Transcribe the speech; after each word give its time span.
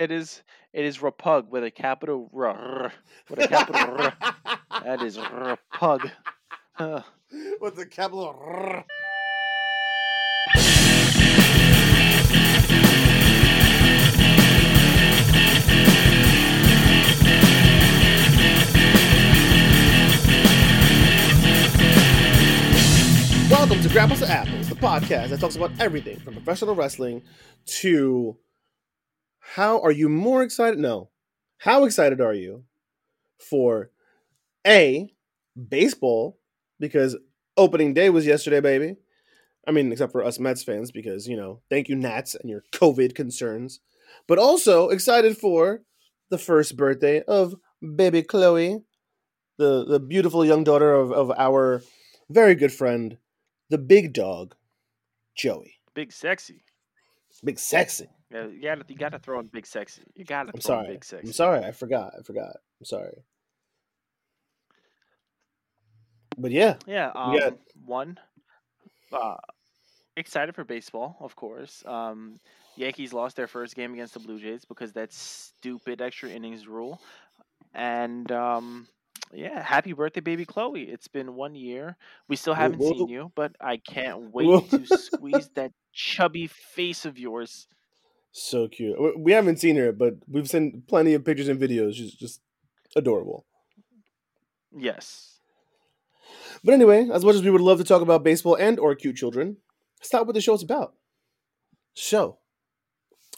It 0.00 0.10
is 0.10 0.42
it 0.72 0.86
is 0.86 0.96
Rapug 0.96 1.48
with 1.48 1.62
a 1.62 1.70
capital 1.70 2.30
R. 2.34 2.90
With 3.28 3.38
a 3.38 3.48
capital 3.48 3.82
R. 3.82 4.14
That 4.82 5.02
is 5.02 5.18
Rapug. 5.18 6.10
Uh, 6.78 7.02
With 7.60 7.78
a 7.78 7.84
capital 7.84 8.24
R. 8.24 8.86
Welcome 23.50 23.82
to 23.82 23.88
Grapples 23.90 24.20
to 24.20 24.30
Apples, 24.30 24.70
the 24.70 24.76
podcast 24.76 25.28
that 25.28 25.40
talks 25.40 25.56
about 25.56 25.72
everything 25.78 26.18
from 26.20 26.32
professional 26.32 26.74
wrestling 26.74 27.22
to 27.66 28.38
how 29.54 29.80
are 29.80 29.90
you 29.90 30.08
more 30.08 30.42
excited? 30.42 30.78
No. 30.78 31.10
How 31.58 31.84
excited 31.84 32.20
are 32.20 32.34
you 32.34 32.64
for 33.38 33.90
A, 34.64 35.12
baseball, 35.68 36.38
because 36.78 37.16
opening 37.56 37.92
day 37.92 38.10
was 38.10 38.26
yesterday, 38.26 38.60
baby. 38.60 38.96
I 39.66 39.72
mean, 39.72 39.90
except 39.90 40.12
for 40.12 40.24
us 40.24 40.38
Mets 40.38 40.62
fans, 40.62 40.92
because, 40.92 41.26
you 41.26 41.36
know, 41.36 41.60
thank 41.68 41.88
you, 41.88 41.96
Nats, 41.96 42.36
and 42.36 42.48
your 42.48 42.62
COVID 42.72 43.14
concerns. 43.14 43.80
But 44.28 44.38
also 44.38 44.88
excited 44.88 45.36
for 45.36 45.82
the 46.30 46.38
first 46.38 46.76
birthday 46.76 47.22
of 47.22 47.56
baby 47.96 48.22
Chloe, 48.22 48.84
the, 49.58 49.84
the 49.84 49.98
beautiful 49.98 50.44
young 50.44 50.62
daughter 50.62 50.94
of, 50.94 51.10
of 51.10 51.32
our 51.36 51.82
very 52.28 52.54
good 52.54 52.72
friend, 52.72 53.18
the 53.68 53.78
big 53.78 54.12
dog, 54.12 54.54
Joey. 55.34 55.74
big 55.94 56.12
sexy. 56.12 56.62
Big 57.42 57.58
sexy. 57.58 58.08
Yeah, 58.30 58.46
you 58.46 58.62
gotta 58.62 58.84
you 58.88 58.96
gotta 58.96 59.18
throw 59.18 59.40
in 59.40 59.46
big 59.46 59.66
sexy. 59.66 60.02
You 60.14 60.24
gotta 60.24 60.50
I'm 60.54 60.60
throw 60.60 60.78
in 60.80 60.84
sorry. 60.84 60.94
big 60.94 61.04
sexy. 61.04 61.26
I'm 61.28 61.32
sorry. 61.32 61.64
I 61.64 61.72
forgot. 61.72 62.14
I 62.18 62.22
forgot. 62.22 62.56
I'm 62.80 62.84
sorry. 62.84 63.24
But 66.38 66.52
yeah, 66.52 66.76
Yeah. 66.86 67.10
Um, 67.14 67.38
got- 67.38 67.58
one. 67.84 68.18
Uh, 69.12 69.36
excited 70.16 70.54
for 70.54 70.64
baseball, 70.64 71.16
of 71.20 71.34
course. 71.34 71.82
Um, 71.86 72.38
Yankees 72.76 73.12
lost 73.12 73.36
their 73.36 73.48
first 73.48 73.74
game 73.74 73.92
against 73.92 74.14
the 74.14 74.20
Blue 74.20 74.38
Jays 74.38 74.64
because 74.64 74.92
that 74.92 75.12
stupid 75.12 76.00
extra 76.00 76.30
innings 76.30 76.68
rule. 76.68 77.00
And 77.74 78.30
um, 78.32 78.86
yeah, 79.32 79.60
happy 79.62 79.92
birthday, 79.92 80.20
baby 80.20 80.44
Chloe! 80.44 80.84
It's 80.84 81.08
been 81.08 81.34
one 81.34 81.54
year. 81.54 81.96
We 82.28 82.36
still 82.36 82.54
haven't 82.54 82.78
whoa. 82.78 82.90
seen 82.92 83.08
you, 83.08 83.32
but 83.34 83.54
I 83.60 83.76
can't 83.76 84.32
wait 84.32 84.46
Whoa. 84.46 84.60
to 84.60 84.86
squeeze 84.86 85.48
that 85.56 85.72
chubby 85.92 86.46
face 86.46 87.04
of 87.04 87.18
yours. 87.18 87.66
So 88.32 88.68
cute. 88.68 88.96
We- 89.18 89.32
haven't 89.32 89.58
seen 89.58 89.76
her, 89.76 89.92
but 89.92 90.14
we've 90.28 90.48
seen 90.48 90.82
plenty 90.86 91.14
of 91.14 91.24
pictures 91.24 91.48
and 91.48 91.60
videos. 91.60 91.94
She's 91.94 92.14
just 92.14 92.40
adorable. 92.96 93.44
Yes. 94.76 95.40
But 96.62 96.74
anyway, 96.74 97.08
as 97.12 97.24
much 97.24 97.34
as 97.34 97.42
we 97.42 97.50
would 97.50 97.60
love 97.60 97.78
to 97.78 97.84
talk 97.84 98.02
about 98.02 98.22
baseball 98.22 98.54
and 98.54 98.78
or 98.78 98.94
cute 98.94 99.16
children, 99.16 99.56
stop 100.00 100.26
what 100.26 100.34
the 100.34 100.40
show's 100.40 100.62
about. 100.62 100.94
So, 101.94 102.38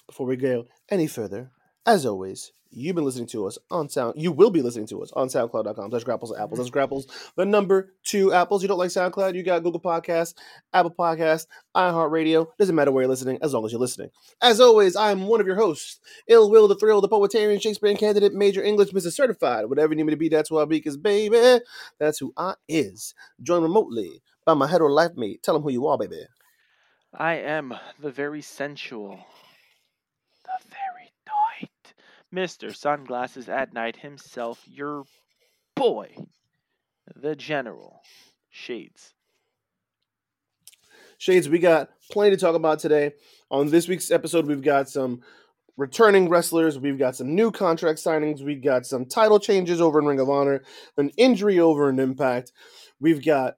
before 0.07 0.27
we 0.27 0.37
go 0.37 0.67
any 0.91 1.07
further, 1.07 1.51
as 1.87 2.07
always, 2.07 2.53
you've 2.71 2.97
been 2.97 3.05
listening 3.05 3.27
to 3.27 3.47
us 3.47 3.59
on 3.71 3.89
Sound. 3.89 4.15
You 4.17 4.33
will 4.33 4.51
be 4.51 4.63
listening 4.63 4.87
to 4.89 5.03
us 5.03 5.13
on 5.13 5.29
SoundCloud.com. 5.29 5.91
That's 5.91 6.05
Grapples 6.05 6.39
Apples. 6.39 6.59
That's 6.59 6.71
Grapples, 6.71 7.07
the 7.37 7.45
number 7.45 7.93
two 8.03 8.33
Apples. 8.33 8.63
You 8.63 8.69
don't 8.69 8.79
like 8.79 8.91
SoundCloud? 8.91 9.35
You 9.35 9.43
got 9.43 9.63
Google 9.63 9.81
Podcasts, 9.81 10.35
Apple 10.73 10.95
Podcasts, 10.99 11.47
iHeartRadio. 11.77 12.47
Doesn't 12.59 12.75
matter 12.75 12.91
where 12.91 13.03
you're 13.03 13.11
listening, 13.11 13.39
as 13.43 13.53
long 13.53 13.65
as 13.65 13.73
you're 13.73 13.81
listening. 13.81 14.11
As 14.41 14.61
always, 14.61 14.97
I'm 14.97 15.27
one 15.27 15.41
of 15.41 15.47
your 15.47 15.57
hosts, 15.57 16.01
Ill 16.29 16.51
Will, 16.51 16.69
the 16.69 16.77
Thrill, 16.77 17.01
the 17.01 17.09
Poetarian, 17.09 17.61
Shakespearean 17.61 17.99
candidate, 17.99 18.33
Major 18.33 18.63
English, 18.63 18.91
Mr. 18.91 19.13
Certified. 19.13 19.67
Whatever 19.67 19.93
you 19.93 19.97
need 19.97 20.05
me 20.05 20.13
to 20.13 20.17
be, 20.17 20.29
that's 20.29 20.49
who 20.49 20.59
I'll 20.59 20.67
be. 20.67 20.77
Because 20.77 20.97
baby, 20.97 21.61
that's 21.99 22.19
who 22.19 22.33
I 22.37 22.55
is. 22.69 23.15
Joined 23.43 23.65
remotely 23.65 24.23
by 24.45 24.55
my 24.55 24.67
hetero 24.67 24.89
life 24.89 25.13
mate. 25.17 25.43
Tell 25.43 25.57
him 25.57 25.63
who 25.63 25.71
you 25.71 25.87
are, 25.87 25.99
baby. 25.99 26.25
I 27.15 27.35
am 27.35 27.75
the 28.01 28.11
very 28.11 28.41
sensual, 28.41 29.19
Mr. 32.33 32.75
Sunglasses 32.75 33.49
at 33.49 33.73
Night 33.73 33.97
himself, 33.97 34.63
your 34.67 35.05
boy, 35.77 36.15
the 37.15 37.37
General. 37.37 38.01
Shades. 38.51 39.15
Shades, 41.19 41.49
we 41.49 41.59
got 41.59 41.91
plenty 42.11 42.31
to 42.31 42.37
talk 42.37 42.55
about 42.55 42.79
today. 42.79 43.13
On 43.51 43.69
this 43.71 43.89
week's 43.89 44.11
episode, 44.11 44.47
we've 44.47 44.63
got 44.63 44.89
some 44.89 45.23
returning 45.77 46.29
wrestlers, 46.29 46.79
we've 46.79 46.99
got 46.99 47.17
some 47.17 47.35
new 47.35 47.51
contract 47.51 47.99
signings, 47.99 48.43
we've 48.43 48.63
got 48.63 48.85
some 48.85 49.07
title 49.07 49.39
changes 49.39 49.81
over 49.81 49.99
in 50.01 50.07
Ring 50.07 50.21
of 50.21 50.29
Honor, 50.29 50.63
an 50.97 51.11
injury 51.17 51.59
over 51.59 51.89
in 51.89 51.99
Impact. 51.99 52.53
We've 53.01 53.25
got 53.25 53.55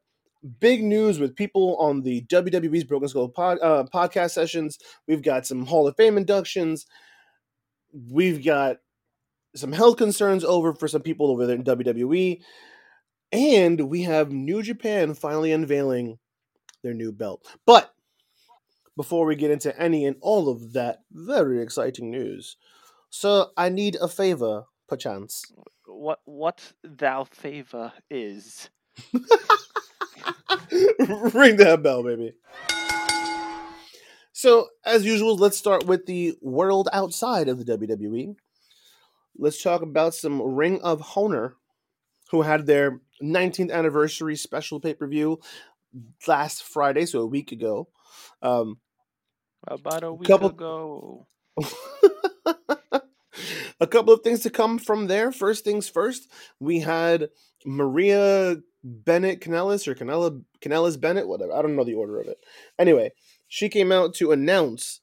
big 0.61 0.83
news 0.85 1.19
with 1.19 1.35
people 1.35 1.77
on 1.79 2.03
the 2.03 2.23
WWE's 2.23 2.85
Broken 2.85 3.09
Skull 3.09 3.29
pod, 3.29 3.59
uh, 3.63 3.85
podcast 3.93 4.33
sessions. 4.33 4.79
We've 5.09 5.23
got 5.23 5.47
some 5.47 5.67
Hall 5.67 5.89
of 5.89 5.97
Fame 5.97 6.17
inductions. 6.17 6.87
We've 8.11 8.45
got 8.45 8.79
some 9.55 9.73
health 9.73 9.97
concerns 9.97 10.45
over 10.45 10.75
for 10.75 10.89
some 10.89 11.03
people 11.03 11.31
over 11.31 11.47
there 11.47 11.57
in 11.57 11.65
WWE. 11.65 12.41
And 13.33 13.89
we 13.89 14.03
have 14.03 14.31
New 14.33 14.63
Japan 14.63 15.15
finally 15.15 15.53
unveiling 15.53 16.19
their 16.83 16.95
new 16.95 17.13
belt. 17.13 17.47
But 17.67 17.93
before 18.97 19.27
we 19.27 19.37
get 19.37 19.51
into 19.51 19.77
any 19.81 20.05
and 20.05 20.17
all 20.21 20.49
of 20.49 20.73
that 20.75 21.01
very 21.11 21.61
exciting 21.63 22.11
news, 22.11 22.57
sir, 23.11 23.47
I 23.57 23.69
need 23.69 23.97
a 24.01 24.09
favor, 24.09 24.65
perchance. 24.89 25.45
What 25.87 26.21
what 26.25 26.73
thou 26.83 27.25
favor 27.25 27.93
is. 28.11 28.71
Ring 30.71 31.57
that 31.57 31.81
bell, 31.83 32.03
baby. 32.03 32.35
So, 34.45 34.69
as 34.85 35.07
usual, 35.07 35.37
let's 35.39 35.57
start 35.57 35.87
with 35.87 36.05
the 36.05 36.35
world 36.43 36.91
outside 36.93 37.49
of 37.49 37.65
the 37.65 37.79
WWE. 37.79 38.37
Let's 39.39 39.63
talk 39.63 39.81
about 39.81 40.15
some 40.15 40.43
Ring 40.43 40.83
of 40.83 41.03
Honor, 41.17 41.55
who 42.31 42.43
had 42.43 42.67
their 42.67 43.01
19th 43.23 43.73
anniversary 43.73 44.37
special 44.37 44.81
pay 44.81 44.93
per 44.93 45.07
view 45.07 45.41
last 46.29 46.63
Friday, 46.63 47.07
so 47.07 47.21
a 47.21 47.27
week 47.27 47.53
ago. 47.53 47.89
Um, 48.43 48.81
About 49.67 50.03
a 50.03 50.13
week 50.13 50.29
Couple- 50.29 50.51
ago. 50.51 51.27
a 53.81 53.87
couple 53.87 54.13
of 54.13 54.21
things 54.21 54.41
to 54.41 54.51
come 54.51 54.79
from 54.79 55.07
there. 55.07 55.33
First 55.33 55.65
things 55.65 55.89
first, 55.89 56.31
we 56.61 56.81
had 56.81 57.31
Maria 57.65 58.59
Bennett 58.85 59.41
Kanellis 59.41 59.89
or 59.89 59.95
Canella 59.95 60.45
Kanellis 60.61 61.01
Bennett, 61.01 61.27
whatever. 61.27 61.55
I 61.55 61.63
don't 61.63 61.77
know 61.77 61.85
the 61.85 61.95
order 61.95 62.21
of 62.21 62.29
it. 62.29 62.37
Anyway, 62.79 63.13
she 63.49 63.69
came 63.69 63.93
out 63.93 64.15
to 64.15 64.33
announce 64.33 65.01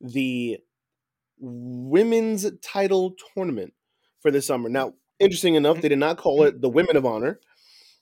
the 0.00 0.58
women's 1.38 2.50
title 2.60 3.14
tournament 3.34 3.72
for 4.20 4.30
this 4.30 4.46
summer. 4.46 4.68
Now, 4.68 4.94
interesting 5.18 5.54
enough, 5.54 5.80
they 5.80 5.88
did 5.88 5.98
not 5.98 6.16
call 6.16 6.44
it 6.44 6.60
the 6.60 6.68
Women 6.68 6.96
of 6.96 7.06
Honor. 7.06 7.40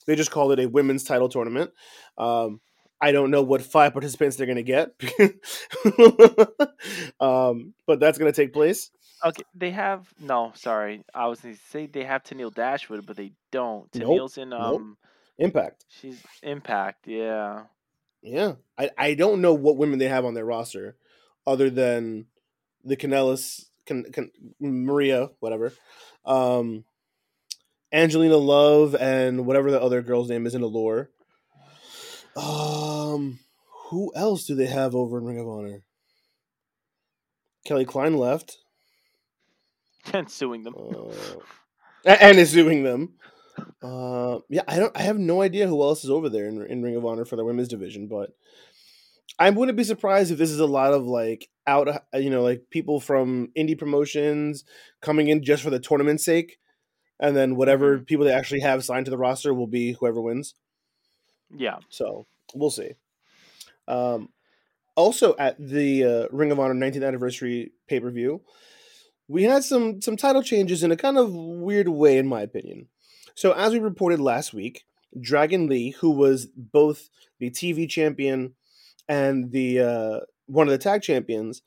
They 0.07 0.17
just 0.17 0.31
called 0.31 0.53
it 0.53 0.61
a 0.61 0.69
women's 0.69 1.05
title 1.05 1.29
tournament. 1.29 1.71
Um, 2.19 2.61
I 3.01 3.13
don't 3.13 3.31
know 3.31 3.43
what 3.43 3.63
five 3.63 3.93
participants 3.93 4.37
they're 4.37 4.47
going 4.47 4.57
to 4.57 4.63
get, 4.63 4.93
um, 7.21 7.75
but 7.87 7.99
that's 7.99 8.17
going 8.17 8.33
to 8.33 8.37
take 8.37 8.53
place. 8.53 8.91
Okay, 9.25 9.43
they 9.55 9.71
have 9.71 10.07
no. 10.21 10.53
Sorry, 10.55 11.05
I 11.13 11.27
was 11.27 11.41
going 11.41 11.55
to 11.55 11.61
say 11.71 11.87
they 11.87 12.05
have 12.05 12.23
Tennille 12.23 12.55
Dashwood, 12.55 13.07
but 13.07 13.17
they 13.17 13.33
don't. 13.51 13.93
Nope, 13.95 14.09
Tennille's 14.09 14.39
in 14.39 14.51
nope. 14.51 14.61
um, 14.61 14.97
Impact. 15.39 15.85
she's 15.89 16.23
Impact. 16.43 17.09
Yeah. 17.09 17.63
Yeah, 18.23 18.55
I, 18.79 18.91
I 18.97 19.15
don't 19.15 19.41
know 19.41 19.53
what 19.55 19.77
women 19.77 19.99
they 19.99 20.09
have 20.09 20.25
on 20.25 20.35
their 20.35 20.45
roster, 20.45 20.97
other 21.47 21.71
than 21.71 22.27
the 22.85 22.97
Kanellis, 22.97 23.67
Can, 23.85 24.05
Can, 24.13 24.31
Maria, 24.61 25.31
whatever, 25.41 25.73
um, 26.25 26.85
Angelina 27.93 28.37
Love, 28.37 28.95
and 28.95 29.45
whatever 29.45 29.71
the 29.71 29.83
other 29.83 30.03
girl's 30.03 30.31
name 30.31 30.47
is 30.47 30.55
in 30.55 30.63
Allure. 30.63 31.11
Um, 32.37 33.41
who 33.91 34.13
else 34.15 34.47
do 34.47 34.55
they 34.55 34.67
have 34.67 34.95
over 34.95 35.19
in 35.19 35.25
Ring 35.25 35.41
of 35.41 35.49
Honor? 35.49 35.83
Kelly 37.67 37.85
Klein 37.85 38.17
left, 38.17 38.59
and 40.13 40.31
suing 40.31 40.63
them. 40.63 40.75
uh, 40.77 42.17
and 42.21 42.39
is 42.39 42.51
suing 42.51 42.85
them. 42.85 43.15
Uh, 43.83 44.41
yeah, 44.49 44.63
I 44.67 44.79
don't. 44.79 44.97
I 44.97 45.03
have 45.03 45.19
no 45.19 45.43
idea 45.43 45.67
who 45.67 45.83
else 45.83 46.05
is 46.05 46.11
over 46.11 46.29
there 46.29 46.47
in, 46.47 46.65
in 46.67 46.83
Ring 46.83 46.97
of 46.97 47.05
Honor 47.05 47.25
for 47.25 47.37
the 47.37 47.45
women's 47.45 47.69
division, 47.69 48.07
but 48.07 48.31
I 49.39 49.51
wouldn't 49.51 49.77
be 49.77 49.85
surprised 49.85 50.31
if 50.31 50.39
this 50.39 50.51
is 50.51 50.61
a 50.61 50.67
lot 50.67 50.93
of 50.93 51.05
like 51.05 51.49
out, 51.67 51.89
uh, 51.89 52.01
you 52.15 52.31
know, 52.31 52.43
like 52.43 52.65
people 52.71 53.01
from 53.01 53.49
indie 53.57 53.79
promotions 53.79 54.65
coming 55.01 55.29
in 55.29 55.43
just 55.43 55.63
for 55.63 55.71
the 55.71 55.81
tournament's 55.81 56.25
sake, 56.25 56.59
and 57.21 57.37
then 57.37 57.57
whatever 57.57 57.99
people 57.99 58.25
they 58.25 58.33
actually 58.33 58.61
have 58.61 58.85
signed 58.85 59.07
to 59.07 59.11
the 59.11 59.19
roster 59.19 59.55
will 59.55 59.67
be 59.67 59.93
whoever 59.93 60.21
wins. 60.21 60.55
yeah. 61.55 61.79
So 61.89 62.27
we'll 62.55 62.71
see. 62.71 62.93
Um, 63.89 64.29
also 64.95 65.35
at 65.39 65.57
the 65.59 66.05
uh, 66.05 66.27
Ring 66.31 66.53
of 66.53 66.61
Honor 66.61 66.75
19th 66.75 67.07
anniversary 67.07 67.73
pay 67.89 68.01
per 68.01 68.11
view, 68.11 68.43
we 69.29 69.45
had 69.45 69.65
some 69.65 70.03
some 70.03 70.17
title 70.17 70.43
changes 70.43 70.83
in 70.83 70.93
a 70.93 70.97
kind 70.97 71.17
of 71.17 71.33
weird 71.33 71.89
way, 71.89 72.19
in 72.19 72.27
my 72.27 72.43
opinion. 72.43 72.89
So, 73.35 73.53
as 73.53 73.73
we 73.73 73.79
reported 73.79 74.21
last 74.21 74.53
week, 74.53 74.85
Dragon 75.21 75.67
Lee, 75.67 75.91
who 75.91 76.11
was 76.11 76.47
both 76.47 77.09
the 77.39 77.51
TV 77.51 77.89
champion 77.89 78.55
and 79.09 79.53
the 79.53 79.81
uh, 79.81 80.21
one 80.47 80.69
of 80.69 80.73
the 80.73 80.79
tag 80.79 81.03
champions, 81.03 81.63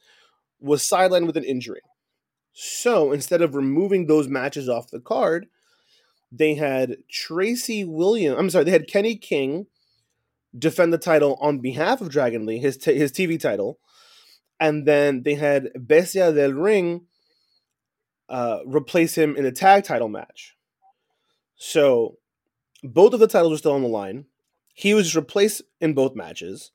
was 0.59 0.83
sidelined 0.83 1.27
with 1.27 1.37
an 1.37 1.43
injury. 1.43 1.81
So, 2.53 3.11
instead 3.11 3.41
of 3.41 3.55
removing 3.55 4.07
those 4.07 4.27
matches 4.27 4.69
off 4.69 4.89
the 4.89 4.99
card, 4.99 5.47
they 6.31 6.55
had 6.55 6.97
Tracy 7.09 7.83
Williams. 7.83 8.37
I'm 8.39 8.49
sorry, 8.49 8.65
they 8.65 8.71
had 8.71 8.87
Kenny 8.87 9.15
King 9.15 9.67
defend 10.57 10.93
the 10.93 10.97
title 10.97 11.37
on 11.41 11.59
behalf 11.59 12.01
of 12.01 12.09
Dragon 12.09 12.45
Lee, 12.45 12.59
his 12.59 12.77
t- 12.77 12.97
his 12.97 13.11
TV 13.11 13.39
title, 13.39 13.79
and 14.59 14.87
then 14.87 15.23
they 15.23 15.35
had 15.35 15.69
Bestia 15.75 16.31
del 16.31 16.53
Ring 16.53 17.05
uh, 18.29 18.59
replace 18.65 19.15
him 19.15 19.35
in 19.35 19.45
a 19.45 19.51
tag 19.51 19.83
title 19.83 20.09
match. 20.09 20.54
So 21.55 22.17
both 22.83 23.13
of 23.13 23.19
the 23.19 23.27
titles 23.27 23.51
were 23.51 23.57
still 23.57 23.73
on 23.73 23.81
the 23.81 23.87
line. 23.87 24.25
He 24.73 24.93
was 24.93 25.15
replaced 25.15 25.61
in 25.79 25.93
both 25.93 26.15
matches. 26.15 26.71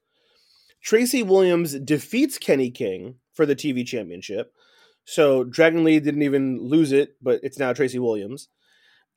Tracy 0.82 1.22
Williams 1.22 1.78
defeats 1.78 2.38
Kenny 2.38 2.70
King 2.70 3.16
for 3.34 3.44
the 3.44 3.54
TV 3.54 3.86
championship. 3.86 4.52
So 5.04 5.44
Dragon 5.44 5.84
Lee 5.84 6.00
didn't 6.00 6.22
even 6.22 6.58
lose 6.60 6.92
it, 6.92 7.16
but 7.20 7.40
it's 7.42 7.58
now 7.58 7.72
Tracy 7.72 7.98
Williams. 7.98 8.48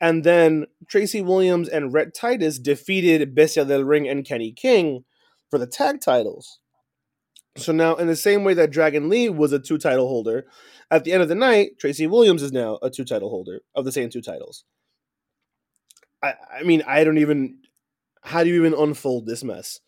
And 0.00 0.24
then 0.24 0.66
Tracy 0.88 1.22
Williams 1.22 1.68
and 1.68 1.92
Rhett 1.92 2.14
Titus 2.14 2.58
defeated 2.58 3.34
Bestia 3.34 3.64
del 3.64 3.84
Ring 3.84 4.08
and 4.08 4.24
Kenny 4.24 4.52
King 4.52 5.04
for 5.48 5.58
the 5.58 5.66
tag 5.66 6.00
titles. 6.00 6.58
So 7.56 7.72
now, 7.72 7.94
in 7.94 8.08
the 8.08 8.16
same 8.16 8.42
way 8.42 8.54
that 8.54 8.72
Dragon 8.72 9.08
Lee 9.08 9.28
was 9.28 9.52
a 9.52 9.60
two 9.60 9.78
title 9.78 10.08
holder, 10.08 10.46
at 10.90 11.04
the 11.04 11.12
end 11.12 11.22
of 11.22 11.28
the 11.28 11.36
night, 11.36 11.78
Tracy 11.78 12.06
Williams 12.08 12.42
is 12.42 12.50
now 12.50 12.78
a 12.82 12.90
two 12.90 13.04
title 13.04 13.30
holder 13.30 13.60
of 13.74 13.84
the 13.84 13.92
same 13.92 14.10
two 14.10 14.20
titles. 14.20 14.64
I, 16.24 16.34
I 16.60 16.62
mean, 16.62 16.82
I 16.86 17.04
don't 17.04 17.18
even. 17.18 17.58
How 18.22 18.42
do 18.42 18.48
you 18.48 18.56
even 18.64 18.72
unfold 18.78 19.26
this 19.26 19.44
mess? 19.44 19.80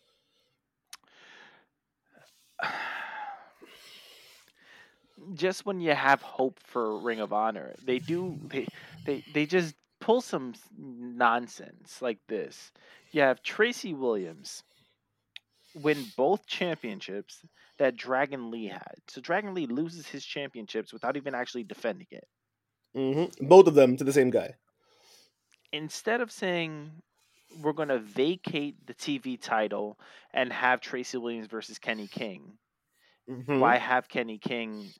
Just 5.34 5.64
when 5.66 5.80
you 5.80 5.94
have 5.94 6.20
hope 6.22 6.60
for 6.60 6.98
Ring 6.98 7.20
of 7.20 7.32
Honor, 7.32 7.74
they 7.84 7.98
do 7.98 8.38
they 8.48 8.66
they 9.06 9.24
they 9.32 9.46
just 9.46 9.74
pull 10.00 10.20
some 10.20 10.54
nonsense 10.78 12.02
like 12.02 12.18
this. 12.28 12.70
You 13.12 13.22
have 13.22 13.42
Tracy 13.42 13.94
Williams 13.94 14.62
win 15.74 16.04
both 16.16 16.46
championships 16.46 17.40
that 17.78 17.96
Dragon 17.96 18.50
Lee 18.50 18.68
had. 18.68 18.94
So 19.08 19.20
Dragon 19.20 19.54
Lee 19.54 19.66
loses 19.66 20.06
his 20.06 20.24
championships 20.24 20.92
without 20.92 21.16
even 21.16 21.34
actually 21.34 21.64
defending 21.64 22.06
it. 22.10 22.26
Mm-hmm. 22.96 23.46
Both 23.46 23.66
of 23.66 23.74
them 23.74 23.96
to 23.96 24.04
the 24.04 24.12
same 24.12 24.30
guy. 24.30 24.54
Instead 25.76 26.20
of 26.20 26.31
saying 26.31 26.90
we're 27.61 27.73
going 27.73 27.88
to 27.88 27.99
vacate 27.99 28.75
the 28.87 28.94
TV 28.94 29.40
title 29.40 29.99
and 30.32 30.52
have 30.52 30.81
Tracy 30.81 31.19
Williams 31.19 31.46
versus 31.46 31.78
Kenny 31.78 32.06
King, 32.06 32.58
mm-hmm. 33.28 33.61
why 33.61 33.76
have 33.76 34.08
Kenny 34.08 34.38
King 34.38 34.90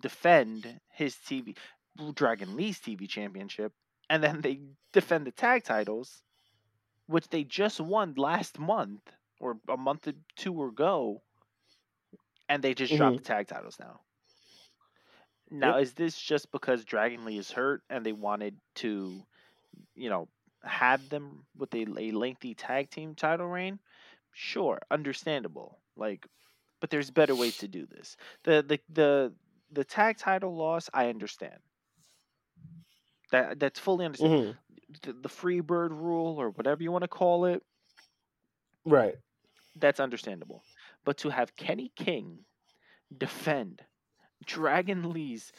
defend 0.00 0.80
his 0.92 1.14
TV 1.14 1.56
Dragon 2.14 2.56
Lee's 2.56 2.78
TV 2.78 3.08
championship 3.08 3.72
and 4.08 4.22
then 4.22 4.40
they 4.40 4.60
defend 4.92 5.26
the 5.26 5.32
tag 5.32 5.64
titles 5.64 6.22
which 7.10 7.28
they 7.28 7.42
just 7.42 7.80
won 7.80 8.14
last 8.16 8.58
month 8.58 9.02
or 9.40 9.56
a 9.68 9.76
month 9.76 10.06
or 10.06 10.12
two 10.36 10.64
ago, 10.64 11.20
and 12.48 12.62
they 12.62 12.72
just 12.72 12.92
mm-hmm. 12.92 12.98
dropped 12.98 13.16
the 13.18 13.24
tag 13.24 13.48
titles 13.48 13.76
now. 13.80 14.00
Now, 15.50 15.74
yep. 15.74 15.82
is 15.82 15.92
this 15.94 16.16
just 16.16 16.52
because 16.52 16.84
Dragon 16.84 17.24
Lee 17.24 17.38
is 17.38 17.50
hurt 17.50 17.82
and 17.90 18.06
they 18.06 18.12
wanted 18.12 18.54
to, 18.76 19.20
you 19.94 20.10
know, 20.10 20.28
have 20.64 21.08
them 21.08 21.44
with 21.56 21.74
a, 21.74 21.86
a 21.98 22.10
lengthy 22.12 22.54
tag 22.54 22.90
team 22.90 23.14
title 23.14 23.46
reign? 23.46 23.78
Sure, 24.32 24.80
understandable. 24.90 25.78
Like, 25.96 26.26
but 26.80 26.90
there's 26.90 27.10
better 27.10 27.34
ways 27.34 27.58
to 27.58 27.68
do 27.68 27.86
this. 27.86 28.16
The 28.44 28.64
the 28.66 28.80
the 28.92 29.32
the 29.72 29.84
tag 29.84 30.18
title 30.18 30.56
loss, 30.56 30.88
I 30.92 31.08
understand. 31.08 31.58
That 33.32 33.58
that's 33.58 33.78
fully 33.78 34.04
understand. 34.04 34.32
Mm-hmm. 34.32 34.52
The, 35.02 35.12
the 35.22 35.28
free 35.28 35.60
bird 35.60 35.92
rule 35.92 36.40
or 36.40 36.50
whatever 36.50 36.82
you 36.82 36.90
want 36.90 37.02
to 37.02 37.08
call 37.08 37.44
it. 37.44 37.62
Right 38.84 39.14
that's 39.76 40.00
understandable. 40.00 40.62
But 41.04 41.18
to 41.18 41.30
have 41.30 41.56
Kenny 41.56 41.92
King 41.96 42.40
defend 43.16 43.82
Dragon 44.44 45.10
Lee's 45.10 45.52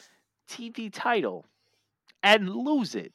TV 0.48 0.90
title 0.92 1.46
and 2.22 2.48
lose 2.48 2.94
it, 2.94 3.12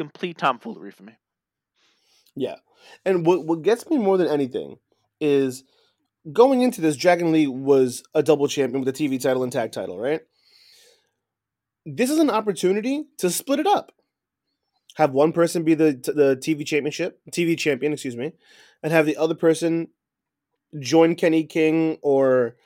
complete 0.00 0.38
tomfoolery 0.38 0.90
for 0.90 1.02
me. 1.02 1.12
Yeah. 2.34 2.56
And 3.04 3.26
what 3.26 3.44
what 3.44 3.60
gets 3.60 3.88
me 3.90 3.98
more 3.98 4.16
than 4.16 4.28
anything 4.28 4.78
is 5.20 5.62
going 6.32 6.62
into 6.62 6.80
this, 6.80 6.96
Dragon 6.96 7.32
Lee 7.32 7.46
was 7.46 8.02
a 8.14 8.22
double 8.22 8.48
champion 8.48 8.82
with 8.82 8.88
a 8.88 8.96
TV 8.96 9.20
title 9.20 9.42
and 9.42 9.52
tag 9.52 9.72
title, 9.72 9.98
right? 9.98 10.22
This 11.84 12.08
is 12.08 12.18
an 12.18 12.30
opportunity 12.30 13.04
to 13.18 13.28
split 13.28 13.60
it 13.60 13.66
up. 13.66 13.92
Have 14.96 15.12
one 15.12 15.32
person 15.32 15.64
be 15.64 15.74
the 15.74 15.92
the 15.92 16.36
TV 16.36 16.66
championship, 16.66 17.20
TV 17.30 17.58
champion, 17.58 17.92
excuse 17.92 18.16
me, 18.16 18.32
and 18.82 18.92
have 18.92 19.04
the 19.04 19.18
other 19.18 19.34
person 19.34 19.88
join 20.78 21.14
Kenny 21.14 21.44
King 21.44 21.98
or 22.00 22.56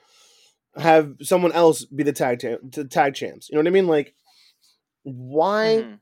have 0.76 1.16
someone 1.20 1.52
else 1.52 1.84
be 1.84 2.04
the 2.04 2.12
tag 2.12 2.38
tam- 2.38 2.58
the 2.62 2.84
tag 2.84 3.14
champs. 3.14 3.48
You 3.48 3.56
know 3.56 3.60
what 3.60 3.68
I 3.68 3.70
mean? 3.70 3.88
Like, 3.88 4.14
why? 5.02 5.82
Mm-hmm. 5.82 5.94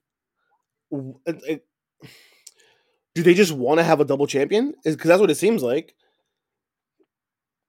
Do 3.15 3.23
they 3.23 3.35
just 3.35 3.53
want 3.53 3.79
to 3.79 3.85
have 3.85 4.01
a 4.01 4.05
double 4.05 4.27
champion? 4.27 4.75
Because 4.85 5.09
that's 5.09 5.21
what 5.21 5.31
it 5.31 5.37
seems 5.37 5.63
like. 5.63 5.95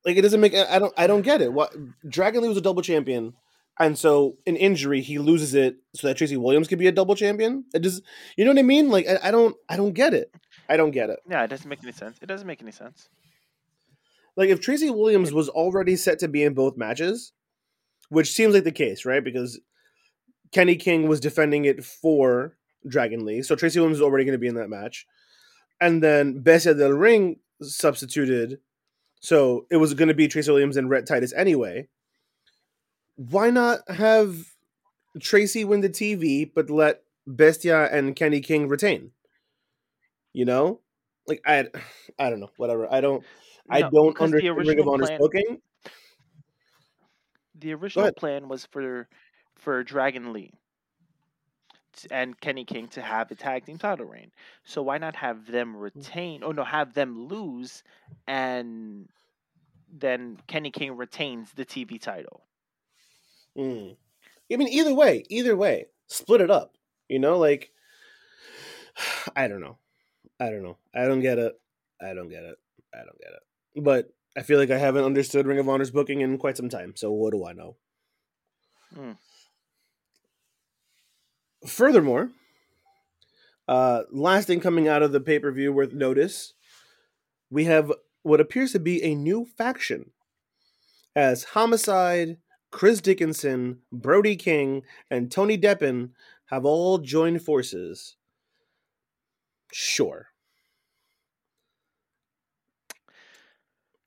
Like 0.06 0.18
it 0.18 0.22
doesn't 0.22 0.42
make. 0.42 0.54
I 0.56 0.80
don't. 0.80 0.94
I 0.98 1.08
don't 1.08 1.22
get 1.22 1.42
it. 1.42 1.54
What 1.54 1.74
Dragon 2.08 2.42
Lee 2.42 2.50
was 2.50 2.58
a 2.58 2.62
double 2.62 2.82
champion, 2.82 3.34
and 3.80 3.98
so 3.98 4.38
in 4.46 4.58
injury 4.58 5.02
he 5.02 5.18
loses 5.18 5.56
it 5.56 5.78
so 5.96 6.08
that 6.08 6.18
Tracy 6.18 6.36
Williams 6.36 6.68
could 6.68 6.80
be 6.80 6.88
a 6.88 6.92
double 6.92 7.16
champion. 7.16 7.64
It 7.74 7.80
just. 7.80 8.04
You 8.36 8.44
know 8.44 8.52
what 8.52 8.60
I 8.60 8.64
mean? 8.64 8.90
Like 8.90 9.08
I, 9.08 9.30
I 9.30 9.32
don't. 9.32 9.56
I 9.70 9.78
don't 9.78 9.94
get 9.94 10.14
it. 10.14 10.30
I 10.68 10.76
don't 10.76 10.92
get 10.92 11.10
it. 11.10 11.20
Yeah, 11.30 11.44
it 11.44 11.48
doesn't 11.48 11.70
make 11.70 11.84
any 11.84 11.94
sense. 11.94 12.18
It 12.22 12.26
doesn't 12.26 12.48
make 12.48 12.62
any 12.62 12.72
sense. 12.72 13.08
Like 14.36 14.50
if 14.50 14.60
Tracy 14.60 14.90
Williams 14.90 15.32
was 15.32 15.48
already 15.48 15.96
set 15.96 16.20
to 16.20 16.28
be 16.28 16.44
in 16.44 16.54
both 16.54 16.76
matches, 16.76 17.32
which 18.10 18.32
seems 18.32 18.54
like 18.54 18.66
the 18.66 18.72
case, 18.72 19.06
right? 19.06 19.24
Because 19.24 19.60
Kenny 20.52 20.76
King 20.76 21.08
was 21.08 21.20
defending 21.20 21.64
it 21.66 21.84
for 21.84 22.58
Dragon 22.88 23.26
Lee, 23.26 23.42
so 23.42 23.56
Tracy 23.56 23.80
Williams 23.80 23.98
is 23.98 24.02
already 24.02 24.26
going 24.26 24.34
to 24.34 24.40
be 24.40 24.48
in 24.48 24.56
that 24.56 24.70
match, 24.70 25.06
and 25.80 26.04
then 26.04 26.42
Bestia 26.42 26.74
del 26.74 26.92
Ring 26.92 27.38
substituted, 27.62 28.60
so 29.20 29.66
it 29.70 29.78
was 29.78 29.94
going 29.94 30.08
to 30.08 30.14
be 30.14 30.28
Tracy 30.28 30.52
Williams 30.52 30.78
and 30.78 30.90
Rhett 30.90 31.08
Titus 31.08 31.34
anyway. 31.34 31.88
Why 33.16 33.50
not 33.50 33.80
have 33.90 34.54
Tracy 35.22 35.64
win 35.64 35.82
the 35.82 35.90
TV, 35.90 36.50
but 36.54 36.70
let 36.70 37.04
Bestia 37.28 37.90
and 37.92 38.16
Kenny 38.16 38.42
King 38.42 38.68
retain? 38.68 39.12
You 40.34 40.46
know, 40.46 40.82
like 41.28 41.42
I, 41.46 41.68
I 42.18 42.30
don't 42.30 42.40
know, 42.40 42.52
whatever. 42.58 42.92
I 42.92 43.02
don't, 43.02 43.24
no, 43.70 43.78
I 43.78 43.82
don't 43.82 44.20
understand 44.20 44.58
Ring 44.58 44.80
of 44.80 44.88
Honor's 44.88 45.10
plan, 45.10 45.20
booking. 45.20 45.62
The 47.56 47.74
original 47.74 48.12
plan 48.14 48.50
was 48.50 48.66
for 48.66 49.08
for 49.56 49.84
Dragon 49.84 50.34
Lee 50.34 50.52
and 52.12 52.40
Kenny 52.40 52.66
King 52.66 52.88
to 52.90 53.02
have 53.02 53.32
a 53.32 53.36
tag 53.36 53.66
team 53.66 53.78
title 53.78 54.06
reign. 54.06 54.32
So 54.64 54.82
why 54.82 54.98
not 54.98 55.16
have 55.16 55.46
them 55.46 55.76
retain? 55.76 56.44
Oh 56.44 56.52
no, 56.52 56.64
have 56.64 56.94
them 56.94 57.28
lose, 57.28 57.84
and 58.28 59.08
then 59.92 60.38
Kenny 60.48 60.72
King 60.72 60.98
retains 60.98 61.52
the 61.54 61.66
TV 61.66 62.02
title. 62.02 62.42
Mm. 63.58 63.96
I 64.52 64.56
mean, 64.56 64.68
either 64.68 64.94
way, 64.94 65.24
either 65.30 65.56
way, 65.56 65.88
split 66.08 66.42
it 66.42 66.52
up. 66.52 66.76
You 67.08 67.20
know, 67.20 67.38
like 67.38 67.72
I 69.36 69.48
don't 69.48 69.62
know. 69.62 69.78
I 70.40 70.50
don't 70.50 70.64
know. 70.64 70.78
I 70.94 71.06
don't 71.06 71.22
get 71.22 71.40
it. 71.40 71.54
I 72.02 72.14
don't 72.14 72.30
get 72.30 72.44
it. 72.44 72.58
I 72.94 72.98
don't 72.98 73.20
get 73.20 73.32
it. 73.32 73.84
But 73.84 74.10
I 74.36 74.42
feel 74.42 74.60
like 74.60 74.72
I 74.72 74.78
haven't 74.78 75.06
understood 75.06 75.48
Ring 75.48 75.60
of 75.60 75.70
Honor's 75.70 75.92
booking 75.92 76.22
in 76.22 76.38
quite 76.38 76.58
some 76.58 76.70
time. 76.70 76.94
So 76.96 77.12
what 77.12 77.34
do 77.34 77.46
I 77.46 77.54
know? 77.54 77.76
Hmm. 78.94 79.12
Furthermore, 81.66 82.30
uh, 83.68 84.04
last 84.12 84.48
thing 84.48 84.60
coming 84.60 84.88
out 84.88 85.04
of 85.04 85.12
the 85.12 85.20
pay 85.22 85.40
per 85.40 85.52
view 85.52 85.72
worth 85.72 85.94
notice, 85.94 86.54
we 87.50 87.66
have 87.66 87.92
what 88.24 88.42
appears 88.42 88.72
to 88.74 88.80
be 88.80 89.04
a 89.04 89.16
new 89.16 89.46
faction 89.58 90.12
as 91.16 91.44
Homicide, 91.44 92.38
Chris 92.72 93.02
Dickinson, 93.02 93.80
Brody 93.92 94.36
King, 94.36 94.84
and 95.10 95.32
Tony 95.32 95.58
Deppen 95.58 96.10
have 96.48 96.66
all 96.66 96.98
joined 96.98 97.42
forces 97.44 98.16
Sure. 99.74 100.28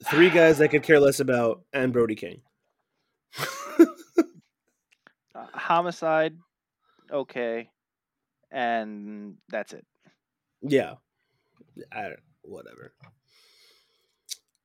Three 0.04 0.30
guys 0.30 0.60
I 0.60 0.68
could 0.68 0.84
care 0.84 1.00
less 1.00 1.18
about, 1.18 1.62
and 1.72 1.92
Brody 1.92 2.14
King. 2.14 2.42
homicide, 5.34 6.36
okay, 7.10 7.70
and 8.50 9.36
that's 9.48 9.72
it. 9.72 9.86
Yeah, 10.62 10.94
I 11.92 12.02
don't. 12.02 12.20
whatever. 12.42 12.92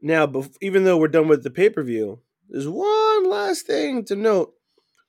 Now, 0.02 0.26
bef- 0.26 0.56
even 0.62 0.84
though 0.84 0.98
we're 0.98 1.08
done 1.08 1.28
with 1.28 1.44
the 1.44 1.50
pay 1.52 1.70
per 1.70 1.84
view, 1.84 2.20
there's 2.50 2.68
one 2.68 3.30
last 3.30 3.68
thing 3.68 4.04
to 4.06 4.16
note 4.16 4.54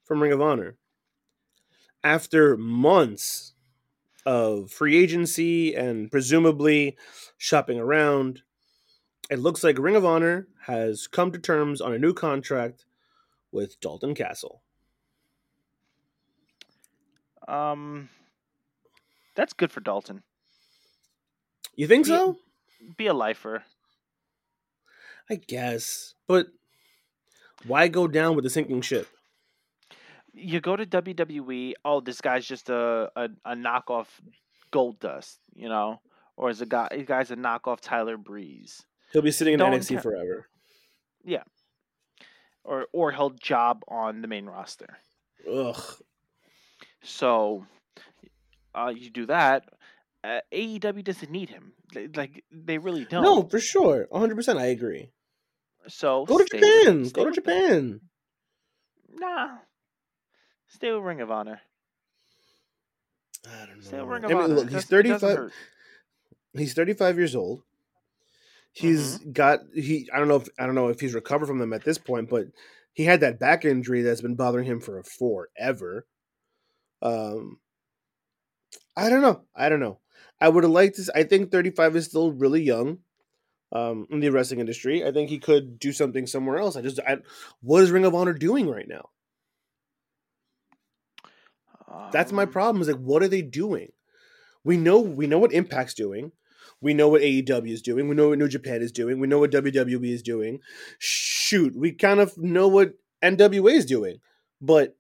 from 0.05 0.23
Ring 0.23 0.33
of 0.33 0.43
Honor. 0.43 0.77
After 2.05 2.57
months 2.57 3.55
of 4.27 4.71
free 4.71 4.97
agency 4.97 5.75
and 5.75 6.11
presumably 6.11 6.97
shopping 7.39 7.79
around, 7.79 8.43
it 9.31 9.39
looks 9.39 9.65
like 9.65 9.79
Ring 9.79 9.97
of 9.97 10.05
Honor 10.05 10.49
has 10.67 11.07
come 11.07 11.33
to 11.33 11.39
terms 11.39 11.81
on 11.81 11.95
a 11.95 11.99
new 11.99 12.13
contract 12.13 12.85
with 13.51 13.81
Dalton 13.81 14.15
Castle. 14.15 14.63
Um, 17.49 18.09
that's 19.35 19.53
good 19.53 19.73
for 19.73 19.81
Dalton. 19.81 20.23
You 21.75 21.87
think 21.87 22.07
Be- 22.07 22.11
so? 22.11 22.37
Be 22.97 23.07
a 23.07 23.15
lifer. 23.15 23.65
I 25.31 25.37
guess. 25.37 26.15
But 26.27 26.49
why 27.67 27.89
go 27.89 28.09
down 28.09 28.35
with 28.35 28.45
the 28.45 28.51
sinking 28.51 28.83
ship? 28.83 29.09
You 30.35 30.61
go 30.61 30.77
to 30.77 30.87
WWE. 30.87 31.75
Oh, 31.85 32.01
this 32.01 32.21
guy's 32.21 32.47
just 32.47 32.71
a 32.71 33.11
a, 33.15 33.29
a 33.45 33.55
knockoff 33.55 34.07
Goldust, 34.73 35.37
you 35.55 35.69
know, 35.69 36.01
or 36.37 36.51
is 36.51 36.61
a 36.61 36.67
guy? 36.67 36.89
The 36.91 37.05
guy's 37.05 37.31
a 37.31 37.37
knockoff 37.37 37.81
Tyler 37.81 38.17
Breeze, 38.17 38.83
He'll 39.13 39.23
be 39.23 39.31
sitting 39.31 39.55
in 39.55 39.59
Don't 39.59 39.73
NXT 39.73 40.03
forever. 40.03 40.49
Yeah, 41.23 41.43
or 42.65 42.87
or 42.93 43.13
he'll 43.13 43.31
job 43.31 43.83
on 43.89 44.23
the 44.23 44.29
main 44.29 44.47
roster. 44.47 44.99
Ugh. 45.51 45.83
So, 47.03 47.67
uh, 48.75 48.93
you 48.95 49.11
do 49.11 49.27
that. 49.27 49.69
Uh, 50.25 50.41
AEW 50.53 51.03
doesn't 51.05 51.31
need 51.31 51.51
him. 51.51 51.73
They- 51.93 52.09
Like 52.09 52.45
they 52.51 52.79
really 52.79 53.05
don't. 53.05 53.23
No, 53.25 53.43
for 53.43 53.59
sure. 53.61 54.07
100% 54.13 54.59
I 54.59 54.67
agree. 54.67 55.11
So 55.89 56.25
Go 56.27 56.39
to 56.39 56.45
stay 56.47 56.59
with- 56.61 56.85
Japan. 56.85 57.03
Go 57.09 57.25
to 57.25 57.27
with 57.27 57.35
them. 57.35 57.45
Japan. 57.45 58.01
Nah. 59.15 59.59
Stay 60.69 60.93
with 60.93 61.03
Ring 61.03 61.21
of 61.21 61.31
Honor. 61.31 61.61
I 63.47 63.67
don't 63.67 63.83
Stay 63.83 63.97
know. 63.97 64.05
with 64.05 64.13
Ring 64.13 64.25
I 64.25 64.27
of 64.27 64.33
mean, 64.33 64.43
Honor. 64.43 64.55
look, 64.55 64.65
he's 64.71 64.73
doesn't 64.87 64.89
35 64.89 65.53
he's 66.55 66.75
35 66.75 67.19
years 67.19 67.35
old. 67.35 67.63
He's 68.73 69.19
Mm-hmm. 69.19 69.33
got 69.33 69.61
he 69.75 70.09
I 70.15 70.19
don't 70.19 70.29
know 70.29 70.37
if 70.37 70.49
I 70.59 70.67
don't 70.67 70.75
know 70.77 70.89
if 70.89 71.01
he's 71.01 71.15
recovered 71.15 71.47
from 71.47 71.59
them 71.59 71.73
at 71.73 71.85
this 71.85 71.99
point, 71.99 72.31
but 72.31 72.47
he 72.95 73.05
had 73.05 73.21
that 73.21 73.39
back 73.41 73.65
injury 73.65 74.03
that's 74.03 74.21
been 74.21 74.37
bothering 74.37 74.65
him 74.67 74.81
for 74.81 75.03
forever. 75.03 76.07
Um 77.03 77.59
I 78.97 79.09
don't 79.11 79.23
know. 79.23 79.43
I 79.55 79.69
don't 79.69 79.81
know. 79.81 80.01
I 80.41 80.49
would 80.49 80.65
have 80.65 80.73
liked 80.73 80.97
this. 80.97 81.09
I 81.15 81.23
think 81.25 81.51
35 81.51 81.97
is 81.97 82.07
still 82.07 82.33
really 82.33 82.63
young 82.63 82.99
um, 83.73 84.07
in 84.11 84.21
the 84.21 84.31
wrestling 84.31 84.61
industry. 84.61 85.05
I 85.05 85.13
think 85.13 85.31
he 85.31 85.39
could 85.39 85.79
do 85.79 85.93
something 85.93 86.27
somewhere 86.27 86.59
else. 86.59 86.77
I 86.77 86.83
just, 86.83 87.01
I, 87.01 87.19
what 87.61 87.83
is 87.83 87.91
Ring 87.91 88.05
of 88.05 88.15
Honor 88.15 88.35
doing 88.35 88.69
right 88.69 88.89
now? 88.89 89.09
That's 92.13 92.33
my 92.33 92.45
Um, 92.45 92.51
problem. 92.51 92.83
Is 92.83 92.89
like, 92.89 92.97
what 92.99 93.23
are 93.23 93.29
they 93.29 93.43
doing? 93.43 93.93
We 94.65 94.77
know, 94.77 95.01
we 95.01 95.27
know 95.27 95.39
what 95.39 95.53
Impact's 95.53 95.95
doing. 95.95 96.33
We 96.81 96.95
know 96.95 97.09
what 97.09 97.23
AEW 97.23 97.71
is 97.73 97.83
doing. 97.83 98.09
We 98.09 98.15
know 98.15 98.31
what 98.31 98.39
New 98.39 98.49
Japan 98.49 98.83
is 98.83 98.93
doing. 98.93 99.21
We 99.21 99.29
know 99.29 99.39
what 99.39 99.53
WWE 99.53 100.11
is 100.13 100.23
doing. 100.23 100.61
Shoot, 100.99 101.77
we 101.77 101.93
kind 101.93 102.21
of 102.21 102.37
know 102.37 102.69
what 102.69 102.95
NWA 103.23 103.73
is 103.73 103.87
doing. 103.87 104.19
But 104.61 104.97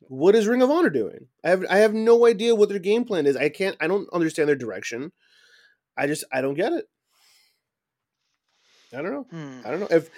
what 0.00 0.34
is 0.34 0.46
Ring 0.46 0.62
of 0.62 0.70
Honor 0.70 0.90
doing? 0.90 1.26
I 1.44 1.50
have 1.50 1.64
I 1.70 1.78
have 1.78 1.94
no 1.94 2.26
idea 2.26 2.54
what 2.54 2.68
their 2.68 2.78
game 2.78 3.04
plan 3.04 3.26
is. 3.26 3.36
I 3.36 3.48
can't 3.48 3.76
I 3.80 3.86
don't 3.86 4.08
understand 4.12 4.48
their 4.48 4.56
direction. 4.56 5.12
I 5.96 6.06
just 6.06 6.24
I 6.32 6.40
don't 6.40 6.54
get 6.54 6.72
it. 6.72 6.88
I 8.92 9.02
don't 9.02 9.12
know. 9.12 9.26
hmm. 9.30 9.60
I 9.64 9.70
don't 9.70 9.80
know 9.80 9.88
if 9.90 10.10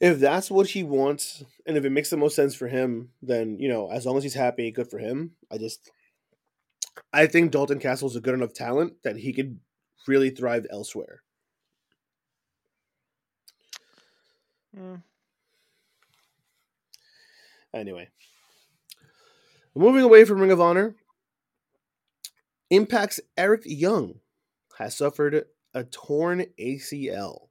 if 0.00 0.18
that's 0.18 0.50
what 0.50 0.68
he 0.68 0.82
wants 0.82 1.44
and 1.66 1.76
if 1.76 1.84
it 1.84 1.90
makes 1.90 2.10
the 2.10 2.16
most 2.16 2.34
sense 2.34 2.54
for 2.54 2.68
him, 2.68 3.10
then 3.20 3.58
you 3.58 3.68
know, 3.68 3.90
as 3.90 4.06
long 4.06 4.16
as 4.16 4.22
he's 4.22 4.34
happy, 4.34 4.70
good 4.70 4.90
for 4.90 4.98
him. 4.98 5.32
I 5.50 5.58
just 5.58 5.90
I 7.12 7.26
think 7.26 7.50
Dalton 7.50 7.78
Castle 7.78 8.08
is 8.08 8.16
a 8.16 8.20
good 8.20 8.34
enough 8.34 8.52
talent 8.52 8.94
that 9.04 9.16
he 9.16 9.32
could 9.32 9.58
really 10.06 10.30
thrive 10.30 10.66
elsewhere. 10.70 11.22
Yeah. 14.76 14.96
Anyway, 17.74 18.08
moving 19.74 20.02
away 20.02 20.24
from 20.24 20.40
Ring 20.40 20.50
of 20.50 20.60
Honor, 20.60 20.96
Impact's 22.70 23.20
Eric 23.36 23.62
Young 23.64 24.20
has 24.78 24.96
suffered 24.96 25.44
a 25.74 25.84
torn 25.84 26.46
ACL. 26.58 27.48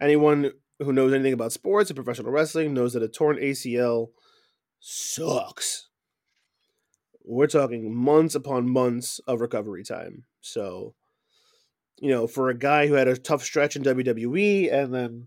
Anyone 0.00 0.52
who 0.78 0.92
knows 0.92 1.12
anything 1.12 1.32
about 1.32 1.52
sports 1.52 1.90
and 1.90 1.96
professional 1.96 2.32
wrestling 2.32 2.74
knows 2.74 2.92
that 2.92 3.02
a 3.02 3.08
torn 3.08 3.36
ACL 3.36 4.08
sucks. 4.80 5.88
We're 7.24 7.46
talking 7.46 7.94
months 7.94 8.34
upon 8.34 8.68
months 8.68 9.20
of 9.26 9.40
recovery 9.40 9.84
time. 9.84 10.24
So, 10.40 10.94
you 12.00 12.10
know, 12.10 12.26
for 12.26 12.48
a 12.48 12.58
guy 12.58 12.88
who 12.88 12.94
had 12.94 13.06
a 13.06 13.16
tough 13.16 13.44
stretch 13.44 13.76
in 13.76 13.84
WWE 13.84 14.72
and 14.72 14.92
then 14.92 15.26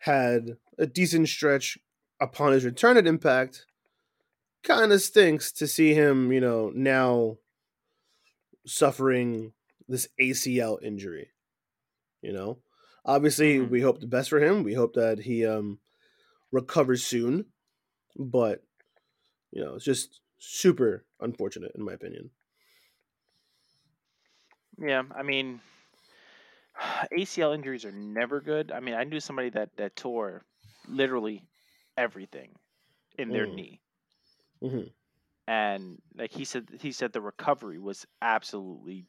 had 0.00 0.58
a 0.78 0.86
decent 0.86 1.28
stretch 1.28 1.78
upon 2.20 2.52
his 2.52 2.64
return 2.64 2.98
at 2.98 3.06
Impact, 3.06 3.64
kind 4.62 4.92
of 4.92 5.00
stinks 5.02 5.52
to 5.52 5.66
see 5.66 5.94
him, 5.94 6.32
you 6.32 6.40
know, 6.40 6.70
now 6.74 7.38
suffering 8.66 9.52
this 9.88 10.08
ACL 10.18 10.78
injury. 10.82 11.30
You 12.22 12.32
know, 12.32 12.62
obviously, 13.04 13.60
Mhm. 13.60 13.68
we 13.68 13.82
hope 13.82 14.00
the 14.00 14.06
best 14.06 14.30
for 14.30 14.40
him. 14.42 14.64
We 14.64 14.74
hope 14.74 14.94
that 14.94 15.20
he 15.20 15.46
um 15.46 15.80
recovers 16.52 17.04
soon, 17.04 17.46
but 18.16 18.64
you 19.52 19.62
know, 19.64 19.76
it's 19.76 19.84
just 19.86 20.20
super 20.38 21.06
unfortunate 21.20 21.72
in 21.76 21.84
my 21.84 21.94
opinion. 21.94 22.30
Yeah, 24.78 25.02
I 25.14 25.22
mean, 25.22 25.60
ACL 27.12 27.52
injuries 27.52 27.84
are 27.84 27.92
never 27.92 28.40
good. 28.40 28.72
I 28.72 28.80
mean, 28.80 28.94
I 28.94 29.04
knew 29.04 29.20
somebody 29.20 29.50
that 29.50 29.76
that 29.76 29.96
tore 29.96 30.44
literally 30.86 31.48
everything 31.96 32.56
in 33.18 33.32
their 33.32 33.46
Mm. 33.46 33.48
knee, 33.48 33.82
Mhm. 34.60 34.92
and 35.46 36.00
like 36.14 36.32
he 36.32 36.44
said, 36.44 36.68
he 36.80 36.92
said 36.92 37.12
the 37.12 37.20
recovery 37.20 37.78
was 37.78 38.06
absolutely 38.22 39.06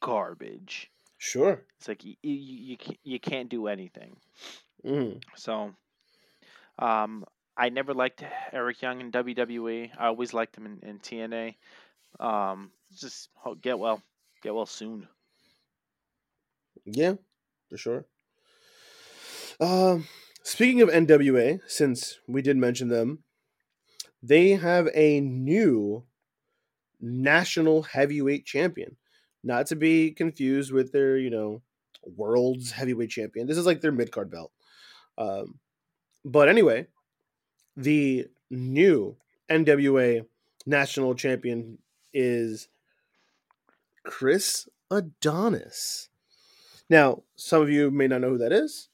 garbage. 0.00 0.90
Sure. 1.18 1.66
It's 1.78 1.88
like 1.88 2.04
you 2.04 2.16
you 2.22 2.34
you, 2.34 2.76
you 3.04 3.20
can't 3.20 3.50
do 3.50 3.68
anything. 3.68 4.20
hmm 4.84 5.24
So, 5.36 5.74
um, 6.78 7.24
I 7.56 7.68
never 7.68 7.94
liked 7.94 8.24
Eric 8.52 8.82
Young 8.82 9.00
in 9.00 9.10
WWE. 9.10 9.92
I 9.96 10.06
always 10.06 10.32
liked 10.32 10.56
him 10.56 10.66
in, 10.66 10.80
in 10.82 10.98
TNA. 11.00 11.56
Um, 12.18 12.72
just 12.92 13.30
get 13.60 13.78
well, 13.78 14.02
get 14.42 14.54
well 14.54 14.66
soon. 14.66 15.08
Yeah, 16.86 17.16
for 17.68 17.76
sure. 17.76 18.06
Um, 19.60 20.06
speaking 20.42 20.80
of 20.82 20.88
NWA, 20.88 21.60
since 21.66 22.18
we 22.26 22.42
did 22.42 22.56
mention 22.56 22.88
them, 22.88 23.24
they 24.24 24.50
have 24.50 24.88
a 24.94 25.20
new 25.20 26.02
national 27.00 27.82
heavyweight 27.82 28.46
champion. 28.46 28.96
Not 29.42 29.66
to 29.66 29.76
be 29.76 30.10
confused 30.10 30.72
with 30.72 30.92
their, 30.92 31.18
you 31.18 31.28
know, 31.28 31.60
world's 32.02 32.72
heavyweight 32.72 33.10
champion. 33.10 33.46
This 33.46 33.58
is 33.58 33.66
like 33.66 33.82
their 33.82 33.92
mid 33.92 34.10
card 34.10 34.30
belt. 34.30 34.50
Um, 35.18 35.58
but 36.24 36.48
anyway, 36.48 36.86
the 37.76 38.26
new 38.50 39.16
NWA 39.50 40.24
national 40.64 41.14
champion 41.14 41.78
is 42.14 42.68
Chris 44.04 44.66
Adonis. 44.90 46.08
Now, 46.88 47.24
some 47.36 47.60
of 47.60 47.68
you 47.68 47.90
may 47.90 48.06
not 48.06 48.22
know 48.22 48.30
who 48.30 48.38
that 48.38 48.52
is, 48.52 48.88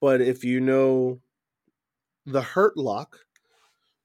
but 0.00 0.22
if 0.22 0.44
you 0.44 0.60
know 0.60 1.20
the 2.24 2.42
Hurt 2.42 2.78
Lock, 2.78 3.18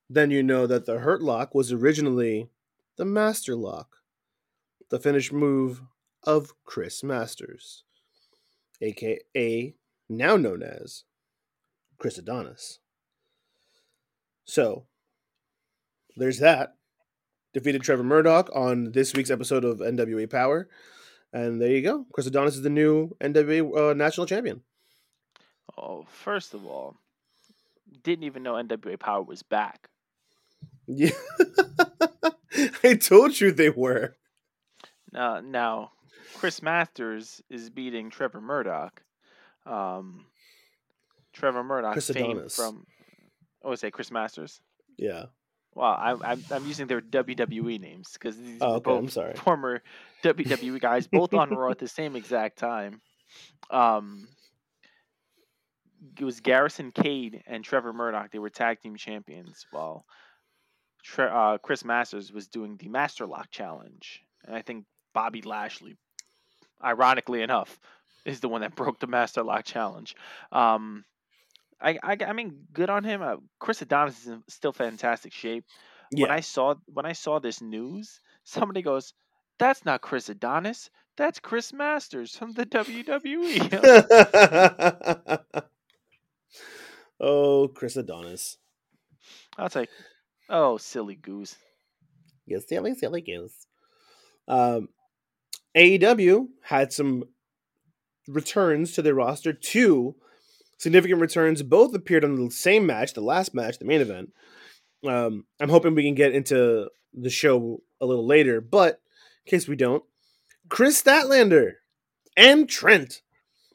then 0.10 0.32
you 0.32 0.42
know 0.44 0.68
that 0.68 0.86
the 0.86 1.00
Hurt 1.00 1.22
Lock 1.22 1.54
was 1.54 1.72
originally 1.72 2.50
the 2.98 3.06
Master 3.06 3.56
Lock, 3.56 3.98
the 4.90 5.00
finished 5.00 5.34
move 5.34 5.82
of 6.24 6.54
Chris 6.64 7.04
Masters, 7.04 7.84
aka 8.82 9.76
now 10.10 10.38
known 10.38 10.64
as 10.64 11.04
Chris 11.98 12.18
Adonis. 12.18 12.80
So, 14.46 14.86
there's 16.16 16.40
that. 16.40 16.76
Defeated 17.54 17.82
Trevor 17.82 18.04
Murdoch 18.04 18.50
on 18.54 18.92
this 18.92 19.14
week's 19.14 19.30
episode 19.30 19.66
of 19.66 19.80
NWA 19.80 20.30
Power. 20.30 20.70
And 21.34 21.62
there 21.62 21.72
you 21.72 21.82
go. 21.82 22.06
Chris 22.14 22.28
Adonis 22.28 22.56
is 22.56 22.62
the 22.62 22.70
new 22.70 23.16
NWA 23.20 23.92
uh, 23.92 23.94
national 23.94 24.28
champion. 24.28 24.62
Oh, 25.78 26.06
first 26.10 26.54
of 26.54 26.66
all, 26.66 26.96
didn't 28.04 28.24
even 28.24 28.44
know 28.44 28.54
NWA 28.54 29.00
Power 29.00 29.22
was 29.22 29.44
back. 29.44 29.90
Yeah. 30.88 31.12
I 32.84 32.96
told 32.96 33.40
you 33.40 33.52
they 33.52 33.70
were. 33.70 34.16
Now, 35.12 35.40
now, 35.42 35.92
Chris 36.36 36.62
Masters 36.62 37.42
is 37.50 37.70
beating 37.70 38.10
Trevor 38.10 38.42
Murdoch. 38.42 39.02
Um, 39.66 40.26
Trevor 41.34 41.64
Murdoch 41.64 41.94
Chris 41.94 42.10
fame 42.10 42.32
Adonis. 42.32 42.56
from. 42.56 42.86
Oh, 43.64 43.76
say 43.76 43.92
Chris 43.92 44.12
Masters. 44.12 44.62
Yeah. 44.98 45.26
Well, 45.76 45.92
I, 45.92 46.16
I'm 46.24 46.44
I'm 46.52 46.66
using 46.66 46.88
their 46.88 47.02
WWE 47.02 47.80
names 47.80 48.10
because 48.14 48.36
these 48.38 48.58
Oh, 48.62 48.76
okay. 48.76 48.92
I'm 48.92 49.04
both 49.04 49.12
sorry. 49.12 49.34
former 49.36 49.84
WWE 50.24 50.80
guys, 50.80 51.06
both 51.12 51.34
on 51.34 51.50
Raw 51.52 51.70
at 51.70 51.78
the 51.80 51.88
same 51.88 52.16
exact 52.16 52.58
time. 52.58 53.02
Um, 53.70 54.28
it 56.20 56.24
was 56.24 56.40
Garrison 56.40 56.92
Cade 56.92 57.44
and 57.46 57.64
Trevor 57.64 57.94
Murdoch. 57.94 58.32
They 58.32 58.40
were 58.40 58.50
tag 58.50 58.80
team 58.82 58.96
champions, 58.96 59.66
while 59.72 60.06
uh, 61.18 61.58
Chris 61.60 61.86
Masters 61.86 62.32
was 62.32 62.48
doing 62.48 62.78
the 62.78 62.90
Master 62.90 63.26
Lock 63.26 63.50
Challenge, 63.52 64.24
and 64.46 64.56
I 64.56 64.62
think 64.62 64.86
Bobby 65.14 65.42
Lashley, 65.42 65.96
ironically 66.84 67.42
enough, 67.42 67.80
is 68.26 68.40
the 68.40 68.50
one 68.50 68.62
that 68.62 68.76
broke 68.76 69.00
the 69.00 69.08
Master 69.08 69.44
Lock 69.44 69.66
Challenge. 69.66 70.16
Um, 70.52 71.06
I, 71.80 72.00
I, 72.02 72.18
I 72.28 72.34
mean, 72.34 72.66
good 72.74 72.90
on 72.90 73.04
him. 73.04 73.22
Uh, 73.22 73.36
Chris 73.60 73.82
Adonis 73.82 74.20
is 74.22 74.28
in 74.28 74.44
still 74.48 74.74
fantastic 74.74 75.32
shape 75.32 75.64
when 76.12 76.32
I 76.32 76.40
saw 76.42 76.76
when 76.94 77.06
I 77.06 77.14
saw 77.14 77.40
this 77.40 77.62
news, 77.62 78.20
somebody 78.44 78.82
goes, 78.82 79.14
"That's 79.60 79.86
not 79.86 80.02
Chris 80.02 80.28
Adonis. 80.30 80.90
That's 81.16 81.40
Chris 81.40 81.72
Masters 81.74 82.36
from 82.36 82.54
the 82.54 82.64
E." 82.64 82.66
WWE." 83.04 85.44
oh, 87.20 87.68
Chris 87.70 87.98
Adonis. 87.98 88.58
I'll 89.58 89.70
like, 89.74 89.90
"Oh, 90.50 90.78
silly 90.78 91.16
goose." 91.16 91.56
Yes, 92.46 92.68
silly, 92.68 92.96
silly 92.96 93.22
goose. 93.22 93.68
Um, 94.48 94.90
AEW 95.76 96.48
had 96.64 96.94
some 96.94 97.26
returns 98.28 98.94
to 98.94 99.02
their 99.02 99.14
roster. 99.14 99.54
Two 99.54 100.16
significant 100.78 101.22
returns. 101.22 101.62
Both 101.64 101.94
appeared 101.94 102.24
on 102.24 102.36
the 102.36 102.52
same 102.52 102.86
match, 102.86 103.14
the 103.14 103.22
last 103.22 103.54
match, 103.54 103.80
the 103.80 103.86
main 103.86 104.02
event. 104.02 104.32
Um, 105.06 105.46
I'm 105.60 105.70
hoping 105.70 105.94
we 105.96 106.04
can 106.04 106.16
get 106.16 106.34
into 106.34 106.90
the 107.14 107.30
show 107.30 107.82
a 108.02 108.06
little 108.06 108.26
later, 108.26 108.62
but 108.62 109.02
in 109.46 109.52
case 109.52 109.68
we 109.68 109.76
don't, 109.76 110.04
Kris 110.70 111.02
Statlander 111.02 111.74
and 112.36 112.68
Trent 112.68 113.22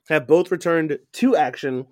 have 0.08 0.26
both 0.26 0.50
returned 0.50 0.98
to 1.12 1.36
action 1.36 1.86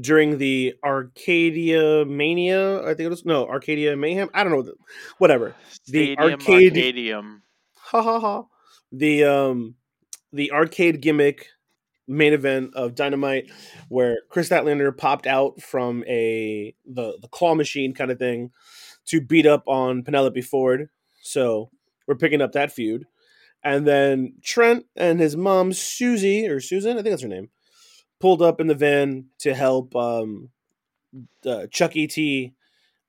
during 0.00 0.38
the 0.38 0.74
Arcadia 0.84 2.04
Mania. 2.04 2.80
I 2.82 2.88
think 2.88 3.00
it 3.00 3.08
was 3.10 3.24
no 3.24 3.46
Arcadia 3.46 3.96
Mayhem. 3.96 4.28
I 4.34 4.44
don't 4.44 4.52
know, 4.52 4.72
whatever. 5.18 5.54
The 5.86 6.14
Stadium 6.14 6.18
arcade- 6.32 6.72
Arcadium. 6.74 7.40
ha 7.76 8.02
ha 8.02 8.20
ha 8.20 8.44
the 8.92 9.24
um 9.24 9.74
the 10.32 10.50
arcade 10.52 11.00
gimmick 11.02 11.46
main 12.06 12.32
event 12.32 12.74
of 12.74 12.94
dynamite 12.94 13.50
where 13.90 14.16
kris 14.30 14.48
statlander 14.48 14.96
popped 14.96 15.26
out 15.26 15.60
from 15.60 16.02
a 16.06 16.74
the 16.86 17.18
the 17.20 17.28
claw 17.28 17.54
machine 17.54 17.92
kind 17.92 18.10
of 18.10 18.18
thing 18.18 18.50
to 19.04 19.20
beat 19.20 19.44
up 19.44 19.62
on 19.66 20.02
penelope 20.02 20.40
ford 20.40 20.88
so 21.22 21.70
we're 22.06 22.14
picking 22.14 22.40
up 22.40 22.52
that 22.52 22.72
feud 22.72 23.04
and 23.62 23.86
then 23.86 24.32
trent 24.42 24.86
and 24.96 25.20
his 25.20 25.36
mom 25.36 25.70
susie 25.72 26.46
or 26.46 26.60
susan 26.60 26.92
i 26.92 27.02
think 27.02 27.10
that's 27.10 27.22
her 27.22 27.28
name 27.28 27.50
pulled 28.20 28.42
up 28.42 28.60
in 28.60 28.66
the 28.66 28.74
van 28.74 29.26
to 29.38 29.54
help 29.54 29.94
um 29.96 30.50
uh, 31.46 31.66
chuck 31.70 31.92
et 31.96 32.16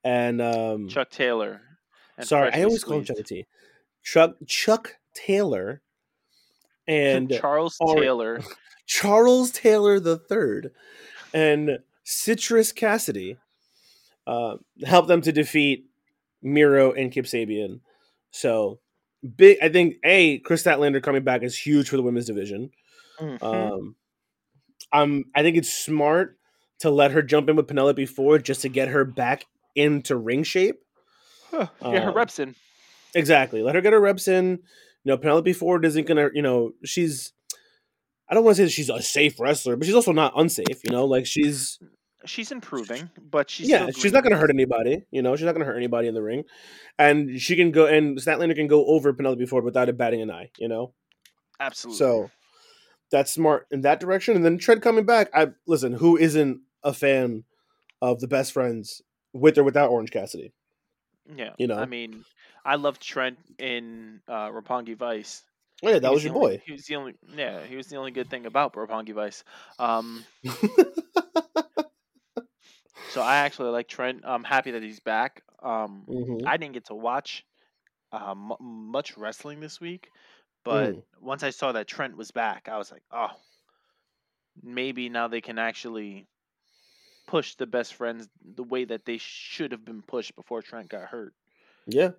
and 0.03 0.41
um 0.41 0.87
Chuck 0.87 1.09
Taylor. 1.09 1.61
and 2.17 2.27
Sorry, 2.27 2.51
I 2.53 2.63
always 2.63 2.83
call 2.83 2.97
him 2.99 3.05
Chuck 3.05 3.17
T. 3.25 3.45
Chuck 4.03 4.35
Chuck 4.47 4.95
Taylor 5.13 5.81
and 6.87 7.29
Charles 7.41 7.77
or- 7.79 7.95
Taylor. 7.99 8.41
Charles 8.85 9.51
Taylor 9.51 9.99
the 9.99 10.17
Third 10.17 10.71
and 11.33 11.79
Citrus 12.03 12.71
Cassidy 12.71 13.37
uh, 14.25 14.57
helped 14.83 15.07
them 15.07 15.21
to 15.21 15.31
defeat 15.31 15.85
Miro 16.41 16.91
and 16.93 17.11
Kip 17.11 17.25
Sabian. 17.25 17.81
So 18.31 18.79
big, 19.35 19.57
I 19.61 19.69
think 19.69 19.97
a 20.03 20.39
Kris 20.39 20.63
Statlander 20.63 21.03
coming 21.03 21.23
back 21.23 21.43
is 21.43 21.55
huge 21.55 21.89
for 21.89 21.97
the 21.97 22.01
women's 22.03 22.25
division. 22.25 22.71
Mhm. 23.19 23.43
Um, 23.43 23.95
I'm 24.91 25.25
I 25.35 25.43
think 25.43 25.57
it's 25.57 25.73
smart 25.73 26.37
to 26.79 26.89
let 26.89 27.11
her 27.11 27.21
jump 27.21 27.49
in 27.49 27.55
with 27.55 27.67
Penelope 27.67 28.05
Ford 28.05 28.43
just 28.43 28.61
to 28.61 28.69
get 28.69 28.87
her 28.87 29.05
back 29.05 29.45
into 29.75 30.15
ring 30.15 30.43
shape. 30.43 30.79
Huh, 31.51 31.67
Get 31.81 32.03
her 32.03 32.09
um, 32.09 32.15
reps 32.15 32.39
in. 32.39 32.55
Exactly. 33.15 33.61
Let 33.61 33.75
her 33.75 33.81
get 33.81 33.93
her 33.93 33.99
reps 33.99 34.27
in. 34.27 34.59
You 35.03 35.11
know, 35.11 35.17
Penelope 35.17 35.53
Ford 35.53 35.85
isn't 35.85 36.07
gonna, 36.07 36.29
you 36.33 36.41
know, 36.41 36.71
she's 36.83 37.33
I 38.29 38.35
don't 38.35 38.43
want 38.43 38.57
to 38.57 38.61
say 38.61 38.65
that 38.65 38.71
she's 38.71 38.89
a 38.89 39.01
safe 39.01 39.39
wrestler, 39.39 39.75
but 39.75 39.85
she's 39.85 39.95
also 39.95 40.11
not 40.11 40.33
unsafe, 40.35 40.83
you 40.83 40.91
know, 40.91 41.05
like 41.05 41.25
she's 41.25 41.79
She's 42.25 42.51
improving, 42.51 43.09
but 43.31 43.49
she's 43.49 43.69
yeah, 43.69 43.91
she's 43.91 44.11
not 44.11 44.23
gonna 44.23 44.35
hurt 44.35 44.49
anybody, 44.49 45.05
you 45.09 45.21
know, 45.21 45.37
she's 45.37 45.45
not 45.45 45.53
gonna 45.53 45.65
hurt 45.65 45.77
anybody 45.77 46.07
in 46.07 46.13
the 46.13 46.21
ring. 46.21 46.43
And 46.97 47.39
she 47.39 47.55
can 47.55 47.71
go 47.71 47.85
and 47.85 48.17
Statlander 48.17 48.55
can 48.55 48.67
go 48.67 48.85
over 48.85 49.13
Penelope 49.13 49.45
Ford 49.45 49.63
without 49.63 49.87
it 49.87 49.97
batting 49.97 50.21
an 50.21 50.29
eye, 50.29 50.51
you 50.57 50.67
know? 50.67 50.93
Absolutely. 51.61 51.97
So 51.97 52.29
that's 53.11 53.31
smart 53.31 53.67
in 53.71 53.81
that 53.81 53.99
direction. 53.99 54.35
And 54.35 54.43
then 54.45 54.57
Trent 54.57 54.81
coming 54.81 55.05
back. 55.05 55.29
I 55.33 55.47
listen, 55.67 55.93
who 55.93 56.17
isn't 56.17 56.61
a 56.83 56.93
fan 56.93 57.43
of 58.01 58.19
the 58.19 58.27
best 58.27 58.51
friends 58.53 59.01
with 59.33 59.57
or 59.57 59.63
without 59.63 59.89
Orange 59.91 60.11
Cassidy? 60.11 60.53
yeah, 61.35 61.53
you 61.57 61.67
know. 61.67 61.77
I 61.77 61.85
mean, 61.85 62.23
I 62.65 62.75
love 62.75 62.99
Trent 62.99 63.37
in 63.59 64.21
uh, 64.27 64.49
Roppongi 64.49 64.95
Vice. 64.97 65.43
Oh 65.83 65.87
yeah, 65.89 65.93
He 65.95 65.99
that 66.01 66.11
was 66.11 66.23
your 66.23 66.35
only- 66.35 66.57
boy. 66.57 66.63
He 66.65 66.71
was 66.73 66.85
the 66.85 66.95
only, 66.95 67.13
yeah, 67.35 67.63
he 67.63 67.75
was 67.75 67.87
the 67.87 67.95
only 67.97 68.11
good 68.11 68.29
thing 68.29 68.45
about 68.45 68.73
Roppongi 68.73 69.13
Vice. 69.13 69.43
Um, 69.77 70.23
so 73.11 73.21
I 73.21 73.37
actually 73.37 73.69
like 73.71 73.87
Trent. 73.87 74.21
I'm 74.23 74.43
happy 74.43 74.71
that 74.71 74.83
he's 74.83 74.99
back. 74.99 75.41
Um, 75.63 76.03
Mhm. 76.07 76.45
I 76.45 76.57
didn't 76.57 76.73
get 76.73 76.85
to 76.85 76.95
watch 76.95 77.45
uh, 78.11 78.33
mu 78.35 78.55
much 78.59 79.17
wrestling 79.17 79.59
this 79.59 79.79
week, 79.79 80.09
but 80.69 80.93
Mm. 80.93 81.03
once 81.19 81.41
I 81.41 81.49
saw 81.49 81.71
that 81.71 81.87
Trent 81.87 82.15
was 82.15 82.29
back, 82.29 82.69
I 82.69 82.77
was 82.77 82.91
like, 82.91 83.01
oh, 83.11 83.31
maybe 84.61 85.09
now 85.09 85.27
they 85.27 85.41
can 85.41 85.57
actually 85.57 86.27
push 87.25 87.55
the 87.55 87.65
best 87.65 87.95
friends 87.95 88.29
the 88.55 88.63
way 88.63 88.85
that 88.85 89.03
they 89.05 89.17
should 89.17 89.71
have 89.71 89.83
been 89.83 90.03
pushed 90.03 90.35
before 90.35 90.61
Trent 90.61 90.89
got 90.89 91.05
hurt. 91.09 91.33
Yeah. 91.87 92.11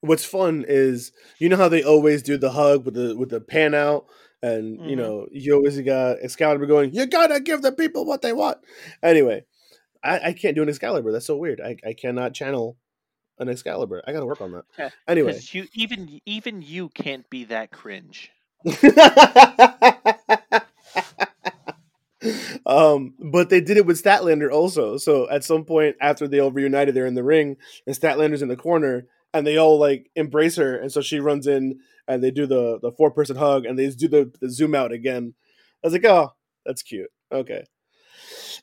What's 0.00 0.24
fun 0.24 0.64
is 0.66 1.12
you 1.38 1.50
know 1.50 1.56
how 1.56 1.68
they 1.68 1.82
always 1.82 2.22
do 2.22 2.38
the 2.38 2.50
hug 2.52 2.86
with 2.86 2.94
the 2.94 3.14
with 3.16 3.28
the 3.28 3.40
pan 3.40 3.74
out, 3.74 4.06
and 4.42 4.80
you 4.88 4.96
Mhm. 4.96 4.98
know 4.98 5.28
you 5.30 5.54
always 5.54 5.78
got 5.82 6.18
Excalibur 6.22 6.64
going. 6.66 6.94
You 6.94 7.04
gotta 7.06 7.38
give 7.38 7.60
the 7.60 7.70
people 7.70 8.06
what 8.06 8.22
they 8.22 8.32
want. 8.32 8.58
Anyway, 9.02 9.44
I, 10.02 10.20
I 10.28 10.32
can't 10.32 10.56
do 10.56 10.62
an 10.62 10.70
Excalibur. 10.70 11.12
That's 11.12 11.26
so 11.26 11.36
weird. 11.36 11.60
I, 11.60 11.76
I 11.84 11.92
cannot 11.92 12.32
channel 12.34 12.78
an 13.40 13.48
Excalibur. 13.48 14.02
I 14.06 14.12
got 14.12 14.20
to 14.20 14.26
work 14.26 14.40
on 14.40 14.52
that. 14.52 14.64
Yeah, 14.78 14.90
Anyway, 15.08 15.40
you 15.50 15.66
even 15.72 16.20
even 16.26 16.62
you 16.62 16.90
can't 16.90 17.28
be 17.28 17.44
that 17.44 17.72
cringe. 17.72 18.30
um, 22.66 23.14
but 23.18 23.48
they 23.48 23.60
did 23.60 23.78
it 23.78 23.86
with 23.86 24.02
Statlander 24.02 24.52
also. 24.52 24.98
So 24.98 25.28
at 25.30 25.42
some 25.42 25.64
point 25.64 25.96
after 26.00 26.28
they 26.28 26.38
all 26.38 26.52
reunited, 26.52 26.94
they're 26.94 27.06
in 27.06 27.14
the 27.14 27.24
ring, 27.24 27.56
and 27.86 27.96
Statlander's 27.96 28.42
in 28.42 28.48
the 28.48 28.56
corner, 28.56 29.06
and 29.32 29.46
they 29.46 29.56
all 29.56 29.78
like 29.78 30.10
embrace 30.14 30.56
her, 30.56 30.76
and 30.76 30.92
so 30.92 31.00
she 31.00 31.18
runs 31.18 31.46
in, 31.46 31.80
and 32.06 32.22
they 32.22 32.30
do 32.30 32.46
the 32.46 32.78
the 32.80 32.92
four 32.92 33.10
person 33.10 33.36
hug, 33.36 33.64
and 33.64 33.78
they 33.78 33.88
do 33.88 34.08
the, 34.08 34.30
the 34.40 34.50
zoom 34.50 34.74
out 34.74 34.92
again. 34.92 35.34
I 35.82 35.86
was 35.86 35.94
like, 35.94 36.04
oh, 36.04 36.34
that's 36.66 36.82
cute. 36.82 37.10
Okay. 37.32 37.64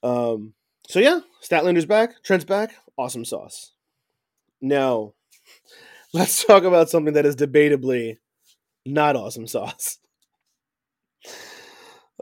Um. 0.04 0.54
So 0.88 1.00
yeah, 1.00 1.22
Statlander's 1.44 1.88
back, 1.88 2.24
Trent's 2.24 2.46
back, 2.46 2.76
awesome 2.98 3.26
sauce. 3.26 3.74
Now, 4.62 5.14
let's 6.14 6.44
talk 6.44 6.64
about 6.64 6.90
something 6.90 7.14
that 7.14 7.26
is 7.26 7.36
debatably 7.36 8.18
not 8.86 9.16
awesome 9.16 9.48
sauce. 9.48 10.00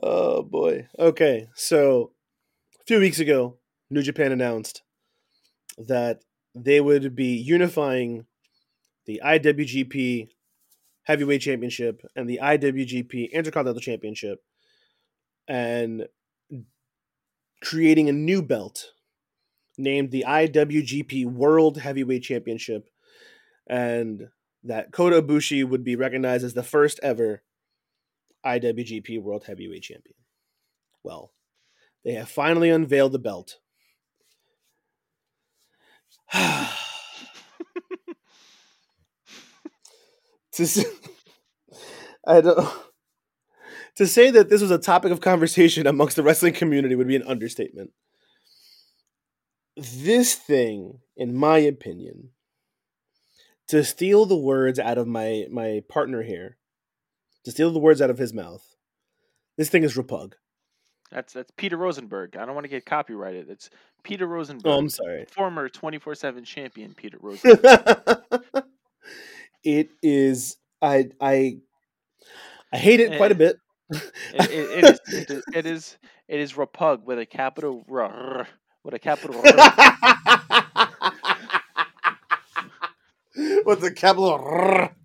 Oh 0.01 0.43
boy. 0.43 0.87
Okay, 0.99 1.47
so 1.55 2.11
a 2.79 2.83
few 2.85 2.99
weeks 2.99 3.19
ago, 3.19 3.57
New 3.89 4.01
Japan 4.01 4.31
announced 4.31 4.81
that 5.77 6.23
they 6.53 6.81
would 6.81 7.15
be 7.15 7.35
unifying 7.35 8.25
the 9.05 9.21
IWGP 9.23 10.29
Heavyweight 11.03 11.41
Championship 11.41 12.01
and 12.15 12.29
the 12.29 12.39
IWGP 12.41 13.31
Intercontinental 13.31 13.81
Championship 13.81 14.43
and 15.47 16.07
creating 17.61 18.09
a 18.09 18.13
new 18.13 18.41
belt 18.41 18.91
named 19.77 20.11
the 20.11 20.25
IWGP 20.27 21.25
World 21.25 21.77
Heavyweight 21.77 22.23
Championship 22.23 22.89
and 23.67 24.27
that 24.63 24.91
Kota 24.91 25.21
Ibushi 25.21 25.67
would 25.67 25.83
be 25.83 25.95
recognized 25.95 26.45
as 26.45 26.53
the 26.53 26.63
first 26.63 26.99
ever 27.03 27.43
IWGP 28.45 29.21
World 29.21 29.45
Heavyweight 29.45 29.83
Champion. 29.83 30.15
Well, 31.03 31.31
they 32.03 32.13
have 32.13 32.29
finally 32.29 32.69
unveiled 32.69 33.11
the 33.11 33.19
belt. 33.19 33.57
to 36.31 36.67
s- 40.59 40.85
I 42.27 42.41
don't 42.41 42.67
to 43.95 44.07
say 44.07 44.29
that 44.31 44.49
this 44.49 44.61
was 44.61 44.71
a 44.71 44.77
topic 44.77 45.11
of 45.11 45.21
conversation 45.21 45.87
amongst 45.87 46.15
the 46.15 46.23
wrestling 46.23 46.53
community 46.53 46.95
would 46.95 47.07
be 47.07 47.15
an 47.15 47.23
understatement. 47.23 47.91
This 49.77 50.35
thing, 50.35 50.99
in 51.17 51.35
my 51.35 51.57
opinion, 51.57 52.29
to 53.67 53.83
steal 53.83 54.25
the 54.25 54.37
words 54.37 54.79
out 54.79 54.97
of 54.97 55.07
my 55.07 55.45
my 55.51 55.81
partner 55.89 56.23
here, 56.23 56.57
to 57.43 57.51
steal 57.51 57.71
the 57.71 57.79
words 57.79 58.01
out 58.01 58.09
of 58.09 58.17
his 58.17 58.33
mouth, 58.33 58.63
this 59.57 59.69
thing 59.69 59.83
is 59.83 59.95
repug. 59.97 60.33
That's 61.11 61.33
that's 61.33 61.51
Peter 61.57 61.77
Rosenberg. 61.77 62.37
I 62.37 62.45
don't 62.45 62.55
want 62.55 62.65
to 62.65 62.69
get 62.69 62.85
copyrighted. 62.85 63.49
It's 63.49 63.69
Peter 64.03 64.27
Rosenberg. 64.27 64.65
Oh, 64.71 64.77
I'm 64.77 64.89
sorry. 64.89 65.25
Former 65.31 65.67
24/7 65.69 66.45
champion 66.45 66.93
Peter 66.93 67.17
Rosenberg. 67.21 67.61
it 69.63 69.89
is 70.01 70.57
I 70.81 71.09
I 71.19 71.57
I 72.71 72.77
hate 72.77 72.99
it 73.01 73.17
quite 73.17 73.31
a 73.31 73.35
Eh. 73.35 73.37
bit. 73.37 73.57
it, 73.91 74.01
it, 74.33 74.49
it, 74.49 74.83
is, 74.85 74.99
it 75.13 75.29
is 75.29 75.43
it 75.53 75.65
is 75.65 75.97
it 76.27 76.39
is 76.39 76.53
repug 76.53 77.03
with 77.03 77.19
a 77.19 77.25
capital 77.25 77.85
R 77.89 78.47
with 78.85 78.93
a 78.93 78.99
capital 78.99 79.41
R. 79.43 80.61
With 83.65 83.81
the 83.81 83.91
capital 83.91 84.29
R. 84.31 84.95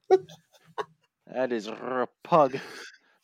That 1.26 1.52
is 1.52 1.68
repug. 1.68 2.60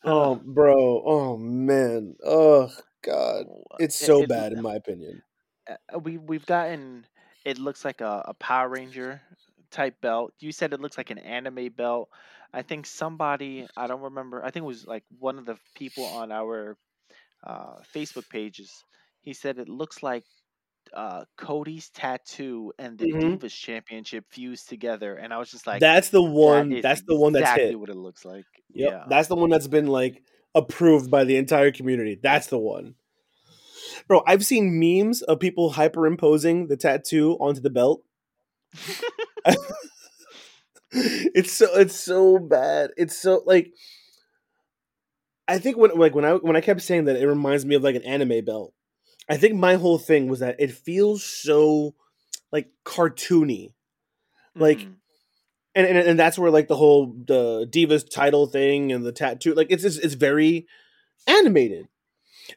Oh, 0.03 0.35
bro. 0.35 1.03
Oh 1.05 1.37
man. 1.37 2.15
Oh 2.25 2.71
god. 3.03 3.45
It's 3.79 3.95
so 3.95 4.23
it- 4.23 4.29
bad 4.29 4.53
in 4.53 4.61
my 4.61 4.75
opinion. 4.75 5.23
uh, 5.69 5.99
we 5.99 6.17
we've 6.17 6.45
gotten 6.45 7.05
it 7.45 7.57
looks 7.59 7.85
like 7.85 8.01
a, 8.01 8.23
a 8.27 8.33
Power 8.33 8.69
Ranger 8.69 9.21
type 9.71 9.99
belt. 10.01 10.33
You 10.39 10.51
said 10.51 10.73
it 10.73 10.81
looks 10.81 10.97
like 10.97 11.11
an 11.11 11.19
anime 11.19 11.69
belt. 11.69 12.09
I 12.53 12.61
think 12.63 12.85
somebody 12.85 13.67
I 13.77 13.87
don't 13.87 14.01
remember. 14.01 14.43
I 14.43 14.51
think 14.51 14.63
it 14.63 14.67
was 14.67 14.85
like 14.87 15.03
one 15.19 15.37
of 15.39 15.45
the 15.45 15.57
people 15.75 16.05
on 16.05 16.31
our 16.31 16.77
uh, 17.45 17.75
Facebook 17.93 18.29
pages. 18.29 18.71
He 19.21 19.33
said 19.33 19.59
it 19.59 19.69
looks 19.69 20.03
like 20.03 20.23
uh, 20.93 21.25
Cody's 21.37 21.89
tattoo 21.89 22.73
and 22.79 22.97
the 22.97 23.11
Mhm. 23.11 23.37
Divas 23.39 23.53
Championship 23.53 24.25
fused 24.29 24.69
together, 24.69 25.15
and 25.15 25.33
I 25.33 25.37
was 25.37 25.49
just 25.51 25.65
like, 25.67 25.79
that's 25.79 26.09
the 26.09 26.21
one. 26.23 26.71
is 26.73 26.81
That's 26.83 27.01
the 27.07 27.15
one 27.17 27.33
that's 27.33 27.43
exactly 27.43 27.67
hit. 27.69 27.79
what 27.79 27.89
it 27.89 27.95
looks 27.95 28.25
like. 28.25 28.45
Yep. 28.73 28.91
Yeah, 28.91 29.03
That's 29.09 29.27
the 29.27 29.35
one 29.35 29.49
that's 29.49 29.67
been 29.67 29.87
like 29.87 30.23
approved 30.55 31.09
by 31.11 31.23
the 31.23 31.37
entire 31.37 31.71
community. 31.71 32.19
That's 32.21 32.47
the 32.47 32.57
one. 32.59 32.95
Bro, 34.07 34.23
I've 34.27 34.45
seen 34.45 34.79
memes 34.79 35.21
of 35.21 35.39
people 35.39 35.73
hyperimposing 35.73 36.67
the 36.67 36.77
tattoo 36.77 37.33
onto 37.39 37.61
the 37.61 37.69
belt. 37.69 38.03
it's 40.91 41.51
so 41.53 41.67
it's 41.77 41.95
so 41.95 42.37
bad. 42.39 42.91
It's 42.97 43.17
so 43.17 43.43
like 43.45 43.71
I 45.47 45.59
think 45.59 45.77
when 45.77 45.91
like 45.97 46.15
when 46.15 46.25
I 46.25 46.33
when 46.33 46.55
I 46.55 46.61
kept 46.61 46.81
saying 46.81 47.05
that 47.05 47.15
it 47.17 47.27
reminds 47.27 47.65
me 47.65 47.75
of 47.75 47.83
like 47.83 47.95
an 47.95 48.03
anime 48.03 48.43
belt. 48.45 48.73
I 49.29 49.37
think 49.37 49.55
my 49.55 49.75
whole 49.75 49.97
thing 49.97 50.27
was 50.27 50.39
that 50.39 50.55
it 50.59 50.71
feels 50.71 51.23
so 51.23 51.95
like 52.51 52.69
cartoony. 52.85 53.73
like, 54.55 54.79
Mhm. 54.79 54.95
and, 55.75 55.87
and 55.87 55.97
and 55.97 56.19
that's 56.19 56.39
where 56.39 56.49
like 56.51 56.67
the 56.67 56.75
whole 56.75 57.13
the 57.27 57.67
divas 57.69 58.09
title 58.09 58.47
thing 58.47 58.91
and 58.91 59.05
the 59.05 59.11
tattoo 59.11 59.53
like 59.53 59.67
it's 59.69 59.83
it's, 59.83 59.97
it's 59.97 60.15
very 60.15 60.65
animated 61.27 61.87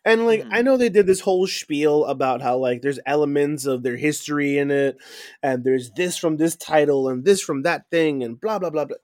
and 0.05 0.25
like 0.27 0.43
Mhm. 0.43 0.49
i 0.53 0.63
know 0.63 0.77
they 0.77 0.89
did 0.89 1.07
this 1.07 1.21
whole 1.21 1.47
spiel 1.47 2.05
about 2.07 2.41
how 2.43 2.57
like 2.57 2.83
there's 2.83 2.99
elements 3.07 3.67
of 3.67 3.83
their 3.83 3.97
history 3.97 4.57
in 4.59 4.71
it 4.71 4.97
and 5.43 5.65
there's 5.65 5.91
this 5.97 6.17
from 6.17 6.37
this 6.39 6.57
title 6.57 7.09
and 7.09 7.25
this 7.25 7.43
from 7.43 7.63
that 7.63 7.91
thing 7.91 8.23
and 8.23 8.41
blah 8.41 8.59
blah 8.59 8.71
blah 8.71 8.87
blah 8.87 8.97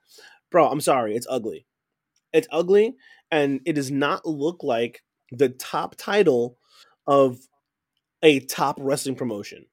bro 0.50 0.68
i'm 0.70 0.80
sorry 0.80 1.14
it's 1.16 1.26
ugly 1.28 1.66
it's 2.32 2.48
ugly 2.50 2.96
and 3.30 3.60
it 3.66 3.74
does 3.74 3.90
not 3.90 4.24
look 4.24 4.62
like 4.62 5.02
the 5.32 5.48
top 5.50 5.96
title 5.96 6.56
of 7.06 7.38
a 8.26 8.40
top 8.40 8.76
wrestling 8.80 9.16
promotion. 9.16 9.66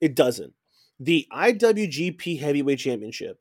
It 0.00 0.14
doesn't. 0.14 0.52
The 1.00 1.26
iwgp 1.32 2.38
heavyweight 2.38 2.78
championship 2.78 3.40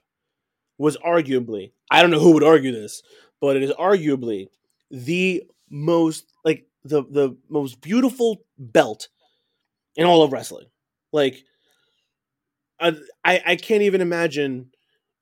was 0.79 0.97
arguably 0.97 1.71
i 1.91 2.01
don't 2.01 2.09
know 2.09 2.19
who 2.19 2.31
would 2.31 2.43
argue 2.43 2.71
this 2.71 3.03
but 3.39 3.55
it 3.55 3.61
is 3.61 3.71
arguably 3.73 4.47
the 4.89 5.43
most 5.69 6.31
like 6.45 6.65
the 6.83 7.03
the 7.03 7.37
most 7.49 7.81
beautiful 7.81 8.45
belt 8.57 9.09
in 9.95 10.05
all 10.05 10.23
of 10.23 10.31
wrestling. 10.31 10.67
Like 11.11 11.43
I, 12.79 12.95
I 13.23 13.55
can't 13.55 13.83
even 13.83 14.01
imagine 14.01 14.71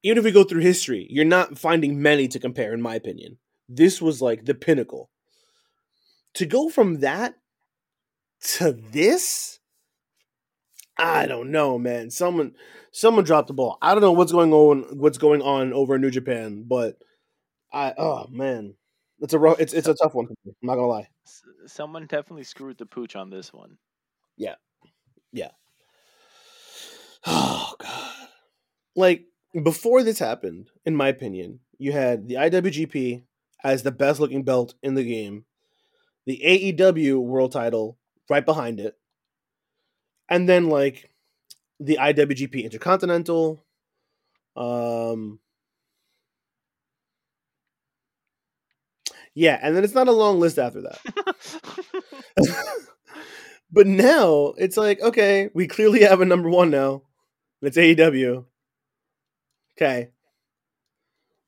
even 0.03 0.17
if 0.17 0.23
we 0.23 0.31
go 0.31 0.43
through 0.43 0.61
history 0.61 1.05
you're 1.09 1.25
not 1.25 1.59
finding 1.59 2.01
many 2.01 2.27
to 2.29 2.39
compare 2.39 2.73
in 2.73 2.81
my 2.81 2.95
opinion. 2.95 3.37
This 3.67 4.01
was 4.01 4.21
like 4.21 4.45
the 4.45 4.55
pinnacle. 4.55 5.09
To 6.35 6.45
go 6.45 6.69
from 6.69 6.99
that 6.99 7.35
to 8.41 8.73
this? 8.73 9.59
I 10.97 11.25
don't 11.25 11.51
know 11.51 11.79
man. 11.79 12.11
Someone 12.11 12.53
someone 12.91 13.23
dropped 13.23 13.47
the 13.47 13.53
ball. 13.53 13.77
I 13.81 13.93
don't 13.93 14.01
know 14.01 14.11
what's 14.11 14.31
going 14.31 14.53
on 14.53 14.97
what's 14.97 15.17
going 15.17 15.41
on 15.41 15.73
over 15.73 15.95
in 15.95 16.01
new 16.01 16.11
japan 16.11 16.65
but 16.67 16.97
i 17.73 17.93
oh 17.97 18.27
man. 18.29 18.75
It's 19.19 19.33
a 19.33 19.39
ro- 19.39 19.55
it's 19.59 19.73
it's 19.73 19.87
a 19.87 19.93
tough 19.93 20.13
one 20.15 20.27
i'm 20.45 20.55
not 20.61 20.75
gonna 20.75 20.87
lie. 20.87 21.07
Someone 21.67 22.07
definitely 22.07 22.43
screwed 22.43 22.77
the 22.77 22.85
pooch 22.85 23.15
on 23.15 23.29
this 23.29 23.53
one. 23.53 23.77
Yeah, 24.37 24.55
yeah. 25.31 25.51
Oh 27.25 27.73
god. 27.79 28.27
Like 28.95 29.25
before 29.63 30.03
this 30.03 30.19
happened 30.19 30.69
in 30.85 30.95
my 30.95 31.07
opinion 31.09 31.59
you 31.77 31.91
had 31.91 32.27
the 32.27 32.35
iwgp 32.35 33.23
as 33.63 33.83
the 33.83 33.91
best 33.91 34.19
looking 34.19 34.43
belt 34.43 34.75
in 34.81 34.95
the 34.95 35.03
game 35.03 35.45
the 36.25 36.41
aew 36.45 37.19
world 37.19 37.51
title 37.51 37.97
right 38.31 38.45
behind 38.45 38.79
it. 38.81 38.97
And 40.29 40.47
then 40.47 40.69
like 40.69 41.09
the 41.79 41.97
iwgp 42.01 42.63
intercontinental 42.63 43.65
um 44.55 45.39
yeah 49.33 49.59
and 49.61 49.75
then 49.75 49.83
it's 49.83 49.93
not 49.93 50.07
a 50.07 50.11
long 50.11 50.39
list 50.39 50.57
after 50.59 50.81
that. 50.81 50.99
But 53.71 53.87
now 53.87 54.53
it's 54.57 54.77
like 54.77 55.01
okay 55.01 55.49
we 55.53 55.67
clearly 55.67 56.01
have 56.03 56.21
a 56.21 56.25
number 56.25 56.49
one 56.49 56.69
now 56.69 57.03
it's 57.61 57.77
aew 57.77 58.45
okay. 59.77 60.11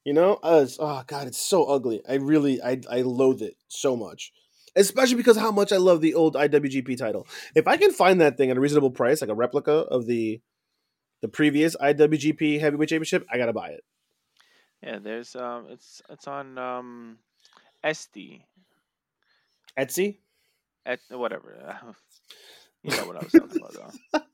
You 0.06 0.14
know 0.14 0.36
uh, 0.44 0.66
oh 0.80 1.04
god 1.08 1.28
it's 1.28 1.42
so 1.42 1.64
ugly. 1.66 2.02
I 2.08 2.16
really 2.16 2.62
i 2.62 2.80
i 2.90 3.02
loathe 3.02 3.42
it 3.42 3.56
so 3.68 3.96
much 3.96 4.32
especially 4.76 5.16
because 5.16 5.38
how 5.38 5.52
much 5.52 5.72
i 5.72 5.78
love 5.78 6.02
the 6.02 6.14
old 6.14 6.36
iwgp 6.36 6.98
title. 6.98 7.28
If 7.56 7.68
i 7.68 7.78
can 7.78 7.92
find 7.92 8.22
that 8.22 8.38
thing 8.38 8.52
at 8.52 8.58
a 8.58 8.60
reasonable 8.60 8.92
price 8.92 9.22
like 9.22 9.30
a 9.30 9.36
replica 9.36 9.72
of 9.72 10.06
the 10.06 10.42
the 11.22 11.28
previous 11.28 11.76
iwgp 11.78 12.60
heavyweight 12.60 12.90
championship 12.90 13.26
i 13.32 13.38
gotta 13.38 13.54
buy 13.54 13.70
it. 13.70 13.84
Yeah, 14.82 15.00
there's 15.00 15.34
um, 15.36 15.68
it's 15.70 16.02
it's 16.10 16.28
on 16.28 16.58
um, 16.58 17.18
SD 17.86 18.44
etsy? 19.80 20.18
At 20.86 21.00
whatever. 21.10 21.78
you 22.84 22.92
know 22.92 23.06
what 23.06 23.16
I 23.16 23.24
was 23.24 23.32
talking 23.32 23.62
about. 23.62 24.24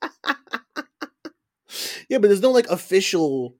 Yeah 2.10 2.18
but 2.18 2.28
there's 2.28 2.42
no 2.42 2.50
like 2.50 2.68
official 2.68 3.56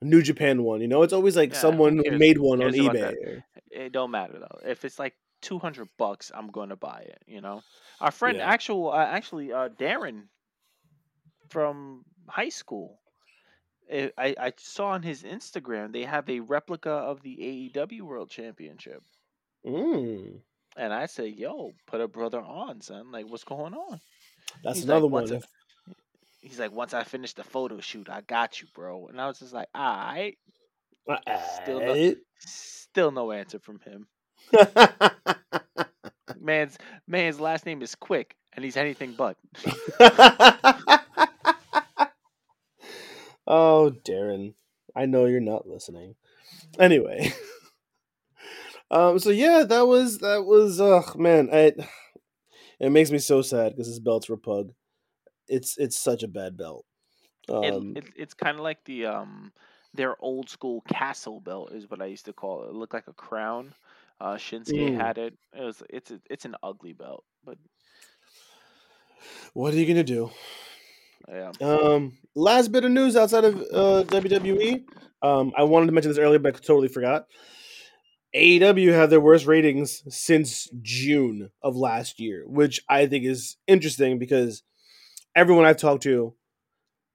new 0.00 0.22
japan 0.22 0.62
one 0.62 0.80
you 0.80 0.88
know? 0.88 1.02
It's 1.02 1.12
always 1.12 1.36
like 1.36 1.52
Yeah, 1.52 1.58
someone 1.58 2.00
made 2.12 2.38
one 2.38 2.62
on 2.62 2.72
ebay 2.72 3.42
It 3.70 3.92
don't 3.92 4.12
matter 4.12 4.38
though. 4.38 4.60
If 4.64 4.84
it's 4.84 4.98
like 4.98 5.14
two 5.40 5.58
hundred 5.58 5.88
bucks, 5.98 6.30
I'm 6.34 6.50
going 6.50 6.70
to 6.70 6.76
buy 6.76 7.02
it. 7.02 7.22
You 7.26 7.40
know, 7.40 7.62
our 8.00 8.10
friend, 8.10 8.38
Yeah. 8.38 8.44
actual, 8.44 8.90
uh, 8.92 9.04
actually, 9.06 9.52
uh, 9.52 9.68
Darren 9.70 10.28
from 11.48 12.04
high 12.28 12.48
school. 12.48 13.00
I, 13.92 14.12
I 14.18 14.36
I 14.38 14.52
saw 14.58 14.88
on 14.88 15.02
his 15.02 15.24
Instagram 15.24 15.92
they 15.92 16.04
have 16.04 16.28
a 16.30 16.40
replica 16.40 16.90
of 16.90 17.22
the 17.22 17.36
AEW 17.42 18.02
World 18.02 18.30
Championship, 18.30 19.02
Mm, 19.64 20.42
and 20.76 20.92
I 20.94 21.04
said, 21.06 21.34
"Yo, 21.34 21.74
put 21.86 22.00
a 22.00 22.08
brother 22.08 22.40
on, 22.40 22.80
son. 22.80 23.10
Like, 23.10 23.26
what's 23.26 23.44
going 23.44 23.74
on?" 23.74 24.00
that's 24.62 24.80
He's 24.80 24.84
another 24.84 25.06
"Once 25.10 25.30
one 25.30 25.32
I- 25.32 25.40
He's 26.40 26.58
like, 26.58 26.72
"Once 26.72 26.94
I 26.94 27.04
finish 27.04 27.34
the 27.34 27.44
photo 27.44 27.80
shoot, 27.80 28.08
I 28.08 28.22
got 28.22 28.60
you, 28.60 28.68
bro." 28.74 29.06
And 29.08 29.20
I 29.20 29.26
was 29.28 29.38
just 29.40 29.52
like, 29.52 29.68
"All 29.74 29.82
right." 29.96 30.38
Still 31.36 31.80
no-. 31.80 31.96
Still 32.38 33.10
no 33.10 33.32
answer 33.32 33.58
from 33.58 33.80
him. 33.80 34.08
Man's 36.40 36.78
man's 37.06 37.40
last 37.40 37.66
name 37.66 37.82
is 37.82 37.94
Quick, 37.94 38.36
and 38.54 38.64
he's 38.64 38.76
anything 38.76 39.14
but. 39.16 39.36
oh, 43.46 43.92
Darren, 44.04 44.54
I 44.96 45.06
know 45.06 45.26
you're 45.26 45.40
not 45.40 45.66
listening. 45.66 46.14
Anyway, 46.78 47.32
um, 48.90 49.18
so 49.18 49.30
yeah, 49.30 49.64
that 49.64 49.86
was 49.86 50.18
that 50.18 50.44
was. 50.44 50.80
Ugh, 50.80 51.16
man, 51.18 51.50
I, 51.52 51.72
it 52.80 52.90
makes 52.90 53.10
me 53.10 53.18
so 53.18 53.42
sad 53.42 53.72
because 53.72 53.88
this 53.88 53.98
belt's 53.98 54.28
repug. 54.28 54.70
It's 55.48 55.76
it's 55.76 55.98
such 55.98 56.22
a 56.22 56.28
bad 56.28 56.56
belt. 56.56 56.86
It, 57.48 57.74
Um, 57.74 57.94
it, 57.96 58.04
it's 58.16 58.34
kind 58.34 58.56
of 58.56 58.62
like 58.62 58.84
the 58.84 59.06
um 59.06 59.52
their 59.94 60.16
old 60.22 60.48
school 60.48 60.82
castle 60.88 61.40
belt 61.40 61.72
is 61.72 61.90
what 61.90 62.02
I 62.02 62.06
used 62.06 62.26
to 62.26 62.32
call 62.32 62.64
it. 62.64 62.68
It 62.68 62.74
looked 62.74 62.94
like 62.94 63.08
a 63.08 63.12
crown. 63.12 63.74
Uh, 64.20 64.34
Shinsuke 64.34 64.94
Mm. 64.94 64.96
had 64.96 65.18
it. 65.18 65.34
It 65.56 65.62
was 65.62 65.82
it's 65.90 66.10
a, 66.10 66.20
it's 66.28 66.44
an 66.44 66.56
ugly 66.62 66.92
belt, 66.92 67.24
but 67.44 67.56
What 69.54 69.72
are 69.74 69.76
you 69.76 69.86
gonna 69.86 70.04
do? 70.04 70.30
yeah. 71.28 71.52
Um, 71.60 72.18
last 72.34 72.72
bit 72.72 72.84
of 72.84 72.90
news 72.90 73.16
outside 73.16 73.44
of 73.44 73.56
uh, 73.72 74.04
WWE. 74.08 74.84
Um, 75.22 75.52
I 75.56 75.64
wanted 75.64 75.86
to 75.86 75.92
mention 75.92 76.10
this 76.10 76.18
earlier, 76.18 76.38
but 76.38 76.54
I 76.54 76.58
totally 76.58 76.88
forgot. 76.88 77.26
AEW 78.34 78.92
had 78.92 79.10
their 79.10 79.20
worst 79.20 79.46
ratings 79.46 80.02
since 80.14 80.68
June 80.82 81.50
of 81.62 81.76
last 81.76 82.20
year, 82.20 82.44
which 82.46 82.80
I 82.88 83.06
think 83.06 83.24
is 83.24 83.56
interesting 83.66 84.18
because 84.18 84.62
everyone 85.34 85.64
I've 85.64 85.78
talked 85.78 86.02
to 86.04 86.34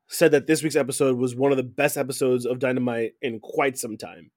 said 0.08 0.32
that 0.32 0.48
this 0.48 0.64
week's 0.64 0.76
episode 0.76 1.18
was 1.18 1.36
one 1.36 1.52
of 1.52 1.58
the 1.58 1.64
best 1.64 1.98
episodes 1.98 2.46
of 2.46 2.60
Dynamite 2.60 3.14
in 3.22 3.40
quite 3.40 3.78
some 3.78 3.96
time. 3.98 4.32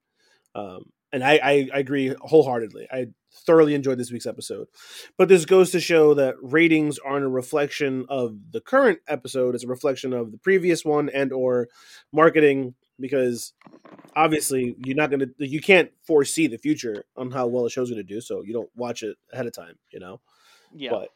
Um, 0.55 0.91
and 1.11 1.23
I, 1.23 1.39
I, 1.43 1.69
I 1.73 1.79
agree 1.79 2.13
wholeheartedly. 2.19 2.87
I 2.91 3.07
thoroughly 3.45 3.75
enjoyed 3.75 3.97
this 3.97 4.11
week's 4.11 4.25
episode. 4.25 4.67
But 5.17 5.29
this 5.29 5.45
goes 5.45 5.71
to 5.71 5.79
show 5.79 6.13
that 6.15 6.35
ratings 6.41 6.99
aren't 6.99 7.25
a 7.25 7.29
reflection 7.29 8.05
of 8.09 8.37
the 8.51 8.61
current 8.61 8.99
episode; 9.07 9.55
it's 9.55 9.63
a 9.63 9.67
reflection 9.67 10.13
of 10.13 10.31
the 10.31 10.37
previous 10.37 10.83
one 10.83 11.09
and 11.09 11.31
or 11.31 11.67
marketing. 12.11 12.75
Because 12.99 13.53
obviously, 14.15 14.75
you're 14.83 14.95
not 14.95 15.11
gonna, 15.11 15.27
you 15.37 15.61
can't 15.61 15.91
foresee 16.03 16.47
the 16.47 16.57
future 16.57 17.05
on 17.15 17.29
how 17.29 17.45
well 17.45 17.65
a 17.65 17.69
show's 17.69 17.91
gonna 17.91 18.03
do, 18.03 18.21
so 18.21 18.41
you 18.41 18.53
don't 18.53 18.69
watch 18.75 19.03
it 19.03 19.17
ahead 19.31 19.45
of 19.45 19.53
time. 19.53 19.77
You 19.91 19.99
know. 19.99 20.19
Yeah. 20.73 20.89
But 20.91 21.09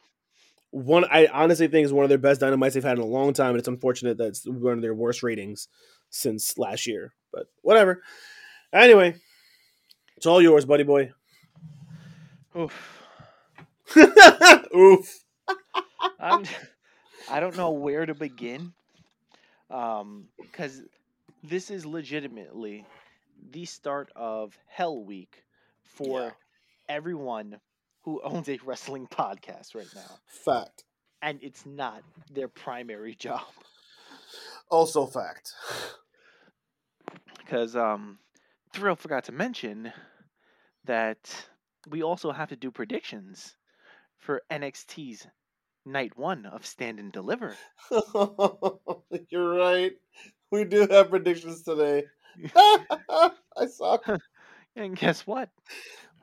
one, 0.70 1.04
I 1.10 1.26
honestly 1.26 1.68
think 1.68 1.84
is 1.84 1.92
one 1.92 2.04
of 2.04 2.08
their 2.08 2.18
best 2.18 2.40
dynamites 2.40 2.74
they've 2.74 2.84
had 2.84 2.98
in 2.98 3.04
a 3.04 3.06
long 3.06 3.32
time, 3.32 3.50
and 3.50 3.58
it's 3.58 3.68
unfortunate 3.68 4.16
that 4.18 4.28
it's 4.28 4.46
one 4.46 4.74
of 4.74 4.82
their 4.82 4.94
worst 4.94 5.22
ratings 5.22 5.68
since 6.08 6.56
last 6.56 6.86
year. 6.86 7.12
But 7.32 7.46
whatever. 7.62 8.02
Anyway, 8.72 9.16
it's 10.22 10.26
all 10.28 10.40
yours, 10.40 10.64
buddy 10.64 10.84
boy. 10.84 11.10
Oof. 12.56 13.02
Oof. 14.76 15.24
I'm, 16.20 16.44
I 17.28 17.40
don't 17.40 17.56
know 17.56 17.72
where 17.72 18.06
to 18.06 18.14
begin. 18.14 18.72
Um, 19.68 20.26
because 20.40 20.80
this 21.42 21.72
is 21.72 21.84
legitimately 21.84 22.86
the 23.50 23.64
start 23.64 24.12
of 24.14 24.56
Hell 24.68 25.02
Week 25.02 25.42
for 25.82 26.20
Yeah. 26.20 26.30
everyone 26.88 27.58
who 28.02 28.20
owns 28.22 28.48
a 28.48 28.60
wrestling 28.64 29.08
podcast 29.08 29.74
right 29.74 29.90
now. 29.92 30.18
Fact. 30.28 30.84
And 31.20 31.40
it's 31.42 31.66
not 31.66 32.04
their 32.32 32.46
primary 32.46 33.14
job. 33.18 33.42
Also 34.70 35.04
fact. 35.04 35.52
Because 37.38 37.74
um 37.74 38.18
Thrill 38.72 38.96
forgot 38.96 39.24
to 39.24 39.32
mention 39.32 39.92
that 40.84 41.46
we 41.88 42.02
also 42.02 42.32
have 42.32 42.48
to 42.50 42.56
do 42.56 42.70
predictions 42.70 43.56
for 44.18 44.42
NXT's 44.50 45.26
night 45.84 46.16
one 46.16 46.46
of 46.46 46.64
Stand 46.64 46.98
and 46.98 47.12
Deliver. 47.12 47.56
You're 49.30 49.54
right. 49.56 49.92
We 50.50 50.64
do 50.64 50.86
have 50.90 51.10
predictions 51.10 51.62
today. 51.62 52.04
I 52.56 53.66
suck. 53.68 54.04
And 54.76 54.96
guess 54.96 55.26
what? 55.26 55.50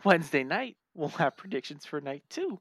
Wednesday 0.04 0.44
night, 0.44 0.78
we'll 0.96 1.10
have 1.10 1.38
predictions 1.38 1.86
for 1.86 2.02
night 2.02 2.24
two. 2.30 2.60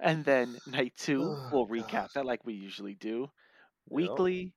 And 0.00 0.24
then 0.24 0.56
night 0.66 0.94
two, 0.96 1.22
Oh, 1.28 1.48
we'll 1.52 1.68
recap 1.68 1.90
God. 1.90 2.10
that 2.14 2.26
like 2.26 2.44
we 2.44 2.54
usually 2.54 2.94
do. 2.94 3.20
Yep. 3.20 3.30
Weekly, 3.90 4.54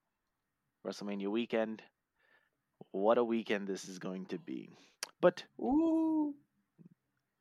WrestleMania 0.86 1.28
weekend. 1.28 1.82
What 2.92 3.18
a 3.18 3.24
weekend 3.24 3.68
this 3.68 3.88
is 3.88 4.00
going 4.00 4.28
to 4.28 4.38
be. 4.38 4.78
But 5.22 5.44
Ooh. 5.60 6.34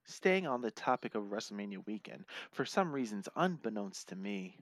staying 0.05 0.47
on 0.47 0.61
the 0.61 0.71
topic 0.71 1.15
of 1.15 1.25
WrestleMania 1.25 1.85
weekend, 1.87 2.25
for 2.53 2.65
some 2.65 2.93
reasons 2.93 3.29
unbeknownst 3.37 4.09
to 4.09 4.17
me, 4.17 4.59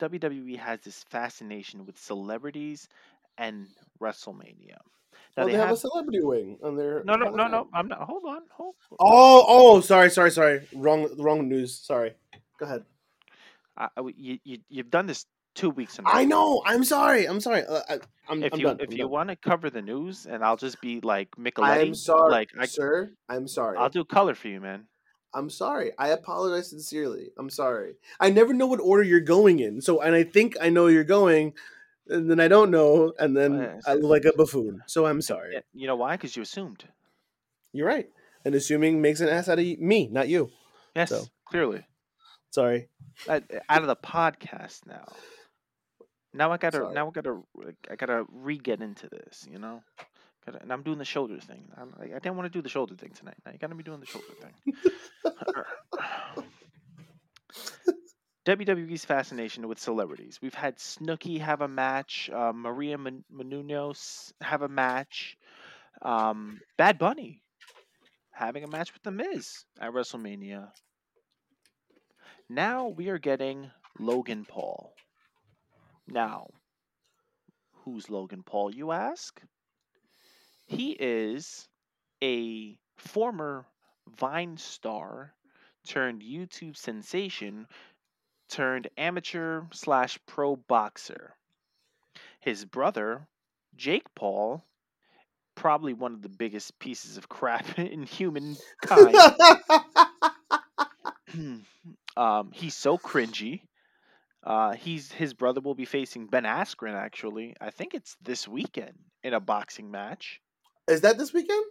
WWE 0.00 0.56
has 0.58 0.80
this 0.80 1.04
fascination 1.10 1.86
with 1.86 1.98
celebrities 1.98 2.88
and 3.38 3.66
WrestleMania. 4.00 4.78
Now 5.36 5.44
Well, 5.44 5.46
they, 5.46 5.52
they 5.52 5.58
have, 5.58 5.68
have, 5.68 5.76
a 5.76 5.80
celebrity 5.80 6.20
wing 6.22 6.58
on 6.62 6.76
their. 6.76 7.02
no, 7.04 7.16
no, 7.16 7.30
no, 7.30 7.46
no. 7.46 7.68
I'm 7.72 7.88
not. 7.88 8.00
Hold 8.00 8.24
on. 8.26 8.42
Hold. 8.50 8.74
Oh, 8.98 9.44
oh, 9.46 9.80
sorry, 9.80 10.10
sorry, 10.10 10.30
sorry. 10.30 10.68
Wrong, 10.74 11.08
wrong 11.18 11.48
news. 11.48 11.78
Sorry. 11.78 12.12
Go 12.58 12.66
ahead. 12.66 12.84
I, 13.76 13.88
I- 13.96 14.12
you, 14.16 14.38
you, 14.44 14.58
you've 14.68 14.90
done 14.90 15.06
this 15.06 15.26
two 15.54 15.70
weeks 15.70 15.98
in 15.98 16.04
a 16.06 16.08
I 16.08 16.24
know. 16.24 16.62
I'm 16.66 16.84
sorry. 16.84 17.26
I'm 17.26 17.40
sorry. 17.40 17.64
Uh, 17.64 17.80
I, 17.88 17.98
I'm, 18.28 18.42
If 18.42 18.52
I'm 18.54 18.60
you 18.60 18.66
done. 18.66 18.80
if 18.80 18.90
I'm 18.90 18.96
you 18.96 19.08
want 19.08 19.28
to 19.30 19.36
cover 19.36 19.70
the 19.70 19.82
news, 19.82 20.26
and 20.26 20.44
I'll 20.44 20.56
just 20.56 20.80
be 20.80 21.00
like 21.00 21.28
Micheletti, 21.36 21.80
I'm 21.88 21.94
sorry, 21.94 22.30
like 22.30 22.50
I, 22.58 22.66
sir. 22.66 23.12
I'm 23.28 23.46
sorry. 23.48 23.78
I'll 23.78 23.88
do 23.90 24.04
color 24.04 24.34
for 24.34 24.48
you, 24.48 24.60
man. 24.60 24.84
I'm 25.34 25.48
sorry. 25.48 25.92
I 25.98 26.08
apologize 26.08 26.70
sincerely. 26.70 27.30
I'm 27.38 27.48
sorry. 27.50 27.94
I 28.20 28.28
never 28.30 28.52
know 28.52 28.66
what 28.66 28.80
order 28.80 29.02
you're 29.02 29.20
going 29.20 29.60
in. 29.60 29.80
So, 29.80 30.00
and 30.02 30.14
I 30.14 30.24
think 30.24 30.56
I 30.60 30.68
know 30.68 30.88
you're 30.88 31.04
going, 31.04 31.54
and 32.08 32.30
then 32.30 32.38
I 32.38 32.48
don't 32.48 32.70
know, 32.70 33.12
and 33.18 33.34
then. 33.36 33.80
I 33.86 33.94
look 33.94 34.10
like 34.10 34.24
a 34.26 34.36
buffoon. 34.36 34.82
So 34.86 35.06
I'm 35.06 35.22
sorry. 35.22 35.56
You 35.72 35.86
know 35.86 35.96
why? 35.96 36.16
Because 36.16 36.36
you 36.36 36.42
assumed. 36.42 36.84
You're 37.72 37.86
right. 37.88 38.08
And 38.44 38.54
assuming 38.54 39.00
makes 39.00 39.20
an 39.20 39.28
ass 39.28 39.48
out 39.48 39.58
of 39.58 39.64
me, 39.78 40.08
not 40.08 40.28
you. 40.28 40.50
Yes, 40.94 41.08
So. 41.10 41.24
clearly. 41.46 41.86
Sorry. 42.50 42.88
Out 43.28 43.42
of 43.80 43.86
the 43.86 43.96
podcast 43.96 44.86
now. 44.86 45.06
Now 46.34 46.52
I 46.52 46.56
gotta. 46.56 46.78
Sorry. 46.78 46.94
Now 46.94 47.08
I 47.08 47.10
gotta. 47.10 47.40
I 47.90 47.96
gotta 47.96 48.24
re 48.32 48.58
get 48.58 48.80
into 48.80 49.08
this. 49.08 49.46
You 49.50 49.58
know. 49.58 49.82
Gotta, 50.44 50.60
and 50.62 50.72
I'm 50.72 50.82
doing 50.82 50.98
the 50.98 51.04
shoulder 51.04 51.38
thing. 51.38 51.62
I'm, 51.76 51.94
like, 51.98 52.10
I 52.10 52.18
didn't 52.18 52.36
want 52.36 52.52
to 52.52 52.58
do 52.58 52.62
the 52.62 52.68
shoulder 52.68 52.96
thing 52.96 53.10
tonight. 53.10 53.36
Now 53.46 53.52
you 53.52 53.58
gotta 53.58 53.76
be 53.76 53.84
doing 53.84 54.00
the 54.00 54.06
shoulder 54.06 54.26
thing. 54.40 54.74
WWE's 58.44 59.04
fascination 59.04 59.68
with 59.68 59.78
celebrities. 59.78 60.40
We've 60.42 60.54
had 60.54 60.78
Snooki 60.78 61.38
have 61.40 61.60
a 61.60 61.68
match, 61.68 62.28
uh, 62.32 62.52
Maria 62.52 62.98
Men- 62.98 63.24
Menounos 63.32 64.32
have 64.40 64.62
a 64.62 64.68
match, 64.68 65.38
um, 66.02 66.60
Bad 66.76 66.98
Bunny 66.98 67.40
having 68.32 68.64
a 68.64 68.68
match 68.68 68.92
with 68.92 69.02
The 69.04 69.12
Miz 69.12 69.64
at 69.80 69.92
WrestleMania. 69.92 70.70
Now 72.48 72.88
we 72.88 73.08
are 73.10 73.18
getting 73.18 73.70
Logan 74.00 74.44
Paul. 74.44 74.92
Now, 76.12 76.48
who's 77.72 78.10
Logan 78.10 78.42
Paul, 78.42 78.74
you 78.74 78.92
ask? 78.92 79.40
He 80.66 80.90
is 80.90 81.66
a 82.22 82.76
former 82.96 83.64
Vine 84.18 84.58
star 84.58 85.32
turned 85.86 86.20
YouTube 86.20 86.76
sensation 86.76 87.66
turned 88.50 88.88
amateur 88.98 89.62
slash 89.72 90.18
pro 90.26 90.56
boxer. 90.56 91.34
His 92.40 92.66
brother, 92.66 93.26
Jake 93.74 94.14
Paul, 94.14 94.62
probably 95.54 95.94
one 95.94 96.12
of 96.12 96.20
the 96.20 96.28
biggest 96.28 96.78
pieces 96.78 97.16
of 97.16 97.30
crap 97.30 97.78
in 97.78 98.02
humankind. 98.02 99.16
um, 102.18 102.50
he's 102.52 102.74
so 102.74 102.98
cringy. 102.98 103.62
Uh, 104.44 104.72
he's 104.72 105.12
his 105.12 105.34
brother 105.34 105.60
will 105.60 105.74
be 105.74 105.84
facing 105.84 106.26
Ben 106.26 106.44
Askren 106.44 106.94
actually. 106.94 107.54
I 107.60 107.70
think 107.70 107.94
it's 107.94 108.16
this 108.22 108.48
weekend 108.48 108.98
in 109.22 109.34
a 109.34 109.40
boxing 109.40 109.90
match. 109.90 110.40
Is 110.88 111.02
that 111.02 111.16
this 111.16 111.32
weekend? 111.32 111.64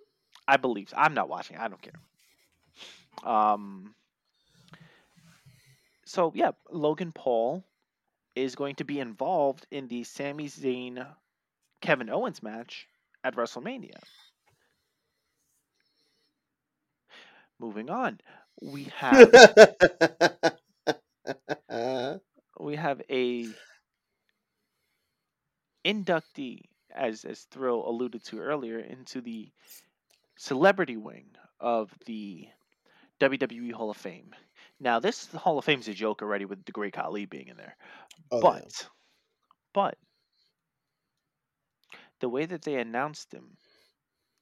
I 0.48 0.58
believe. 0.58 0.90
So. 0.90 0.96
I'm 0.98 1.14
not 1.14 1.28
watching. 1.28 1.58
I 1.58 1.68
don't 1.68 1.82
care. 1.82 3.30
Um. 3.30 3.94
So 6.06 6.32
yeah, 6.34 6.52
Logan 6.70 7.12
Paul 7.12 7.66
is 8.36 8.56
going 8.56 8.76
to 8.76 8.86
be 8.86 9.00
involved 9.00 9.68
in 9.70 9.88
the 9.88 10.06
Sami 10.06 10.48
Zayn 10.48 11.06
Kevin 11.82 12.10
Owens 12.10 12.42
match 12.42 12.88
at 13.24 13.36
WrestleMania. 13.36 13.98
Moving 17.60 17.90
on, 17.90 18.20
we 18.62 18.86
have 18.96 19.30
have 22.82 23.02
a 23.10 23.48
inductee, 25.86 26.64
as 26.92 27.26
as 27.26 27.44
Thrill 27.46 27.88
alluded 27.88 28.24
to 28.26 28.40
earlier, 28.40 28.80
into 28.80 29.22
the 29.22 29.52
celebrity 30.38 30.98
wing 30.98 31.36
of 31.60 31.94
the 32.06 32.50
WWE 33.20 33.74
Hall 33.74 33.90
of 33.92 33.98
Fame. 33.98 34.36
Now, 34.80 35.00
this 35.00 35.28
Hall 35.34 35.58
of 35.60 35.66
Fame 35.66 35.80
is 35.80 35.88
a 35.88 35.94
joke 35.94 36.22
already 36.22 36.46
with 36.46 36.66
the 36.66 36.72
Great 36.72 36.94
Khali 36.94 37.26
being 37.26 37.48
in 37.50 37.58
there, 37.58 37.78
Oh, 38.32 38.44
yeah. 38.44 38.62
but 38.64 38.90
but 39.74 39.98
the 42.22 42.30
way 42.30 42.46
that 42.46 42.62
they 42.62 42.78
announced 42.80 43.34
him 43.34 43.58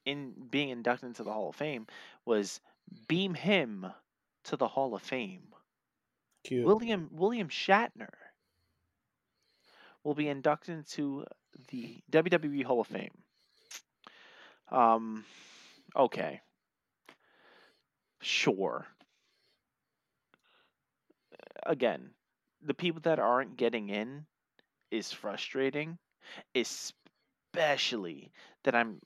in 0.06 0.49
being 0.49 0.69
inducted 0.69 1.08
into 1.08 1.23
the 1.23 1.34
Hall 1.34 1.49
of 1.49 1.56
Fame 1.56 1.88
was 2.25 2.62
beam 3.08 3.34
him 3.34 3.91
to 4.45 4.58
the 4.58 4.67
Hall 4.67 4.95
of 4.95 5.02
Fame. 5.04 5.54
Cute. 6.43 6.65
William 6.65 7.10
William 7.12 7.49
Shatner 7.49 8.28
will 10.03 10.15
be 10.15 10.27
inducted 10.27 10.75
into 10.77 11.25
the 11.69 12.01
WWE 12.09 12.63
Hall 12.63 12.81
of 12.81 12.88
Fame. 12.88 13.23
Um, 14.71 15.25
okay, 15.95 16.41
sure. 18.21 18.88
Again, 21.65 22.13
the 22.62 22.73
people 22.73 23.01
that 23.01 23.19
aren't 23.19 23.57
getting 23.57 23.89
in 23.89 24.25
is 24.91 25.12
frustrating, 25.12 25.97
especially 26.55 28.31
that 28.63 28.75
I'm 28.75 29.01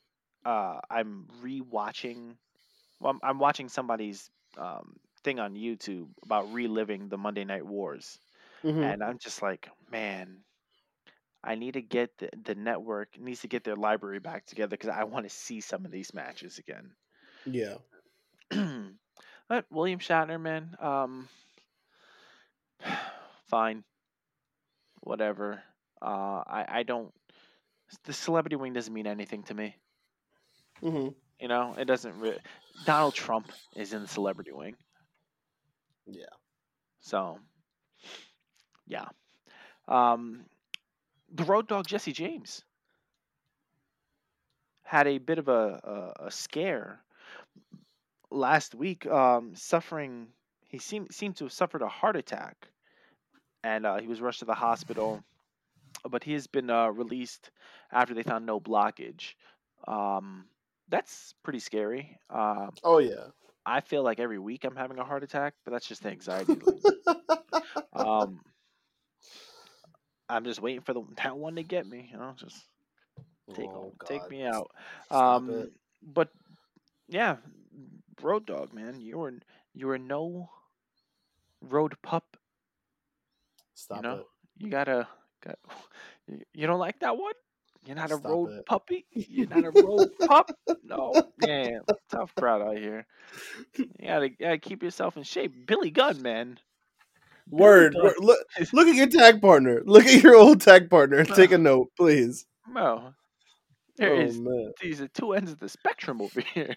uh 0.45 0.79
I'm 0.89 1.27
rewatching. 1.41 2.37
Well, 2.99 3.11
I'm, 3.13 3.19
I'm 3.23 3.39
watching 3.39 3.69
somebody's 3.69 4.29
um 4.57 4.97
thing 5.23 5.39
on 5.39 5.55
YouTube 5.55 6.09
about 6.23 6.51
reliving 6.53 7.09
the 7.09 7.17
Monday 7.17 7.43
Night 7.45 7.65
Wars, 7.65 8.19
Mhm. 8.63 8.95
and 8.95 9.03
I'm 9.03 9.17
just 9.19 9.41
like, 9.41 9.69
man, 9.91 10.43
I 11.43 11.55
need 11.55 11.73
to 11.73 11.81
get 11.81 12.17
the, 12.17 12.29
the 12.43 12.55
network 12.55 13.19
needs 13.19 13.41
to 13.41 13.47
get 13.47 13.63
their 13.63 13.75
library 13.75 14.19
back 14.19 14.45
together 14.45 14.69
because 14.71 14.89
I 14.89 15.03
want 15.03 15.25
to 15.27 15.29
see 15.35 15.61
some 15.61 15.85
of 15.85 15.91
these 15.91 16.13
matches 16.13 16.57
again. 16.59 16.91
Yeah. 17.45 17.77
but 19.47 19.65
William 19.69 19.99
Shatner, 19.99 20.39
man, 20.39 20.75
um, 20.79 21.27
fine, 23.49 23.83
whatever. 25.01 25.63
Uh, 26.01 26.43
I 26.47 26.65
I 26.69 26.83
don't. 26.83 27.13
The 28.05 28.13
celebrity 28.13 28.55
wing 28.55 28.73
doesn't 28.73 28.93
mean 28.93 29.07
anything 29.07 29.43
to 29.43 29.53
me. 29.53 29.75
Mm-hmm. 30.81 31.09
You 31.39 31.47
know, 31.47 31.75
it 31.77 31.85
doesn't. 31.85 32.19
Re- 32.19 32.39
Donald 32.85 33.13
Trump 33.13 33.51
is 33.75 33.93
in 33.93 34.01
the 34.01 34.07
celebrity 34.07 34.51
wing, 34.51 34.75
Yeah. 36.05 36.25
so 37.01 37.39
yeah. 38.87 39.07
Um, 39.87 40.45
the 41.33 41.43
Road 41.43 41.67
Dog 41.67 41.87
Jesse 41.87 42.13
James 42.13 42.63
had 44.83 45.07
a 45.07 45.17
bit 45.17 45.39
of 45.39 45.47
a, 45.47 46.13
a, 46.21 46.25
a 46.27 46.31
scare 46.31 47.01
last 48.29 48.75
week, 48.75 49.05
um, 49.07 49.55
suffering. 49.55 50.27
He 50.69 50.77
seemed 50.79 51.13
seemed 51.13 51.37
to 51.37 51.45
have 51.45 51.53
suffered 51.53 51.81
a 51.81 51.87
heart 51.87 52.15
attack, 52.15 52.67
and 53.63 53.85
uh, 53.85 53.97
he 53.99 54.07
was 54.07 54.21
rushed 54.21 54.39
to 54.39 54.45
the 54.45 54.53
hospital. 54.53 55.23
But 56.09 56.23
he 56.23 56.33
has 56.33 56.47
been 56.47 56.69
uh, 56.69 56.87
released 56.89 57.51
after 57.91 58.13
they 58.13 58.23
found 58.23 58.45
no 58.45 58.59
blockage. 58.59 59.35
Um, 59.87 60.45
that's 60.89 61.33
pretty 61.43 61.59
scary. 61.59 62.17
Uh, 62.29 62.67
Oh 62.83 62.97
yeah. 62.99 63.27
I 63.65 63.79
feel 63.79 64.03
like 64.03 64.19
every 64.19 64.39
week 64.39 64.65
I'm 64.65 64.75
having 64.75 64.99
a 64.99 65.05
heart 65.05 65.23
attack, 65.23 65.53
but 65.63 65.71
that's 65.71 65.87
just 65.87 66.03
the 66.03 66.09
anxiety. 66.09 66.59
um, 67.93 68.41
I'm 70.29 70.43
just 70.45 70.61
waiting 70.61 70.81
for 70.81 70.93
the 70.93 71.03
that 71.23 71.37
one 71.37 71.55
to 71.55 71.63
get 71.63 71.87
me. 71.87 72.09
You 72.11 72.17
know, 72.17 72.33
just 72.37 72.65
take 73.53 73.71
Oh, 73.71 73.93
take 74.05 74.29
me 74.29 74.43
out. 74.43 74.71
Stop 75.09 75.47
um, 75.47 75.49
it. 75.49 75.71
but 76.01 76.29
yeah, 77.07 77.37
road 78.21 78.45
dog, 78.45 78.73
man, 78.73 78.99
you 79.01 79.17
were 79.19 79.33
you 79.73 79.87
were 79.87 79.99
no 79.99 80.49
road 81.61 81.95
pup. 82.01 82.37
Stop 83.75 84.01
know, 84.01 84.19
it. 84.19 84.27
You 84.57 84.69
gotta 84.69 85.07
got. 85.43 85.59
You, 86.27 86.39
you 86.53 86.67
don't 86.67 86.79
like 86.79 86.99
that 86.99 87.17
one? 87.17 87.33
You're 87.85 87.95
not 87.95 88.11
a 88.11 88.15
Stop 88.15 88.17
road 88.17 88.51
it. 88.51 88.65
puppy. 88.65 89.05
You're 89.13 89.47
not 89.47 89.65
a 89.65 89.71
road 89.71 90.07
pup. 90.25 90.51
No, 90.83 91.25
yeah, 91.37 91.79
tough 92.09 92.33
crowd 92.35 92.61
out 92.61 92.77
here. 92.77 93.05
You 93.99 94.07
gotta, 94.07 94.29
you 94.29 94.35
gotta 94.39 94.57
keep 94.57 94.83
yourself 94.83 95.17
in 95.17 95.23
shape. 95.23 95.65
Billy 95.65 95.91
Gunn, 95.91 96.21
man. 96.21 96.59
Word. 97.49 97.95
Word. 97.95 98.15
Look, 98.19 98.39
look 98.71 98.87
at 98.87 98.95
your 98.95 99.07
tag 99.07 99.41
partner. 99.41 99.81
Look 99.85 100.05
at 100.05 100.23
your 100.23 100.35
old 100.35 100.61
tag 100.61 100.89
partner. 100.89 101.23
Take 101.25 101.51
a 101.51 101.57
note, 101.57 101.89
please. 101.97 102.45
Bro, 102.71 103.13
there 103.97 104.13
oh 104.13 104.21
is 104.21 104.39
these 104.81 105.01
are 105.01 105.07
two 105.09 105.33
ends 105.33 105.51
of 105.51 105.59
the 105.59 105.69
spectrum 105.69 106.21
over 106.21 106.41
here. 106.53 106.75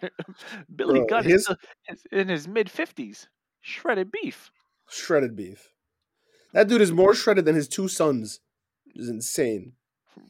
Billy 0.74 1.00
Bro, 1.00 1.08
Gunn 1.08 1.24
his- 1.24 1.48
is, 1.48 1.56
is 1.88 2.02
in 2.12 2.28
his 2.28 2.48
mid 2.48 2.70
fifties, 2.70 3.28
shredded 3.60 4.10
beef. 4.10 4.50
Shredded 4.90 5.36
beef. 5.36 5.72
That 6.52 6.68
dude 6.68 6.80
is 6.80 6.92
more 6.92 7.14
shredded 7.14 7.44
than 7.44 7.54
his 7.54 7.68
two 7.68 7.88
sons. 7.88 8.40
Is 8.94 9.08
insane. 9.08 9.72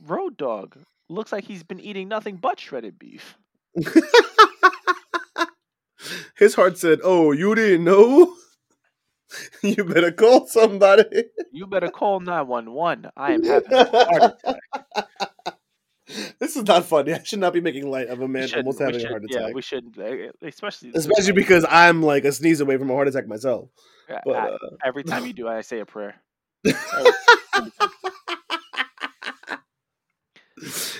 Road 0.06 0.36
Dog 0.36 0.76
looks 1.08 1.30
like 1.32 1.44
he's 1.44 1.62
been 1.62 1.78
eating 1.80 2.08
nothing 2.08 2.36
but 2.36 2.58
shredded 2.58 2.98
beef. 2.98 3.36
his 6.36 6.54
heart 6.54 6.78
said, 6.78 7.00
"Oh, 7.04 7.32
you 7.32 7.54
didn't 7.54 7.84
know? 7.84 8.34
you 9.62 9.84
better 9.84 10.12
call 10.12 10.46
somebody." 10.46 11.24
You 11.52 11.66
better 11.66 11.88
call 11.88 12.20
nine 12.20 12.46
one 12.46 12.72
one. 12.72 13.10
I 13.16 13.32
am 13.32 13.42
having 13.42 13.72
a 13.72 13.84
heart 13.84 14.34
attack. 14.44 15.58
this 16.38 16.56
is 16.56 16.62
not 16.64 16.84
funny. 16.84 17.12
I 17.14 17.22
should 17.24 17.40
not 17.40 17.52
be 17.52 17.60
making 17.60 17.90
light 17.90 18.08
of 18.08 18.20
a 18.20 18.28
man 18.28 18.48
almost 18.54 18.78
having 18.78 18.96
a 18.96 18.98
should- 19.00 19.08
heart 19.10 19.22
Yeah, 19.28 19.38
attack. 19.40 19.54
we 19.54 19.62
shouldn't, 19.62 19.98
uh, 19.98 20.32
especially 20.42 20.92
Especially 20.94 21.32
because 21.32 21.64
I'm 21.68 22.02
like 22.02 22.24
a 22.24 22.32
sneeze 22.32 22.60
away 22.60 22.76
from 22.76 22.90
a 22.90 22.94
heart 22.94 23.08
attack 23.08 23.26
myself. 23.26 23.68
uh, 24.08 24.18
But 24.24 24.36
I- 24.36 24.48
uh, 24.50 24.58
every 24.84 25.02
time 25.04 25.26
you 25.26 25.32
do, 25.32 25.48
I 25.48 25.62
say 25.62 25.80
a 25.80 25.86
prayer. 25.86 26.14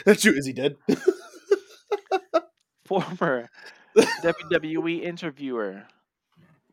that's 0.04 0.24
you. 0.24 0.32
Is 0.32 0.46
he 0.46 0.52
dead? 0.52 0.76
Former 2.86 3.48
WWE 3.96 5.02
interviewer. 5.02 5.84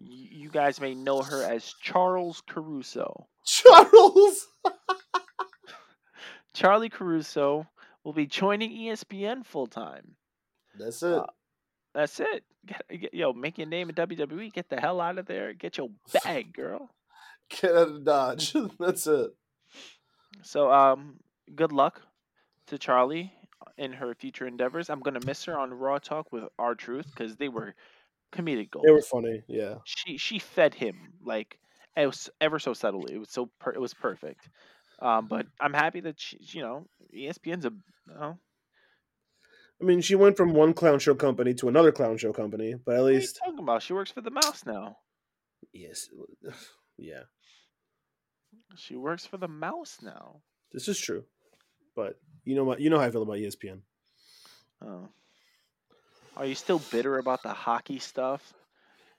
You 0.06 0.50
guys 0.50 0.80
may 0.82 0.94
know 0.96 1.22
her 1.22 1.44
as 1.44 1.74
Charles 1.82 2.42
Caruso. 2.48 3.28
Charles. 3.46 4.48
Charlie 6.54 6.89
Caruso 6.89 7.68
will 8.04 8.13
be 8.13 8.26
joining 8.28 8.72
ESPN 8.72 9.46
full 9.46 9.68
time. 9.68 10.16
That's 10.78 11.02
it. 11.04 11.13
Uh, 11.13 11.26
That's 11.94 12.20
it. 12.20 12.44
Get, 12.66 12.82
get- 13.02 13.13
yo, 13.13 13.34
make 13.34 13.58
your 13.58 13.68
name 13.68 13.89
in 13.89 13.96
WWE. 13.96 14.54
Get 14.54 14.70
the 14.70 14.80
hell 14.80 15.02
out 15.02 15.18
of 15.18 15.26
there. 15.26 15.54
Get 15.54 15.78
your 15.78 15.89
bag, 16.24 16.54
girl. 16.54 16.89
Get 17.50 17.72
out 17.72 17.88
of 17.89 18.04
Dodge. 18.06 18.54
That's 18.80 19.08
it. 19.08 19.32
So, 20.44 20.72
um, 20.72 21.18
good 21.56 21.72
luck 21.72 22.02
to 22.68 22.78
Charlie 22.78 23.34
in 23.78 23.94
her 23.94 24.13
future 24.16 24.48
endeavors. 24.48 24.89
I'm 24.89 25.00
gonna 25.02 25.20
miss 25.26 25.46
her 25.46 25.58
on 25.58 25.74
Raw 25.74 26.00
Talk 26.00 26.32
with 26.32 26.44
R 26.58 26.76
Truth 26.76 27.08
because 27.13 27.36
they 27.36 27.50
were 27.50 27.76
comedic 28.34 28.72
gold. 28.72 28.86
They 28.86 28.91
were 28.91 29.02
funny. 29.02 29.43
Yeah. 29.48 29.76
She 29.86 30.17
she 30.17 30.39
fed 30.39 30.74
him 30.74 31.13
like 31.24 31.58
it 31.96 32.08
was 32.08 32.30
ever 32.41 32.60
so 32.60 32.74
subtly. 32.74 33.13
It 33.15 33.19
was 33.19 33.30
so 33.32 33.50
per- 33.60 33.72
it 33.74 33.80
was 33.82 33.93
perfect. 33.93 34.50
Um, 35.00 35.28
but 35.28 35.48
I'm 35.60 35.74
happy 35.74 36.00
that 36.02 36.19
she, 36.19 36.38
you 36.39 36.62
know, 36.62 36.88
ESPN's 37.15 37.65
a 37.65 37.69
you 38.08 38.13
know, 38.19 38.38
I 39.82 39.86
mean, 39.86 40.02
she 40.02 40.15
went 40.15 40.38
from 40.38 40.54
one 40.54 40.74
clown 40.74 41.00
show 41.00 41.15
company 41.15 41.54
to 41.56 41.67
another 41.67 41.91
clown 41.91 42.17
show 42.17 42.32
company, 42.32 42.76
but 42.86 42.96
at 42.96 43.02
what 43.02 43.08
are 43.08 43.12
you 43.12 43.19
least 43.19 43.39
talking 43.43 43.60
about? 43.60 43.82
She 43.82 43.93
works 43.93 44.12
for 44.12 44.22
the 44.22 44.32
Mouse 44.32 44.65
now. 44.65 44.98
yes, 45.74 46.08
yeah, 46.98 47.24
She 48.76 48.96
works 48.96 49.26
for 49.26 49.38
the 49.38 49.48
Mouse 49.48 49.98
now. 50.02 50.41
this 50.72 50.88
is 50.88 51.00
true. 51.00 51.26
But 51.96 52.19
you 52.46 52.56
know 52.56 52.63
what? 52.63 52.80
You 52.80 52.89
know 52.89 52.98
how 53.00 53.06
I 53.06 53.12
feel 53.12 53.24
about 53.24 53.38
ESPN. 53.38 53.82
Oh. 54.82 55.10
Are 56.36 56.46
you 56.46 56.56
still 56.56 56.80
bitter 56.91 57.17
about 57.17 57.43
the 57.43 57.54
hockey 57.54 58.00
stuff? 58.00 58.54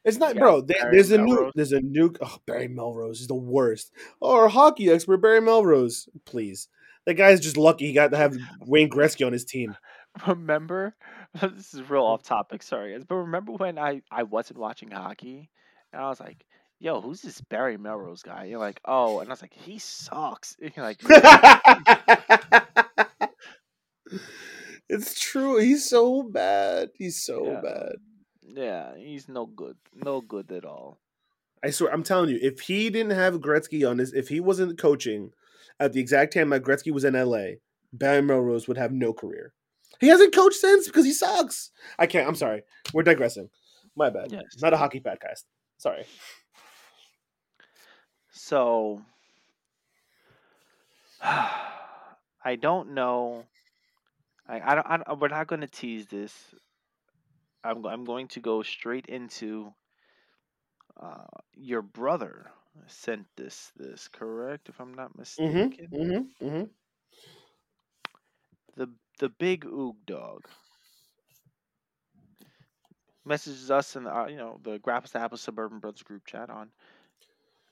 It's 0.04 0.18
not, 0.18 0.34
Yeah, 0.34 0.40
bro. 0.40 0.62
Barry 0.62 0.96
there's 0.96 1.10
a 1.12 1.18
new, 1.18 1.50
there's 1.54 1.72
a 1.72 1.80
new. 1.80 2.12
Oh, 2.20 2.36
Barry 2.46 2.68
Melrose 2.68 3.20
is 3.20 3.26
the 3.26 3.34
worst. 3.34 3.92
Oh, 4.20 4.34
our 4.34 4.48
hockey 4.48 4.90
expert, 4.90 5.18
Barry 5.18 5.40
Melrose. 5.40 6.08
Please, 6.26 6.68
that 7.06 7.14
guy's 7.14 7.40
just 7.40 7.56
lucky 7.56 7.86
he 7.86 7.92
got 7.92 8.10
to 8.10 8.16
have 8.16 8.36
Wayne 8.66 8.90
Gretzky 8.90 9.26
on 9.26 9.32
his 9.32 9.44
team. 9.44 9.76
remember 10.26 10.94
this 11.40 11.74
is 11.74 11.90
real 11.90 12.04
off 12.04 12.22
topic 12.22 12.62
sorry 12.62 12.92
guys 12.92 13.04
but 13.04 13.16
remember 13.16 13.52
when 13.52 13.78
i 13.78 14.00
i 14.10 14.22
wasn't 14.22 14.58
watching 14.58 14.90
hockey 14.90 15.50
and 15.92 16.00
i 16.00 16.08
was 16.08 16.20
like 16.20 16.44
yo 16.78 17.00
who's 17.00 17.20
this 17.20 17.40
barry 17.40 17.76
melrose 17.76 18.22
guy 18.22 18.44
you're 18.44 18.58
like 18.58 18.80
oh 18.84 19.18
and 19.20 19.28
i 19.28 19.32
was 19.32 19.42
like 19.42 19.52
he 19.52 19.78
sucks 19.78 20.56
and 20.62 20.72
you're 20.76 20.84
like 20.84 21.00
it's 24.94 25.18
true. 25.20 25.58
He's 25.58 25.88
so 25.88 26.22
bad. 26.22 26.90
He's 26.96 27.22
so 27.22 27.46
Yeah. 27.46 27.60
bad. 27.60 27.92
yeah 28.46 28.94
he's 28.96 29.28
no 29.28 29.46
good 29.46 29.76
no 29.94 30.20
good 30.20 30.52
at 30.52 30.64
all 30.64 31.00
I 31.64 31.70
swear, 31.70 31.90
I'm 31.92 32.02
telling 32.02 32.28
you, 32.28 32.38
if 32.42 32.60
he 32.60 32.90
didn't 32.90 33.12
have 33.16 33.40
Gretzky 33.40 33.88
on 33.88 33.96
his, 33.98 34.12
if 34.12 34.28
he 34.28 34.38
wasn't 34.38 34.78
coaching 34.78 35.32
at 35.80 35.94
the 35.94 36.00
exact 36.00 36.34
time 36.34 36.50
that 36.50 36.62
Gretzky 36.62 36.92
was 36.92 37.04
in 37.04 37.14
LA, 37.14 37.56
Barry 37.90 38.20
Melrose 38.20 38.68
would 38.68 38.76
have 38.76 38.92
no 38.92 39.14
career. 39.14 39.54
He 39.98 40.08
hasn't 40.08 40.34
coached 40.34 40.56
since 40.60 40.86
because 40.86 41.06
he 41.06 41.12
sucks. 41.14 41.70
I 41.98 42.06
can't. 42.06 42.28
I'm 42.28 42.34
sorry. 42.34 42.64
We're 42.92 43.02
digressing. 43.02 43.48
My 43.96 44.10
bad. 44.10 44.30
Yes. 44.30 44.42
Not 44.60 44.74
a 44.74 44.76
hockey 44.76 45.00
podcast. 45.00 45.44
Sorry. 45.78 46.04
so 48.30 49.00
i 51.22 52.56
don't 52.60 52.92
know 52.92 53.44
I, 54.48 54.60
I 54.60 54.74
don't, 54.74 54.86
I 54.86 54.96
don't 54.98 55.20
we're 55.20 55.28
not 55.28 55.46
going 55.46 55.60
to 55.62 55.66
tease 55.68 56.06
this 56.06 56.54
I'm, 57.64 57.84
I'm 57.86 58.04
going 58.04 58.28
to 58.28 58.40
go 58.40 58.62
straight 58.62 59.06
into 59.06 59.72
uh, 61.00 61.24
your 61.54 61.82
brother 61.82 62.50
sent 62.86 63.26
this 63.36 63.72
this 63.76 64.08
correct 64.08 64.68
if 64.68 64.80
i'm 64.80 64.94
not 64.94 65.16
mistaken 65.16 65.70
Mm-hmm. 65.92 66.46
Mm-hmm. 66.46 66.64
the 68.76 68.88
the 69.18 69.28
big 69.28 69.64
oog 69.64 69.96
dog 70.06 70.46
messages 73.24 73.70
us 73.70 73.96
in 73.96 74.04
the, 74.04 74.16
uh, 74.16 74.26
you 74.26 74.36
know 74.36 74.58
the 74.62 74.78
Grapples 74.78 75.12
to 75.12 75.18
Apples 75.18 75.40
Suburban 75.40 75.78
Brothers 75.78 76.02
group 76.02 76.24
chat 76.26 76.50
on 76.50 76.70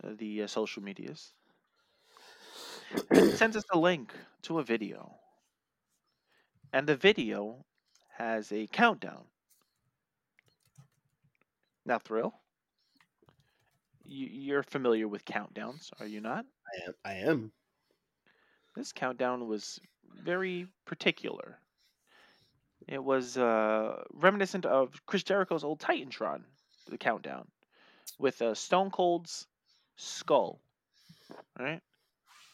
uh, 0.04 0.10
the 0.16 0.42
uh, 0.42 0.46
social 0.46 0.82
medias. 0.82 1.32
And 3.10 3.32
sends 3.32 3.56
us 3.56 3.64
a 3.72 3.78
link 3.78 4.12
to 4.42 4.58
a 4.58 4.62
video, 4.64 5.14
and 6.72 6.86
the 6.86 6.96
video 6.96 7.64
has 8.16 8.52
a 8.52 8.66
countdown. 8.66 9.24
Now, 11.84 11.98
Thrill, 11.98 12.32
you, 14.04 14.26
you're 14.26 14.62
familiar 14.62 15.08
with 15.08 15.24
countdowns, 15.24 15.90
are 16.00 16.06
you 16.06 16.20
not? 16.20 16.44
I 16.44 16.88
am. 16.88 16.94
I 17.04 17.12
am. 17.30 17.52
This 18.76 18.92
countdown 18.92 19.48
was 19.48 19.80
very 20.22 20.66
particular. 20.86 21.58
It 22.88 23.02
was 23.02 23.36
uh, 23.36 24.02
reminiscent 24.12 24.66
of 24.66 25.04
Chris 25.06 25.22
Jericho's 25.22 25.64
old 25.64 25.80
Titantron, 25.80 26.42
the 26.88 26.98
countdown, 26.98 27.46
with 28.18 28.40
uh, 28.42 28.54
Stone 28.54 28.90
Cold's 28.90 29.46
skull. 29.96 30.60
Right? 31.58 31.80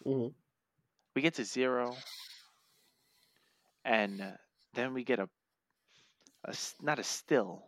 Mhm. 0.04 0.34
We 1.14 1.22
get 1.22 1.34
to 1.34 1.44
zero, 1.44 1.96
and 3.88 4.20
uh, 4.20 4.26
then 4.74 4.92
we 4.92 5.02
get 5.02 5.18
a, 5.18 5.28
a 6.44 6.54
not 6.82 6.98
a 6.98 7.02
still, 7.04 7.64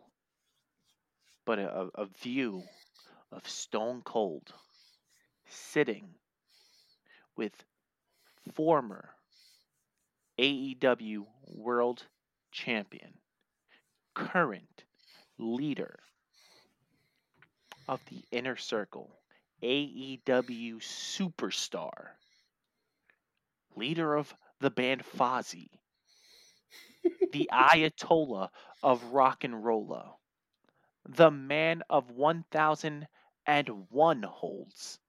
but 1.45 1.57
a, 1.57 1.67
a, 1.67 1.87
a 2.03 2.05
view 2.21 2.61
of 3.31 3.49
Stone 3.49 4.03
Cold 4.05 4.53
sitting 5.49 6.07
with 7.35 7.51
former 8.53 9.09
AEW 10.39 11.25
World 11.55 12.03
Champion, 12.51 13.13
current 14.13 14.83
leader 15.39 15.97
of 17.87 17.99
the 18.11 18.21
Inner 18.31 18.57
Circle, 18.57 19.09
AEW 19.63 20.75
Superstar, 20.81 22.09
leader 23.75 24.13
of 24.13 24.35
the 24.59 24.69
band 24.69 25.03
Fozzy, 25.17 25.69
the 27.31 27.49
Ayatollah 27.51 28.49
of 28.83 29.03
rock 29.05 29.43
and 29.43 29.63
rolla, 29.63 30.13
the 31.07 31.31
man 31.31 31.81
of 31.89 32.11
1001 32.11 34.23
holds, 34.23 34.99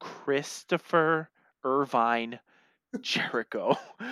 Christopher 0.00 1.30
Irvine 1.64 2.40
Jericho. 3.00 3.78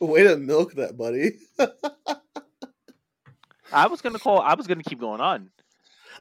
Way 0.00 0.24
to 0.24 0.36
milk 0.36 0.74
that, 0.74 0.98
buddy. 0.98 1.38
I 3.72 3.86
was 3.86 4.02
gonna 4.02 4.18
call. 4.18 4.40
I 4.40 4.54
was 4.54 4.66
gonna 4.66 4.82
keep 4.82 5.00
going 5.00 5.20
on. 5.20 5.50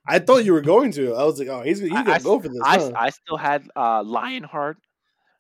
I 0.08 0.20
thought 0.20 0.46
you 0.46 0.54
were 0.54 0.62
going 0.62 0.92
to. 0.94 1.14
I 1.14 1.26
was 1.26 1.38
like, 1.38 1.50
oh, 1.50 1.62
he's, 1.62 1.80
he's 1.80 1.92
gonna 1.92 2.12
I 2.12 2.20
go 2.20 2.40
for 2.40 2.50
this, 2.50 2.62
I, 2.64 2.78
huh? 2.78 2.92
I 2.96 3.10
still 3.10 3.38
had 3.38 3.68
uh, 3.76 4.04
Lionheart, 4.04 4.78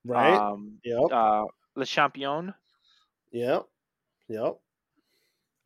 right? 0.06 0.34
um, 0.34 0.80
yep. 0.84 1.12
uh, 1.12 1.45
Le 1.76 1.86
Champion, 1.86 2.54
yep. 3.32 3.66
Yep. 4.28 4.58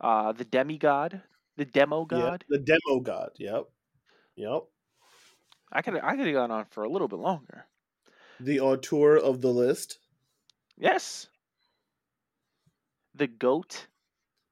uh, 0.00 0.32
the 0.32 0.44
Demigod, 0.44 1.22
the 1.56 1.64
Demo 1.64 2.00
Yep. 2.00 2.08
God. 2.08 2.44
The 2.48 2.58
demo 2.58 3.00
god. 3.00 3.30
Yep. 3.38 3.64
Yep. 4.36 4.62
I 5.72 5.82
could 5.82 5.96
I 5.96 6.16
could 6.16 6.26
have 6.26 6.34
gone 6.34 6.50
on 6.50 6.66
for 6.70 6.84
a 6.84 6.88
little 6.88 7.08
bit 7.08 7.18
longer. 7.18 7.66
The 8.40 8.60
auteur 8.60 9.16
of 9.16 9.40
the 9.40 9.50
list. 9.50 9.98
Yes. 10.76 11.28
The 13.14 13.26
goat. 13.26 13.86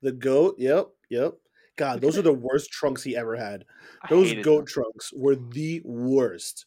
The 0.01 0.13
goat. 0.13 0.57
Yep. 0.59 0.89
Yep. 1.11 1.35
God, 1.77 2.01
those 2.01 2.17
are 2.17 2.23
the 2.23 2.33
worst 2.49 2.71
trunks 2.71 3.03
he 3.03 3.17
ever 3.17 3.37
had. 3.37 3.65
Those 4.09 4.33
goat 4.43 4.59
them. 4.61 4.67
trunks 4.67 5.13
were 5.13 5.37
the 5.37 5.83
worst. 5.85 6.67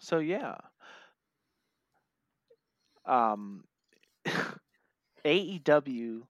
So 0.00 0.18
yeah. 0.18 0.56
Um 3.06 3.64
AEW 5.24 6.22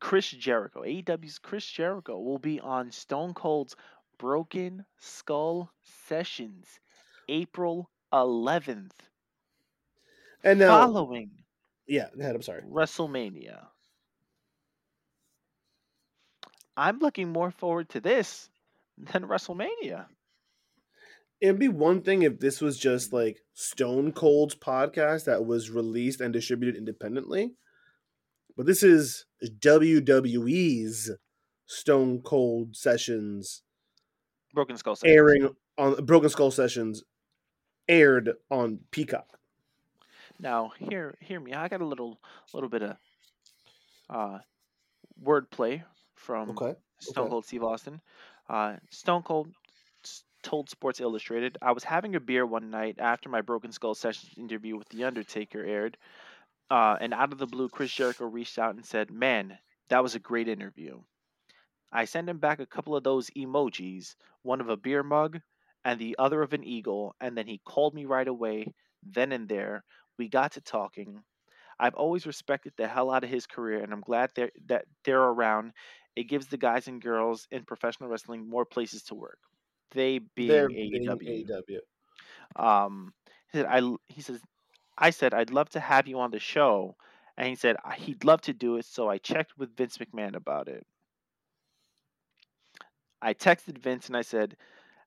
Chris 0.00 0.30
Jericho. 0.30 0.82
AEW's 0.82 1.38
Chris 1.38 1.66
Jericho 1.66 2.18
will 2.20 2.38
be 2.38 2.60
on 2.60 2.90
Stone 2.90 3.34
Cold's 3.34 3.76
Broken 4.18 4.84
Skull 4.98 5.70
Sessions 6.06 6.80
April 7.28 7.90
11th 8.12 8.92
And 10.44 10.58
now, 10.60 10.68
following 10.68 11.30
yeah, 11.86 12.08
ahead. 12.18 12.34
I'm 12.34 12.42
sorry. 12.42 12.62
WrestleMania. 12.62 13.66
I'm 16.76 16.98
looking 16.98 17.30
more 17.30 17.50
forward 17.50 17.88
to 17.90 18.00
this 18.00 18.48
than 18.96 19.24
WrestleMania. 19.24 20.06
It'd 21.40 21.58
be 21.58 21.68
one 21.68 22.00
thing 22.02 22.22
if 22.22 22.40
this 22.40 22.60
was 22.60 22.78
just 22.78 23.12
like 23.12 23.40
Stone 23.54 24.12
Cold's 24.12 24.54
podcast 24.54 25.24
that 25.26 25.44
was 25.44 25.70
released 25.70 26.20
and 26.20 26.32
distributed 26.32 26.76
independently, 26.76 27.52
but 28.56 28.66
this 28.66 28.82
is 28.82 29.26
WWE's 29.42 31.10
Stone 31.66 32.22
Cold 32.22 32.76
sessions 32.76 33.62
Broken 34.54 34.76
Skull 34.76 34.96
Sessions. 34.96 35.14
airing 35.16 35.56
on 35.76 36.04
Broken 36.04 36.30
Skull 36.30 36.50
sessions 36.50 37.02
aired 37.88 38.34
on 38.50 38.80
Peacock. 38.90 39.38
Now, 40.38 40.72
hear 40.78 41.16
hear 41.20 41.40
me. 41.40 41.52
I 41.52 41.68
got 41.68 41.80
a 41.80 41.86
little 41.86 42.18
little 42.52 42.68
bit 42.68 42.82
of 42.82 42.96
uh, 44.10 44.38
wordplay 45.22 45.82
from 46.14 46.50
Okay. 46.50 46.74
Stone 47.00 47.24
okay. 47.24 47.30
Cold 47.30 47.44
Steve 47.44 47.64
Austin. 47.64 48.00
Uh, 48.48 48.76
Stone 48.90 49.22
Cold 49.22 49.48
told 50.44 50.70
Sports 50.70 51.00
Illustrated, 51.00 51.58
"I 51.62 51.72
was 51.72 51.82
having 51.84 52.14
a 52.14 52.20
beer 52.20 52.46
one 52.46 52.70
night 52.70 53.00
after 53.00 53.28
my 53.28 53.40
Broken 53.40 53.72
Skull 53.72 53.96
Sessions 53.96 54.38
interview 54.38 54.76
with 54.76 54.88
The 54.90 55.04
Undertaker 55.04 55.64
aired, 55.64 55.98
uh, 56.70 56.96
and 57.00 57.12
out 57.14 57.32
of 57.32 57.38
the 57.38 57.46
blue, 57.48 57.68
Chris 57.68 57.92
Jericho 57.92 58.26
reached 58.26 58.58
out 58.58 58.76
and 58.76 58.86
said, 58.86 59.10
"Man, 59.10 59.58
that 59.88 60.02
was 60.02 60.14
a 60.14 60.20
great 60.20 60.48
interview." 60.48 61.02
I 61.92 62.04
sent 62.04 62.28
him 62.28 62.38
back 62.38 62.60
a 62.60 62.66
couple 62.66 62.96
of 62.96 63.04
those 63.04 63.30
emojis, 63.30 64.16
one 64.42 64.60
of 64.60 64.68
a 64.68 64.76
beer 64.76 65.02
mug 65.02 65.40
and 65.84 65.98
the 65.98 66.16
other 66.18 66.42
of 66.42 66.52
an 66.52 66.64
eagle, 66.64 67.16
and 67.20 67.36
then 67.36 67.46
he 67.46 67.58
called 67.64 67.94
me 67.94 68.04
right 68.04 68.28
away, 68.28 68.74
then 69.02 69.32
and 69.32 69.48
there. 69.48 69.84
We 70.18 70.28
got 70.28 70.52
to 70.52 70.60
talking. 70.60 71.24
I've 71.78 71.94
always 71.94 72.26
respected 72.26 72.74
the 72.76 72.88
hell 72.88 73.10
out 73.10 73.24
of 73.24 73.30
his 73.30 73.46
career, 73.46 73.82
and 73.82 73.92
I'm 73.92 74.00
glad 74.00 74.32
that 74.66 74.86
they're 75.04 75.22
around. 75.22 75.72
It 76.16 76.24
gives 76.24 76.48
the 76.48 76.58
guys 76.58 76.88
and 76.88 77.02
girls 77.02 77.48
in 77.50 77.64
professional 77.64 78.08
wrestling 78.10 78.48
more 78.48 78.64
places 78.64 79.04
to 79.04 79.14
work. 79.14 79.38
They 79.94 80.18
being 80.18 80.48
They're 80.48 80.70
AEW. 80.70 81.18
being 81.18 81.46
AEW. 81.46 81.80
Um, 82.56 83.14
he 83.52 83.58
said, 83.58 83.66
I, 83.66 83.82
he 84.08 84.22
says, 84.22 84.40
I 84.98 85.10
said, 85.10 85.34
I'd 85.34 85.50
love 85.50 85.70
to 85.70 85.80
have 85.80 86.06
you 86.08 86.20
on 86.20 86.30
the 86.30 86.40
show. 86.40 86.96
And 87.36 87.48
he 87.48 87.56
said, 87.56 87.76
he'd 87.96 88.24
love 88.24 88.42
to 88.42 88.54
do 88.54 88.76
it. 88.76 88.86
So 88.86 89.08
I 89.08 89.18
checked 89.18 89.56
with 89.58 89.76
Vince 89.76 89.98
McMahon 89.98 90.34
about 90.36 90.68
it. 90.68 90.86
I 93.22 93.34
texted 93.34 93.78
Vince 93.78 94.06
and 94.08 94.16
I 94.16 94.22
said, 94.22 94.56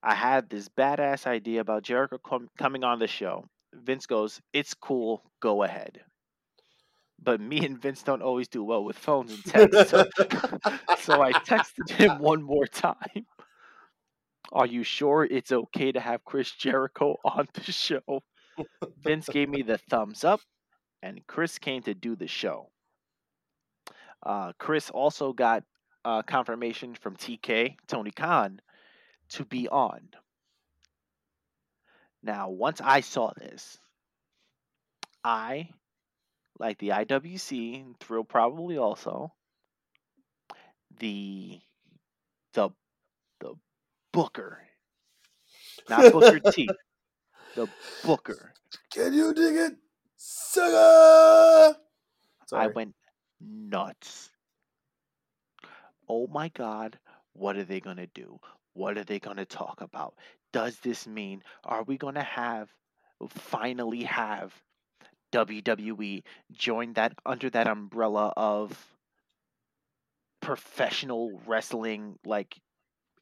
I 0.03 0.13
had 0.15 0.49
this 0.49 0.69
badass 0.69 1.27
idea 1.27 1.61
about 1.61 1.83
Jericho 1.83 2.17
com- 2.17 2.49
coming 2.57 2.83
on 2.83 2.99
the 2.99 3.07
show. 3.07 3.49
Vince 3.73 4.05
goes, 4.07 4.41
It's 4.53 4.73
cool. 4.73 5.31
Go 5.39 5.63
ahead. 5.63 6.03
But 7.19 7.39
me 7.41 7.65
and 7.65 7.79
Vince 7.79 8.03
don't 8.03 8.21
always 8.21 8.47
do 8.47 8.63
well 8.63 8.83
with 8.83 8.97
phones 8.97 9.31
and 9.31 9.45
texts. 9.45 9.85
So, 9.87 10.03
so 10.93 11.21
I 11.21 11.33
texted 11.33 11.89
him 11.89 12.17
one 12.17 12.41
more 12.43 12.67
time. 12.67 13.25
Are 14.53 14.65
you 14.65 14.83
sure 14.83 15.25
it's 15.25 15.51
okay 15.51 15.91
to 15.91 15.99
have 15.99 16.23
Chris 16.23 16.51
Jericho 16.51 17.17
on 17.25 17.47
the 17.53 17.71
show? 17.71 18.23
Vince 19.03 19.27
gave 19.29 19.49
me 19.49 19.61
the 19.61 19.77
thumbs 19.77 20.23
up, 20.23 20.41
and 21.01 21.25
Chris 21.27 21.59
came 21.59 21.83
to 21.83 21.93
do 21.93 22.15
the 22.15 22.27
show. 22.27 22.69
Uh, 24.25 24.53
Chris 24.57 24.89
also 24.89 25.31
got 25.33 25.63
uh, 26.03 26.21
confirmation 26.23 26.95
from 26.95 27.15
TK, 27.15 27.75
Tony 27.87 28.11
Khan, 28.11 28.61
to 29.29 29.45
be 29.45 29.67
on. 29.67 30.09
Now, 32.23 32.49
once 32.49 32.81
I 32.83 33.01
saw 33.01 33.31
this, 33.37 33.77
I, 35.23 35.69
like 36.59 36.77
the 36.79 36.89
IWC, 36.89 37.99
Thrill 37.99 38.23
probably 38.23 38.77
also, 38.77 39.33
the 40.99 41.59
the 42.53 42.71
Booker, 44.17 44.57
not 45.87 46.11
Booker 46.11 46.39
T, 46.39 46.67
the 47.55 47.69
Booker. 48.03 48.51
Can 48.91 49.13
you 49.13 49.31
dig 49.31 49.55
it, 49.55 49.75
sugar? 50.17 51.75
I 52.51 52.65
went 52.73 52.95
nuts. 53.39 54.31
Oh 56.09 56.25
my 56.25 56.49
God, 56.49 56.97
what 57.33 57.57
are 57.57 57.63
they 57.63 57.79
going 57.79 57.97
to 57.97 58.07
do? 58.07 58.39
What 58.73 58.97
are 58.97 59.03
they 59.03 59.19
going 59.19 59.37
to 59.37 59.45
talk 59.45 59.81
about? 59.81 60.15
Does 60.51 60.79
this 60.79 61.05
mean, 61.05 61.43
are 61.63 61.83
we 61.83 61.99
going 61.99 62.15
to 62.15 62.23
have, 62.23 62.69
finally 63.29 64.01
have 64.01 64.51
WWE 65.31 66.23
join 66.53 66.93
that 66.93 67.13
under 67.23 67.51
that 67.51 67.67
umbrella 67.67 68.33
of 68.35 68.95
professional 70.41 71.39
wrestling 71.45 72.17
like 72.25 72.57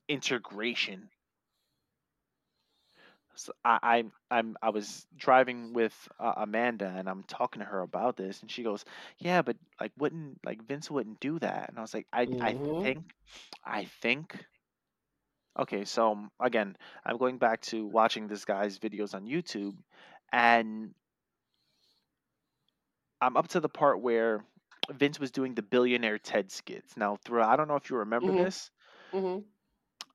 integration. 0.08 1.10
So 3.36 3.53
I, 3.66 3.80
I 4.30 4.38
I'm 4.38 4.56
I 4.62 4.70
was 4.70 5.06
driving 5.16 5.74
with 5.74 5.93
uh, 6.20 6.34
Amanda 6.38 6.88
and 6.97 7.10
I'm 7.10 7.24
talking 7.24 7.60
to 7.60 7.66
her 7.66 7.82
about 7.82 8.16
this 8.16 8.41
and 8.41 8.49
she 8.49 8.64
goes, 8.64 8.86
"Yeah, 9.20 9.41
but 9.41 9.58
like 9.80 9.91
wouldn't 9.97 10.39
like 10.45 10.64
Vince 10.66 10.89
wouldn't 10.89 11.20
do 11.20 11.39
that." 11.39 11.70
And 11.70 11.78
I 11.78 11.82
was 11.82 11.93
like, 11.93 12.08
"I 12.14 12.30
I 12.39 12.58
Mhm. 12.58 12.82
think 12.82 13.03
I 13.64 13.86
think 13.86 14.36
okay, 15.60 15.86
so 15.86 16.12
um, 16.12 16.32
again, 16.39 16.76
I'm 17.06 17.18
going 17.18 17.38
back 17.38 17.62
to 17.64 17.86
watching 17.86 18.28
this 18.28 18.45
guy's 18.45 18.80
videos 18.80 19.14
on 19.14 19.26
YouTube 19.26 19.76
and 20.32 20.93
I'm 23.22 23.38
up 23.38 23.47
to 23.49 23.60
the 23.60 23.70
part 23.70 24.01
where 24.01 24.45
Vince 24.89 25.20
was 25.20 25.32
doing 25.32 25.53
the 25.56 25.62
billionaire 25.62 26.18
Ted 26.20 26.51
skits. 26.51 26.95
Now, 26.97 27.18
through 27.18 27.43
I 27.43 27.56
don't 27.56 27.68
know 27.68 27.76
if 27.76 27.89
you 27.89 27.97
remember 27.97 28.32
Mhm. 28.32 28.34
this. 28.34 28.72
Mhm. 29.14 29.45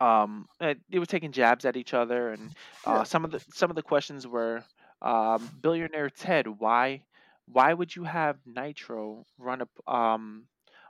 Um, 0.01 0.49
uh, 0.61 0.75
they 0.89 0.99
were 0.99 1.07
taking 1.07 1.33
jabs 1.33 1.65
at 1.65 1.77
each 1.77 1.95
other, 1.95 2.31
and 2.31 2.55
uh, 2.85 3.03
Yeah. 3.03 3.05
some 3.05 3.25
of 3.25 3.31
the 3.33 3.41
some 3.53 3.71
of 3.71 3.77
the 3.77 3.83
questions 3.83 4.27
were, 4.27 4.65
um, 5.03 5.51
billionaire 5.61 6.11
Ted, 6.11 6.47
why 6.49 7.05
why 7.47 7.73
would 7.75 7.95
you 7.95 8.05
have 8.05 8.39
Nitro 8.47 9.27
run 9.39 9.63
up 9.63 9.71
um 9.89 10.49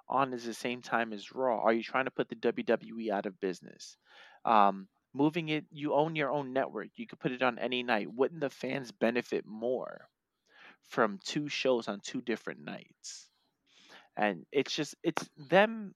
on 0.09 0.33
at 0.35 0.43
the 0.43 0.55
same 0.55 0.83
time 0.83 1.13
as 1.13 1.33
Raw? 1.33 1.61
Are 1.61 1.73
you 1.73 1.83
trying 1.83 2.07
to 2.07 2.11
put 2.11 2.29
the 2.29 2.37
WWE 2.37 3.11
out 3.11 3.27
of 3.27 3.41
business? 3.41 3.97
Um, 4.45 4.89
moving 5.15 5.49
it, 5.49 5.67
you 5.71 5.95
own 5.95 6.17
your 6.17 6.31
own 6.31 6.53
network. 6.53 6.89
You 6.97 7.07
could 7.07 7.21
put 7.21 7.33
it 7.33 7.43
on 7.43 7.59
any 7.59 7.83
night. 7.83 8.13
Wouldn't 8.13 8.41
the 8.41 8.51
fans 8.51 8.93
benefit 8.93 9.45
more 9.47 10.09
from 10.83 11.19
two 11.25 11.49
shows 11.49 11.89
on 11.89 12.01
two 12.01 12.21
different 12.23 12.61
nights? 12.65 13.29
and 14.17 14.47
it's 14.53 14.75
just 14.75 14.95
it's 15.03 15.29
them 15.37 15.95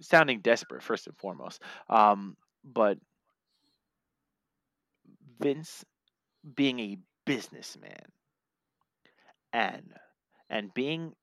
sounding 0.00 0.40
desperate 0.40 0.82
first 0.82 1.06
and 1.06 1.16
foremost 1.18 1.62
um 1.88 2.36
but 2.64 2.98
vince 5.40 5.84
being 6.56 6.78
a 6.80 6.98
businessman 7.24 8.12
and 9.52 9.94
and 10.50 10.72
being 10.74 11.14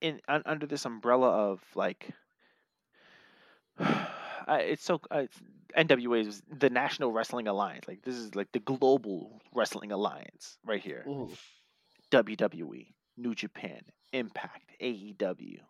in 0.00 0.20
un, 0.28 0.42
under 0.46 0.66
this 0.66 0.84
umbrella 0.84 1.28
of 1.50 1.62
like 1.74 2.10
I- 3.78 4.66
it's 4.72 4.84
so 4.84 5.00
uh, 5.10 5.18
it's, 5.18 5.38
NWA 5.74 6.20
is 6.20 6.42
the 6.48 6.70
National 6.70 7.12
Wrestling 7.12 7.48
Alliance. 7.48 7.86
Like 7.88 8.02
this 8.02 8.14
is 8.16 8.34
like 8.34 8.50
the 8.52 8.60
global 8.60 9.40
wrestling 9.54 9.92
alliance 9.92 10.58
right 10.64 10.80
here. 10.82 11.04
Mhm. 11.06 11.36
WWE, 12.10 12.94
New 13.16 13.34
Japan, 13.34 13.82
Impact, 14.12 14.72
AEW. 14.80 15.60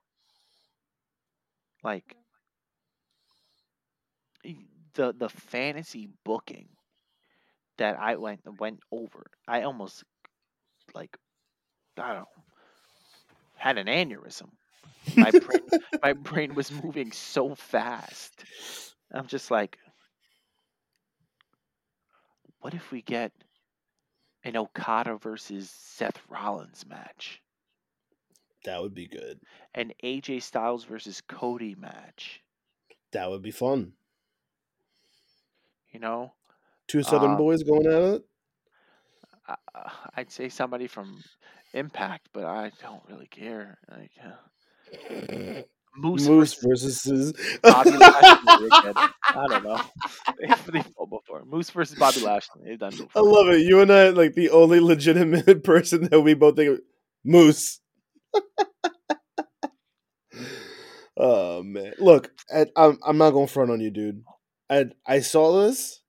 Like 1.83 2.17
the 4.97 5.15
the 5.17 5.29
fantasy 5.29 6.09
booking 6.25 6.69
that 7.79 7.99
I 7.99 8.17
went 8.17 8.41
went 8.59 8.81
over. 8.91 9.27
I 9.47 9.63
almost 9.63 10.03
like 10.95 11.17
I 11.99 12.09
don't 12.09 12.17
know, 12.17 12.43
had 13.57 13.79
an 13.79 13.87
aneurysm. 13.87 14.49
My 15.17 15.31
brain 15.31 15.61
my 16.03 16.13
brain 16.15 16.55
was 16.55 16.73
moving 16.83 17.13
so 17.13 17.55
fast. 17.55 18.45
I'm 19.13 19.27
just 19.27 19.51
like 19.51 19.79
what 22.61 22.75
if 22.75 22.91
we 22.91 23.03
get 23.03 23.33
an 24.43 24.57
Okada 24.57 25.17
versus 25.19 25.71
Seth 25.71 26.21
Rollins 26.29 26.85
match? 26.89 27.41
That 28.65 28.83
would 28.83 28.95
be 28.95 29.07
good. 29.07 29.39
An 29.75 29.93
AJ 30.03 30.43
Styles 30.43 30.85
versus 30.85 31.21
Cody 31.21 31.77
match? 31.77 32.43
That 33.13 33.31
would 33.31 33.43
be 33.43 33.53
fun. 33.53 33.93
You 35.97 36.01
know? 36.01 36.35
Two 36.89 37.03
Southern 37.03 37.31
Um, 37.31 37.37
boys 37.39 37.63
going 37.63 37.87
at 37.87 38.03
it. 38.03 38.23
I, 39.49 39.57
I'd 40.15 40.31
say 40.31 40.51
somebody 40.51 40.89
from 40.89 41.25
Impact, 41.73 42.29
but 42.35 42.45
I 42.45 42.71
don't 42.83 43.01
really 43.09 43.29
care. 43.29 43.79
Like 43.91 44.11
uh, 44.23 45.63
Moose, 45.97 46.29
Moose 46.29 46.55
versus 46.63 47.03
versus 47.03 47.33
Bobby 47.63 47.91
Lashley. 47.97 48.69
I 49.25 49.47
don't 49.49 49.65
know. 49.65 49.81
They've, 50.39 50.67
they've 50.67 50.85
before. 50.85 51.47
Moose 51.47 51.71
versus 51.71 51.99
Bobby 51.99 52.21
Lashley. 52.21 52.63
They've 52.67 52.79
done 52.79 52.91
Before. 52.91 53.09
I 53.15 53.21
love 53.21 53.49
it. 53.49 53.63
You 53.63 53.81
and 53.81 53.91
I 53.91 54.11
like 54.11 54.35
the 54.35 54.51
only 54.51 54.81
legitimate 54.81 55.65
person 55.65 56.09
that 56.11 56.21
we 56.21 56.35
both 56.35 56.57
think 56.57 56.73
of. 56.73 56.81
Moose. 57.25 57.81
oh 61.17 61.63
man, 61.63 61.95
look, 61.99 62.31
I, 62.55 62.67
I'm 62.77 62.99
I'm 63.03 63.17
not 63.17 63.31
going 63.31 63.47
front 63.49 63.71
on 63.71 63.81
you, 63.81 63.91
dude. 63.91 64.23
I 64.69 64.87
I 65.07 65.21
saw 65.21 65.63
this, 65.63 66.03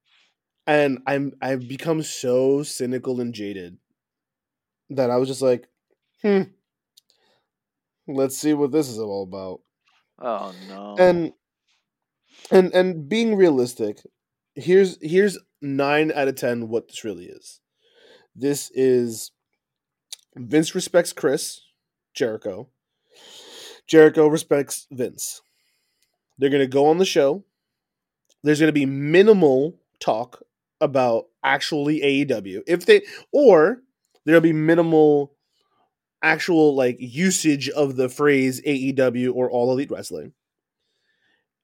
and 0.65 0.99
I'm 1.05 1.33
I've 1.41 1.67
become 1.67 2.01
so 2.03 2.63
cynical 2.63 3.21
and 3.21 3.33
jaded 3.33 3.77
that 4.89 5.09
I 5.09 5.17
was 5.17 5.29
just 5.29 5.41
like, 5.41 5.67
hmm, 6.21 6.43
let's 8.07 8.37
see 8.37 8.53
what 8.53 8.71
this 8.71 8.89
is 8.89 8.99
all 8.99 9.23
about. 9.23 9.61
Oh 10.19 10.53
no. 10.67 10.95
and 10.97 11.33
and 12.51 12.73
and 12.73 13.07
being 13.09 13.35
realistic 13.35 14.01
here's 14.55 14.97
here's 15.01 15.37
nine 15.61 16.11
out 16.13 16.27
of 16.27 16.35
ten 16.35 16.69
what 16.69 16.87
this 16.87 17.03
really 17.03 17.25
is 17.25 17.59
this 18.35 18.71
is 18.73 19.31
vince 20.35 20.73
respects 20.75 21.13
chris 21.13 21.61
jericho 22.13 22.67
jericho 23.87 24.27
respects 24.27 24.87
vince 24.91 25.41
they're 26.37 26.49
going 26.49 26.61
to 26.61 26.67
go 26.67 26.87
on 26.87 26.97
the 26.97 27.05
show 27.05 27.43
there's 28.47 28.59
going 28.59 28.69
to 28.69 28.73
be 28.73 28.85
minimal 28.85 29.79
talk 29.99 30.43
about 30.79 31.25
actually 31.43 32.01
aew 32.01 32.61
if 32.67 32.85
they 32.85 33.01
or 33.31 33.79
there'll 34.25 34.41
be 34.41 34.53
minimal 34.53 35.33
actual 36.21 36.75
like 36.75 36.97
usage 36.99 37.69
of 37.69 37.95
the 37.95 38.09
phrase 38.09 38.61
aew 38.61 39.33
or 39.33 39.49
all 39.49 39.71
elite 39.71 39.91
wrestling 39.91 40.33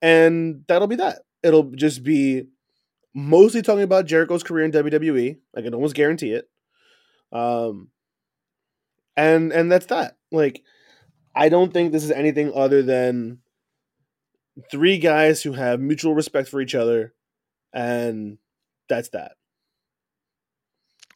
and 0.04 0.66
that'll 0.68 0.90
be 0.90 0.98
that. 0.98 1.20
It'll 1.42 1.72
just 1.72 2.04
be 2.04 2.44
mostly 3.16 3.62
talking 3.62 3.84
about 3.84 4.06
Jericho's 4.06 4.44
career 4.44 4.66
in 4.66 4.72
WWE. 4.72 5.38
I 5.56 5.62
can 5.62 5.74
almost 5.74 5.96
guarantee 5.96 6.34
it. 6.34 6.50
Um, 7.32 7.88
and 9.16 9.54
and 9.54 9.72
that's 9.72 9.86
that. 9.88 10.18
Like, 10.32 10.62
I 11.34 11.48
don't 11.48 11.74
think 11.74 11.92
this 11.92 12.04
is 12.04 12.12
anything 12.12 12.52
other 12.54 12.84
than 12.84 13.40
three 14.72 14.98
guys 14.98 15.42
who 15.42 15.54
have 15.54 15.80
mutual 15.80 16.14
respect 16.16 16.50
for 16.50 16.62
each 16.62 16.76
other, 16.76 17.14
and 17.74 18.38
that's 18.90 19.10
that. 19.10 19.34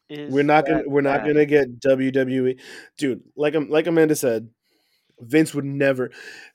Is 0.08 0.32
we're 0.32 0.42
not 0.42 0.66
gonna 0.66 0.84
we're 0.86 1.02
not 1.02 1.24
gonna 1.24 1.44
get 1.46 1.80
WWE, 1.80 2.58
dude. 2.96 3.22
Like 3.36 3.54
like 3.68 3.86
Amanda 3.86 4.16
said, 4.16 4.48
Vince 5.20 5.54
would 5.54 5.66
never. 5.66 6.10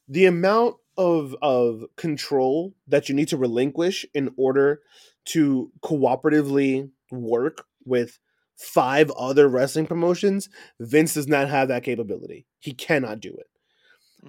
The 0.08 0.26
amount 0.26 0.78
of 0.98 1.36
of 1.42 1.86
control 1.96 2.74
that 2.88 3.10
you 3.10 3.16
need 3.16 3.28
to 3.30 3.38
relinquish 3.38 4.06
in 4.14 4.34
order 4.38 4.82
to 5.26 5.72
cooperatively 5.84 6.90
work 7.12 7.66
with 7.86 8.20
five 8.58 9.12
other 9.12 9.48
wrestling 9.48 9.86
promotions, 9.86 10.50
Vince 10.80 11.14
does 11.14 11.28
not 11.28 11.48
have 11.50 11.68
that 11.68 11.84
capability. 11.84 12.48
He 12.60 12.74
cannot 12.74 13.20
do 13.20 13.36
it. 13.36 13.48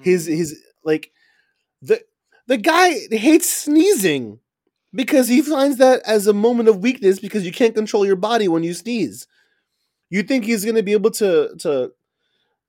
His 0.02 0.28
Mm. 0.28 0.36
his 0.36 0.62
like 0.84 1.12
the 1.80 2.02
the 2.46 2.56
guy 2.56 2.94
hates 3.10 3.52
sneezing 3.52 4.38
because 4.94 5.28
he 5.28 5.42
finds 5.42 5.78
that 5.78 6.02
as 6.06 6.26
a 6.26 6.32
moment 6.32 6.68
of 6.68 6.78
weakness 6.82 7.18
because 7.20 7.44
you 7.44 7.52
can't 7.52 7.74
control 7.74 8.06
your 8.06 8.16
body 8.16 8.48
when 8.48 8.62
you 8.62 8.74
sneeze. 8.74 9.26
You 10.10 10.22
think 10.22 10.44
he's 10.44 10.64
going 10.64 10.76
to 10.76 10.82
be 10.82 10.92
able 10.92 11.10
to 11.12 11.54
to 11.60 11.92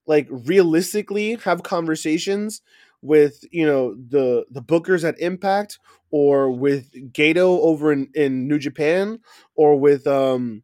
like 0.08 0.28
realistically 0.30 1.36
have 1.38 1.64
conversations 1.64 2.62
with, 3.02 3.44
you 3.52 3.66
know, 3.66 3.96
the 3.96 4.46
the 4.52 4.62
bookers 4.62 5.08
at 5.08 5.20
Impact 5.20 5.80
or 6.12 6.52
with 6.52 6.92
Gedo 7.14 7.60
over 7.62 7.92
in 7.92 8.10
in 8.16 8.48
New 8.48 8.60
Japan 8.60 9.20
or 9.56 9.80
with 9.80 10.08
um 10.08 10.64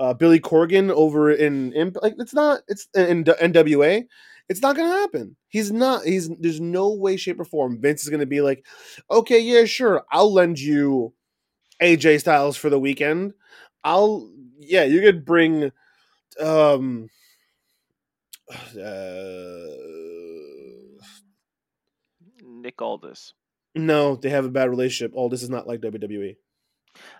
uh, 0.00 0.14
Billy 0.14 0.40
Corgan 0.40 0.90
over 0.90 1.30
in, 1.30 1.72
in 1.72 1.92
like 2.02 2.14
it's 2.18 2.34
not 2.34 2.62
it's 2.68 2.88
in, 2.94 3.06
in 3.08 3.24
NWA. 3.24 4.06
It's 4.48 4.60
not 4.60 4.76
gonna 4.76 4.88
happen. 4.88 5.36
He's 5.48 5.70
not. 5.72 6.04
He's 6.04 6.28
there's 6.38 6.60
no 6.60 6.92
way, 6.92 7.16
shape, 7.16 7.40
or 7.40 7.44
form. 7.44 7.80
Vince 7.80 8.02
is 8.02 8.08
gonna 8.10 8.26
be 8.26 8.40
like, 8.40 8.66
okay, 9.10 9.38
yeah, 9.40 9.64
sure, 9.64 10.04
I'll 10.10 10.32
lend 10.32 10.58
you 10.58 11.12
AJ 11.80 12.20
Styles 12.20 12.56
for 12.56 12.70
the 12.70 12.78
weekend. 12.78 13.34
I'll 13.84 14.30
yeah, 14.58 14.84
you 14.84 15.00
could 15.00 15.24
bring 15.24 15.70
um 16.40 17.08
uh, 18.78 19.66
Nick 22.42 22.80
Aldis. 22.80 23.34
no, 23.74 24.16
they 24.16 24.30
have 24.30 24.44
a 24.44 24.50
bad 24.50 24.70
relationship. 24.70 25.12
All 25.14 25.28
this 25.28 25.42
is 25.42 25.50
not 25.50 25.66
like 25.66 25.80
WWE. 25.80 26.36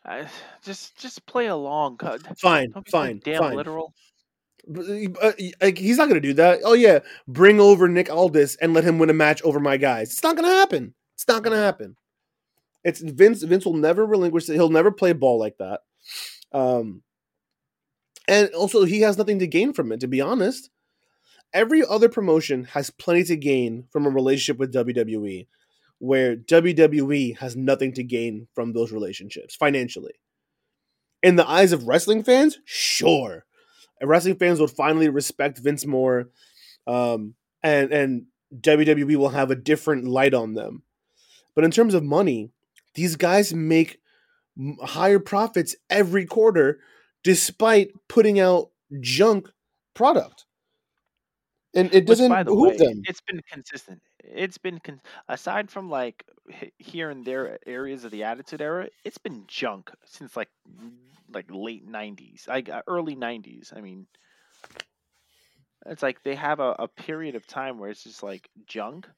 I, 0.05 0.27
just 0.63 0.97
just 0.99 1.25
play 1.27 1.47
along. 1.47 1.97
God, 1.97 2.21
Fine, 2.39 2.71
Don't 2.73 2.85
be 2.85 2.91
so 2.91 2.99
fine, 2.99 3.21
damn 3.25 3.39
fine. 3.39 3.57
literal. 3.57 3.95
Uh, 4.69 5.33
like 5.61 5.79
he's 5.79 5.99
not 5.99 6.09
to 6.09 6.21
do 6.21 6.35
that. 6.35 6.61
Oh 6.65 6.75
yeah, 6.75 7.01
bring 7.27 7.61
over 7.61 7.89
Nick 7.89 8.11
Aldis 8.11 8.57
and 8.57 8.75
let 8.75 8.85
him 8.85 8.99
win 8.99 9.11
a 9.11 9.15
match 9.15 9.43
over 9.43 9.59
my 9.59 9.77
guys. 9.77 10.13
It's 10.13 10.23
not 10.23 10.37
to 10.37 10.43
happen. 10.45 10.95
It's 11.15 11.27
not 11.27 11.45
to 11.45 11.57
happen. 11.57 11.97
It's 12.85 13.01
Vince. 13.01 13.43
Vince 13.43 13.65
will 13.65 13.75
never 13.75 14.07
relinquish 14.07 14.49
it. 14.49 14.55
He'll 14.55 14.69
never 14.69 14.91
play 14.91 15.13
ball 15.13 15.39
like 15.39 15.59
that. 15.59 15.81
Um, 16.53 17.03
and 18.29 18.51
also 18.51 18.85
he 18.85 19.01
has 19.01 19.19
nothing 19.19 19.39
to 19.41 19.47
gain 19.47 19.73
from 19.73 19.93
it. 19.93 20.01
To 20.01 20.07
be 20.07 20.21
honest, 20.21 20.71
every 21.53 21.85
other 21.85 22.09
promotion 22.09 22.65
has 22.65 22.91
plenty 22.91 23.25
to 23.25 23.37
gain 23.37 23.85
from 23.91 24.07
a 24.07 24.11
relationship 24.11 24.59
with 24.59 24.75
WWE, 24.75 25.47
where 25.99 26.37
WWE 26.37 27.39
has 27.39 27.57
nothing 27.57 27.93
to 27.95 28.05
gain 28.05 28.49
from 28.55 28.73
those 28.73 28.93
relationships 28.93 29.55
financially. 29.55 30.15
In 31.23 31.37
the 31.37 31.49
eyes 31.49 31.73
of 31.73 31.87
wrestling 31.87 32.25
fans, 32.25 32.59
sure, 32.65 33.45
and 34.03 34.11
wrestling 34.11 34.37
fans 34.37 34.61
would 34.61 34.71
finally 34.71 35.09
respect 35.09 35.59
Vince 35.59 35.87
more, 35.87 36.29
um, 36.87 37.35
and 37.63 37.91
and 37.93 38.27
WWE 38.61 39.17
will 39.17 39.31
have 39.31 39.51
a 39.51 39.57
different 39.57 40.07
light 40.07 40.35
on 40.35 40.53
them. 40.53 40.83
But 41.55 41.65
in 41.65 41.71
terms 41.71 41.95
of 41.95 42.03
money, 42.03 42.51
these 42.95 43.17
guys 43.17 43.55
make 43.55 44.01
higher 44.83 45.19
profits 45.19 45.77
every 45.89 46.27
quarter, 46.27 46.81
despite 47.23 47.93
putting 48.09 48.41
out 48.41 48.71
junk 49.01 49.49
product 49.95 50.45
and 51.75 51.95
it 51.95 52.07
doesn't 52.07 52.31
Which, 52.31 52.37
by 52.37 52.43
the 52.43 52.55
way, 52.55 52.77
them. 52.77 53.03
It's 53.05 53.21
been 53.21 53.41
consistent. 53.51 54.03
It's 54.23 54.59
been 54.59 54.79
con- 54.79 55.01
aside 55.29 55.71
from 55.71 55.91
like 55.91 56.25
here 56.79 57.11
and 57.11 57.25
there 57.25 57.59
areas 57.67 58.05
of 58.05 58.11
the 58.11 58.25
Attitude 58.25 58.61
Era. 58.61 58.89
It's 59.05 59.19
been 59.19 59.45
junk 59.47 59.91
since 60.05 60.37
like 60.37 60.49
like 61.33 61.47
late 61.51 61.89
'90s, 61.89 62.49
like 62.49 62.69
uh, 62.69 62.83
early 62.87 63.17
'90s. 63.17 63.77
I 63.77 63.81
mean, 63.81 64.07
it's 65.87 66.03
like 66.03 66.23
they 66.23 66.35
have 66.35 66.61
a, 66.61 66.77
a 66.79 66.89
period 66.89 67.35
of 67.35 67.47
time 67.47 67.79
where 67.79 67.91
it's 67.91 68.05
just 68.05 68.23
like 68.23 68.49
junk, 68.67 69.09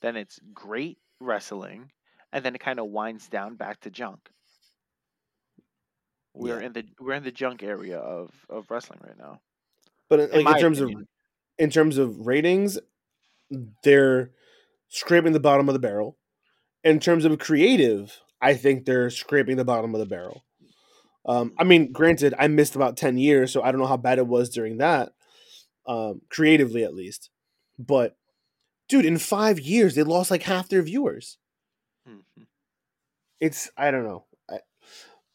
then 0.00 0.16
it's 0.16 0.38
great 0.54 0.98
wrestling, 1.20 1.90
and 2.32 2.44
then 2.44 2.54
it 2.54 2.60
kind 2.60 2.78
of 2.78 2.86
winds 2.86 3.28
down 3.28 3.56
back 3.56 3.80
to 3.80 3.90
junk. 3.90 4.20
We're 6.34 6.60
yeah. 6.60 6.66
in 6.66 6.72
the 6.72 6.84
we're 7.00 7.14
in 7.14 7.24
the 7.24 7.32
junk 7.32 7.62
area 7.62 7.98
of 7.98 8.30
of 8.50 8.70
wrestling 8.70 9.00
right 9.02 9.18
now. 9.18 9.40
But 10.08 10.20
in, 10.20 10.44
like 10.44 10.56
in 10.56 10.60
terms 10.60 10.80
opinion. 10.80 11.00
of 11.02 11.06
in 11.58 11.70
terms 11.70 11.98
of 11.98 12.26
ratings, 12.26 12.78
they're 13.82 14.30
scraping 14.88 15.32
the 15.32 15.40
bottom 15.40 15.68
of 15.68 15.72
the 15.72 15.78
barrel. 15.78 16.16
In 16.84 17.00
terms 17.00 17.24
of 17.24 17.38
creative, 17.38 18.20
I 18.40 18.54
think 18.54 18.84
they're 18.84 19.10
scraping 19.10 19.56
the 19.56 19.64
bottom 19.64 19.94
of 19.94 20.00
the 20.00 20.06
barrel. 20.06 20.44
Um, 21.24 21.52
I 21.58 21.64
mean, 21.64 21.92
granted, 21.92 22.34
I 22.38 22.46
missed 22.46 22.76
about 22.76 22.96
10 22.96 23.18
years, 23.18 23.52
so 23.52 23.62
I 23.62 23.72
don't 23.72 23.80
know 23.80 23.88
how 23.88 23.96
bad 23.96 24.18
it 24.18 24.26
was 24.26 24.48
during 24.48 24.78
that, 24.78 25.12
um, 25.86 26.20
creatively 26.30 26.84
at 26.84 26.94
least. 26.94 27.30
But, 27.78 28.16
dude, 28.88 29.04
in 29.04 29.18
five 29.18 29.58
years, 29.58 29.96
they 29.96 30.04
lost 30.04 30.30
like 30.30 30.44
half 30.44 30.68
their 30.68 30.82
viewers. 30.82 31.38
Mm-hmm. 32.08 32.42
It's, 33.40 33.70
I 33.76 33.90
don't 33.90 34.04
know. 34.04 34.24
I, 34.48 34.60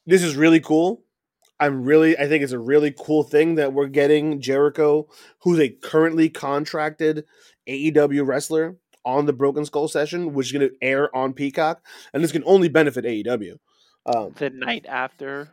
this 0.05 0.23
is 0.23 0.37
really 0.37 0.61
cool. 0.61 1.03
I'm 1.61 1.83
really 1.83 2.17
I 2.17 2.27
think 2.27 2.43
it's 2.43 2.53
a 2.53 2.59
really 2.59 2.91
cool 2.91 3.21
thing 3.21 3.53
that 3.55 3.71
we're 3.71 3.85
getting 3.85 4.41
Jericho, 4.41 5.07
who's 5.41 5.59
a 5.59 5.69
currently 5.69 6.27
contracted 6.27 7.23
AEW 7.67 8.25
wrestler, 8.25 8.77
on 9.05 9.25
the 9.25 9.33
Broken 9.33 9.65
Skull 9.65 9.87
session, 9.87 10.33
which 10.33 10.47
is 10.47 10.51
going 10.51 10.69
to 10.69 10.75
air 10.81 11.15
on 11.15 11.33
Peacock, 11.33 11.83
and 12.13 12.23
this 12.23 12.31
can 12.31 12.43
only 12.45 12.69
benefit 12.69 13.05
AEW. 13.05 13.57
Um, 14.05 14.33
the 14.37 14.49
night 14.49 14.85
after, 14.87 15.49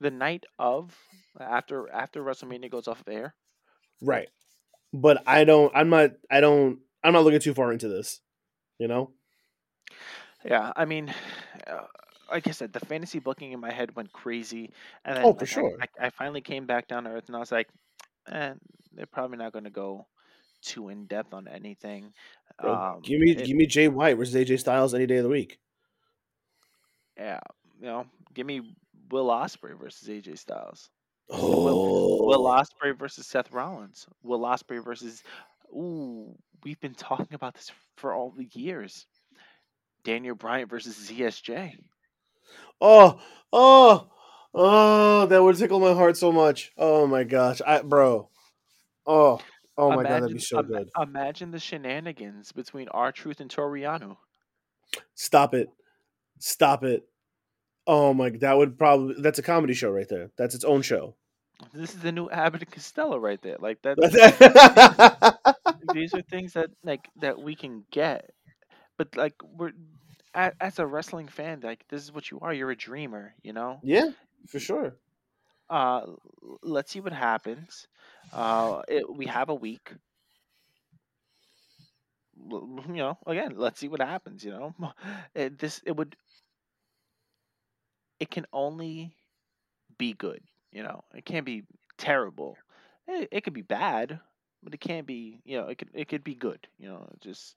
the 0.00 0.10
night 0.10 0.44
of 0.58 0.96
after 1.38 1.90
after 1.92 2.22
WrestleMania 2.22 2.70
goes 2.70 2.88
off 2.88 3.00
of 3.00 3.08
air, 3.08 3.34
right? 4.00 4.28
But 4.92 5.22
I 5.26 5.44
don't. 5.44 5.72
I'm 5.74 5.90
not. 5.90 6.12
I 6.30 6.40
don't. 6.40 6.80
I'm 7.04 7.12
not 7.12 7.24
looking 7.24 7.40
too 7.40 7.54
far 7.54 7.72
into 7.72 7.88
this. 7.88 8.20
You 8.78 8.88
know. 8.88 9.12
Yeah, 10.44 10.72
I 10.74 10.86
mean, 10.86 11.12
uh, 11.66 11.84
like 12.30 12.48
I 12.48 12.52
said, 12.52 12.72
the 12.72 12.80
fantasy 12.80 13.18
booking 13.18 13.52
in 13.52 13.60
my 13.60 13.72
head 13.72 13.94
went 13.94 14.12
crazy, 14.12 14.72
and 15.04 15.16
then 15.16 15.24
oh, 15.24 15.34
for 15.34 15.40
like, 15.40 15.48
sure, 15.48 15.78
I, 15.80 16.06
I, 16.06 16.10
finally 16.10 16.40
came 16.40 16.64
back 16.64 16.88
down 16.88 17.04
to 17.04 17.10
earth, 17.10 17.24
and 17.26 17.36
I 17.36 17.40
was 17.40 17.52
like, 17.52 17.68
eh, 18.32 18.54
they're 18.94 19.04
probably 19.04 19.36
not 19.36 19.52
going 19.52 19.64
to 19.64 19.70
go 19.70 20.06
too 20.62 20.88
in 20.88 21.06
depth 21.06 21.34
on 21.34 21.48
anything. 21.48 22.12
Bro, 22.60 22.74
um, 22.74 23.00
give 23.02 23.20
me, 23.20 23.32
it, 23.32 23.44
give 23.44 23.56
me 23.56 23.66
Jay 23.66 23.88
White 23.88 24.16
versus 24.16 24.34
AJ 24.34 24.60
Styles 24.60 24.94
any 24.94 25.06
day 25.06 25.16
of 25.16 25.24
the 25.24 25.28
week. 25.28 25.58
Yeah, 27.16 27.40
you 27.80 27.86
know, 27.86 28.06
give 28.34 28.46
me 28.46 28.76
Will 29.10 29.28
Ospreay 29.28 29.78
versus 29.78 30.08
AJ 30.08 30.38
Styles. 30.38 30.90
Oh. 31.30 31.64
Will, 31.64 32.26
Will 32.26 32.44
Ospreay 32.44 32.98
versus 32.98 33.26
Seth 33.26 33.52
Rollins. 33.52 34.06
Will 34.22 34.40
Ospreay 34.40 34.84
versus. 34.84 35.22
Ooh, 35.72 36.34
we've 36.64 36.80
been 36.80 36.94
talking 36.94 37.34
about 37.34 37.54
this 37.54 37.70
for 37.96 38.12
all 38.12 38.32
the 38.36 38.48
years. 38.52 39.06
Daniel 40.02 40.34
Bryan 40.34 40.68
versus 40.68 41.10
ZSJ. 41.10 41.76
Oh, 42.80 43.20
oh, 43.52 44.08
oh, 44.54 45.26
that 45.26 45.42
would 45.42 45.56
tickle 45.56 45.80
my 45.80 45.92
heart 45.92 46.16
so 46.16 46.32
much. 46.32 46.72
Oh 46.76 47.06
my 47.06 47.24
gosh, 47.24 47.60
I, 47.64 47.82
bro. 47.82 48.28
Oh, 49.06 49.40
oh 49.80 49.90
my 49.90 50.02
imagine, 50.02 50.08
god, 50.08 50.22
that'd 50.22 50.36
be 50.36 50.40
so 50.40 50.62
good. 50.62 50.90
Imagine 51.00 51.50
the 51.50 51.58
shenanigans 51.58 52.52
between 52.52 52.88
R-Truth 52.88 53.40
and 53.40 53.50
Toru 53.50 53.80
Yano. 53.80 54.16
Stop 55.14 55.54
it, 55.54 55.68
stop 56.38 56.84
it. 56.84 57.04
Oh 57.86 58.14
my, 58.14 58.30
that 58.40 58.56
would 58.56 58.78
probably 58.78 59.16
that's 59.20 59.38
a 59.38 59.42
comedy 59.42 59.74
show 59.74 59.90
right 59.90 60.08
there. 60.08 60.30
That's 60.36 60.54
its 60.54 60.64
own 60.64 60.82
show. 60.82 61.14
This 61.72 61.94
is 61.94 62.00
the 62.00 62.12
new 62.12 62.28
Abbott 62.30 62.62
and 62.62 62.70
Costello 62.70 63.18
right 63.18 63.40
there. 63.42 63.56
Like 63.58 63.82
that. 63.82 63.96
these 65.94 66.14
are 66.14 66.22
things 66.22 66.54
that 66.54 66.70
like 66.84 67.08
that 67.20 67.40
we 67.40 67.54
can 67.54 67.84
get, 67.90 68.30
but 68.96 69.16
like 69.16 69.34
we're 69.42 69.72
as 70.34 70.78
a 70.78 70.86
wrestling 70.86 71.28
fan, 71.28 71.60
like 71.62 71.84
this 71.88 72.02
is 72.02 72.12
what 72.12 72.30
you 72.30 72.38
are. 72.40 72.52
You're 72.52 72.70
a 72.70 72.76
dreamer, 72.76 73.34
you 73.42 73.52
know. 73.52 73.80
Yeah, 73.82 74.10
for 74.48 74.58
sure. 74.58 74.96
Uh, 75.70 76.02
let's 76.62 76.92
see 76.92 77.00
what 77.00 77.12
happens. 77.14 77.88
Uh, 78.32 78.82
it, 78.88 79.04
we 79.12 79.26
have 79.26 79.50
a 79.50 79.54
week. 79.54 79.92
You 82.50 82.82
know, 82.88 83.18
again, 83.26 83.54
let's 83.56 83.80
see 83.80 83.88
what 83.88 84.00
happens. 84.02 84.44
You 84.44 84.52
know, 84.52 84.74
it, 85.34 85.58
this 85.58 85.82
it 85.86 85.96
would. 85.96 86.16
It 88.20 88.30
can 88.30 88.46
only 88.52 89.16
be 89.98 90.14
good. 90.14 90.42
You 90.72 90.84
know, 90.84 91.04
it 91.14 91.24
can't 91.24 91.46
be 91.46 91.64
terrible. 91.98 92.58
It, 93.08 93.28
it 93.32 93.44
could 93.44 93.54
be 93.54 93.62
bad, 93.62 94.20
but 94.62 94.74
it 94.74 94.80
can't 94.80 95.06
be. 95.06 95.40
You 95.44 95.58
know, 95.58 95.68
it 95.68 95.78
could 95.78 95.90
it 95.94 96.08
could 96.08 96.24
be 96.24 96.34
good. 96.34 96.66
You 96.78 96.88
know, 96.88 97.10
just 97.20 97.56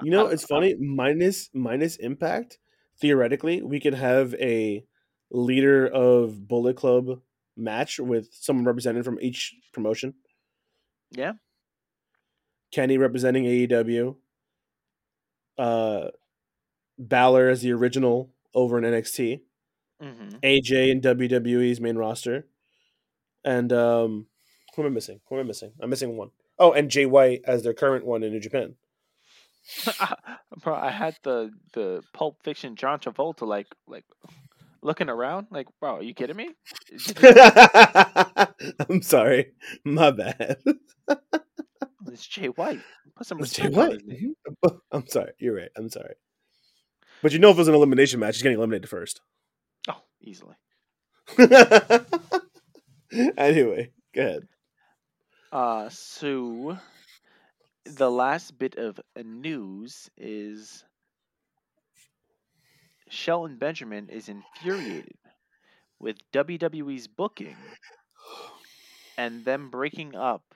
you 0.00 0.10
know, 0.10 0.26
it's 0.28 0.44
funny. 0.44 0.74
Minus 0.74 1.50
minus 1.54 1.96
impact. 1.96 2.58
Theoretically, 3.00 3.62
we 3.62 3.80
could 3.80 3.94
have 3.94 4.34
a 4.34 4.84
leader 5.30 5.86
of 5.86 6.46
Bullet 6.48 6.76
Club 6.76 7.20
match 7.56 7.98
with 7.98 8.28
someone 8.32 8.64
represented 8.64 9.04
from 9.04 9.18
each 9.20 9.54
promotion. 9.72 10.14
Yeah. 11.10 11.32
Kenny 12.72 12.98
representing 12.98 13.44
AEW. 13.44 14.16
Uh, 15.58 16.08
Balor 16.98 17.48
as 17.48 17.62
the 17.62 17.72
original 17.72 18.30
over 18.54 18.78
in 18.78 18.84
NXT. 18.84 19.40
Mm-hmm. 20.02 20.36
AJ 20.42 20.90
in 20.90 21.00
WWE's 21.00 21.80
main 21.80 21.96
roster. 21.96 22.46
And 23.44 23.72
um, 23.72 24.26
who 24.74 24.82
am 24.82 24.88
I 24.88 24.90
missing? 24.90 25.20
Who 25.28 25.36
am 25.36 25.42
I 25.42 25.46
missing? 25.46 25.72
I'm 25.80 25.90
missing 25.90 26.16
one. 26.16 26.30
Oh, 26.58 26.72
and 26.72 26.90
Jay 26.90 27.06
White 27.06 27.42
as 27.46 27.62
their 27.62 27.74
current 27.74 28.04
one 28.04 28.22
in 28.22 28.32
New 28.32 28.40
Japan. 28.40 28.74
Bro, 30.62 30.74
I 30.74 30.90
had 30.90 31.16
the 31.22 31.50
the 31.72 32.02
Pulp 32.12 32.42
Fiction 32.42 32.76
John 32.76 32.98
Travolta 32.98 33.46
like 33.46 33.66
like 33.86 34.04
looking 34.86 35.08
around 35.08 35.48
like, 35.50 35.66
bro, 35.80 35.96
are 35.96 36.02
you 36.02 36.14
kidding 36.14 36.36
me? 36.36 36.50
I'm 38.88 39.02
sorry, 39.02 39.52
my 39.84 40.12
bad. 40.12 40.58
it's 42.06 42.26
Jay 42.26 42.46
White. 42.46 42.80
Put 43.16 43.26
some 43.26 43.38
respect 43.38 43.74
Jay 43.74 43.76
White. 43.76 44.06
Mm-hmm. 44.06 44.76
I'm 44.92 45.06
sorry. 45.08 45.32
You're 45.38 45.56
right. 45.56 45.70
I'm 45.76 45.90
sorry. 45.90 46.14
But 47.20 47.32
you 47.32 47.40
know, 47.40 47.50
if 47.50 47.56
it 47.56 47.58
was 47.58 47.68
an 47.68 47.74
elimination 47.74 48.20
match, 48.20 48.36
he's 48.36 48.42
getting 48.42 48.58
eliminated 48.58 48.88
first. 48.88 49.20
Oh, 49.88 50.00
easily. 50.20 50.54
anyway, 53.36 53.90
go 54.14 54.20
ahead. 54.20 54.42
Uh, 55.50 55.88
so 55.90 56.78
the 57.84 58.10
last 58.10 58.56
bit 58.58 58.76
of 58.76 59.00
news 59.16 60.08
is 60.16 60.84
Shelton 63.08 63.58
Benjamin 63.58 64.08
is 64.08 64.28
infuriated 64.28 65.18
with 65.98 66.18
WWE's 66.32 67.08
booking 67.08 67.76
and 69.18 69.44
them 69.44 69.70
breaking 69.70 70.14
up 70.14 70.54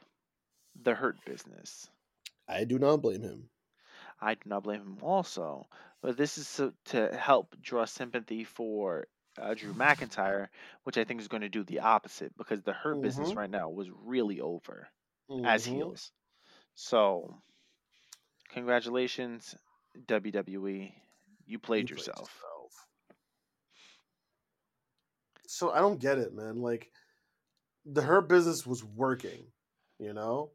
the 0.75 0.95
Hurt 0.95 1.25
business. 1.25 1.91
I 2.49 2.65
do 2.65 2.79
not 2.79 3.01
blame 3.01 3.23
him. 3.23 3.49
I 4.21 4.35
do 4.35 4.49
not 4.49 4.63
blame 4.63 4.81
him 4.83 4.99
also. 5.03 5.69
But 6.01 6.17
this 6.17 6.39
is 6.39 6.57
to, 6.57 6.75
to 6.87 7.15
help 7.17 7.61
draw 7.61 7.85
sympathy 7.85 8.45
for 8.45 9.09
uh, 9.37 9.55
Drew 9.55 9.75
McIntyre, 9.75 10.49
which 10.85 10.97
I 10.97 11.05
think 11.05 11.21
is 11.21 11.29
going 11.29 11.43
to 11.43 11.49
do 11.49 11.65
the 11.65 11.81
opposite 11.81 12.37
because 12.37 12.63
the 12.63 12.73
Hurt 12.73 13.01
business 13.01 13.35
Mhm. 13.35 13.37
right 13.37 13.51
now 13.51 13.69
was 13.69 13.91
really 13.91 14.41
over 14.41 14.89
as 15.45 15.65
Mhm. 15.65 15.67
heels. 15.67 16.13
So, 16.75 17.43
congratulations, 18.51 19.57
WWE. 20.07 20.95
You 21.51 21.59
played 21.59 21.91
You 21.91 21.97
played 21.97 22.07
yourself. 22.07 22.31
So 25.49 25.71
I 25.71 25.81
don't 25.81 25.99
get 25.99 26.19
it, 26.19 26.33
man. 26.33 26.63
Like 26.63 26.93
the 27.85 28.03
Hurt 28.03 28.29
business 28.29 28.65
was 28.65 28.85
working, 28.85 29.47
you 29.99 30.13
know? 30.13 30.53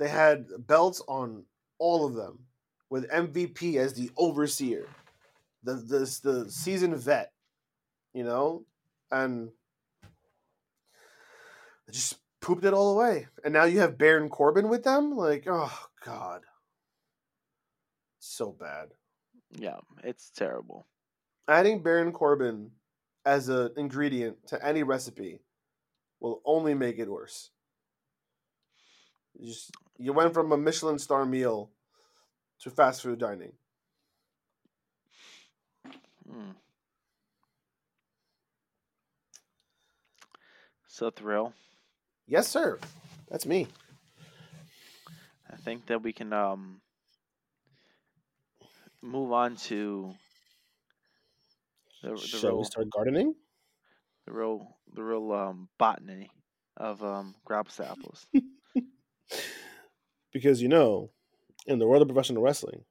They 0.00 0.08
had 0.08 0.46
belts 0.58 1.00
on 1.06 1.44
all 1.78 2.04
of 2.04 2.14
them 2.14 2.40
with 2.90 3.08
MVP 3.08 3.76
as 3.76 3.94
the 3.94 4.10
overseer. 4.16 4.88
The 5.62 5.74
this 5.74 6.18
the 6.18 6.50
seasoned 6.50 6.96
vet, 6.96 7.30
you 8.12 8.24
know? 8.24 8.64
And 9.12 9.50
they 11.86 11.92
just 11.92 12.16
pooped 12.40 12.64
it 12.64 12.74
all 12.74 12.98
away. 12.98 13.28
And 13.44 13.54
now 13.54 13.62
you 13.62 13.78
have 13.78 13.96
Baron 13.96 14.28
Corbin 14.28 14.68
with 14.68 14.82
them? 14.82 15.12
Like, 15.16 15.46
oh 15.48 15.86
god. 16.04 16.42
So 18.18 18.50
bad. 18.50 18.88
Yeah, 19.56 19.78
it's 20.02 20.30
terrible. 20.30 20.86
adding 21.48 21.82
Baron 21.82 22.12
Corbin 22.12 22.70
as 23.24 23.48
an 23.48 23.70
ingredient 23.76 24.46
to 24.48 24.64
any 24.66 24.82
recipe 24.82 25.40
will 26.20 26.40
only 26.44 26.74
make 26.74 26.98
it 26.98 27.08
worse. 27.10 27.50
You 29.38 29.48
just 29.48 29.70
you 29.98 30.12
went 30.12 30.34
from 30.34 30.52
a 30.52 30.56
Michelin 30.56 30.98
star 30.98 31.24
meal 31.24 31.70
to 32.60 32.70
fast 32.70 33.02
food 33.02 33.18
dining. 33.18 33.52
Hmm. 36.28 36.52
So, 40.88 41.10
Thrill, 41.10 41.52
Yes, 42.26 42.48
sir. 42.48 42.78
That's 43.28 43.46
me. 43.46 43.68
I 45.52 45.56
think 45.56 45.86
that 45.86 46.02
we 46.02 46.12
can 46.12 46.32
um 46.32 46.80
move 49.04 49.30
on 49.32 49.56
to 49.56 50.14
the, 52.02 52.28
the 52.30 52.38
Shall 52.38 52.40
real 52.40 52.58
we 52.58 52.64
start 52.64 52.88
gardening? 52.90 53.36
the 54.26 54.32
real 54.32 54.78
the 54.92 55.02
real 55.02 55.32
um 55.32 55.68
botany 55.78 56.30
of 56.76 57.02
um 57.02 57.34
Grabs 57.44 57.80
apples. 57.80 58.26
Because 60.32 60.60
you 60.60 60.68
know, 60.68 61.12
in 61.66 61.78
the 61.78 61.86
world 61.88 62.02
of 62.02 62.08
professional 62.08 62.42
wrestling, 62.42 62.84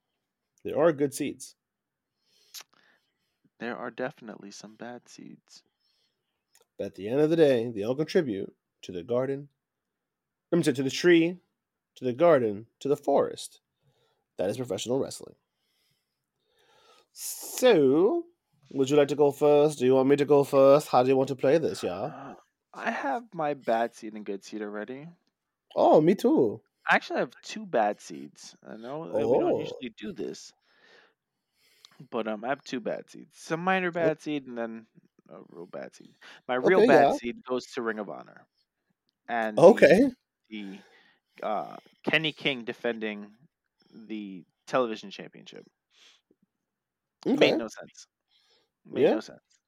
there 0.64 0.80
are 0.80 0.94
good 0.94 1.14
seeds. 1.14 1.56
There 3.58 3.76
are 3.76 3.90
definitely 3.90 4.52
some 4.52 4.76
bad 4.76 5.10
seeds. 5.10 5.64
But 6.78 6.86
at 6.86 6.94
the 6.96 7.08
end 7.08 7.20
of 7.20 7.32
the 7.32 7.36
day, 7.36 7.72
they 7.72 7.82
all 7.82 7.96
contribute 7.96 8.56
to 8.84 8.92
the 8.92 9.02
garden. 9.04 9.50
I'm 10.52 10.64
sorry, 10.64 10.76
to 10.76 10.84
the 10.84 10.90
tree, 10.90 11.40
to 11.96 12.06
the 12.06 12.14
garden, 12.14 12.68
to 12.80 12.88
the 12.88 12.96
forest. 12.98 13.62
That 14.38 14.50
is 14.50 14.58
professional 14.58 15.00
wrestling. 15.00 15.36
So, 17.14 18.26
would 18.72 18.90
you 18.90 18.98
like 18.98 19.08
to 19.10 19.16
go 19.16 19.32
first? 19.32 19.80
Do 19.80 19.86
you 19.86 19.96
want 19.96 20.10
me 20.10 20.16
to 20.18 20.26
go 20.26 20.44
first? 20.44 20.90
How 20.90 21.02
do 21.04 21.10
you 21.10 21.16
want 21.18 21.30
to 21.30 21.36
play 21.36 21.58
this, 21.58 21.82
yeah? 21.84 22.12
Uh, 22.12 22.36
I 22.74 22.92
have 22.92 23.34
my 23.34 23.54
bad 23.56 23.94
seed 23.96 24.14
and 24.14 24.26
good 24.26 24.44
seed 24.44 24.62
already. 24.62 25.10
Oh, 25.76 26.02
me 26.02 26.16
too. 26.16 26.64
I 26.90 26.96
actually 26.96 27.20
have 27.20 27.34
two 27.42 27.66
bad 27.66 28.00
seeds. 28.00 28.56
I 28.64 28.78
know 28.78 29.18
that 29.18 29.28
we 29.28 29.38
don't 29.38 29.58
Oh. 29.58 29.58
usually 29.58 29.90
do 29.98 30.14
this, 30.14 30.54
but 32.10 32.28
um, 32.28 32.44
I 32.44 32.50
have 32.50 32.64
two 32.64 32.80
bad 32.80 33.10
seeds. 33.10 33.38
Some 33.38 33.64
minor 33.64 33.92
bad 33.92 34.22
seed 34.22 34.48
and 34.48 34.58
then 34.58 34.88
a 35.30 35.40
real 35.50 35.66
bad 35.68 35.96
seed. 35.96 36.16
My 36.48 36.56
real 36.56 36.82
Okay, 36.82 36.84
bad 36.84 37.12
yeah. 37.12 37.14
seed 37.14 37.44
goes 37.48 37.66
to 37.74 37.82
Ring 37.82 38.00
of 38.00 38.10
Honor, 38.10 38.46
and 39.30 39.64
the- 39.66 39.78
Okay. 39.78 40.12
the 40.50 40.84
uh, 41.44 41.78
Kenny 42.06 42.34
King 42.34 42.66
defending 42.66 43.36
the 43.92 44.46
television 44.68 45.12
championship 45.12 45.66
Okay. 47.28 47.36
made 47.36 47.56
no 47.58 47.68
sense. 47.68 48.08
Made 48.86 49.08
Yeah. 49.08 49.12
no 49.12 49.20
sense. 49.20 49.60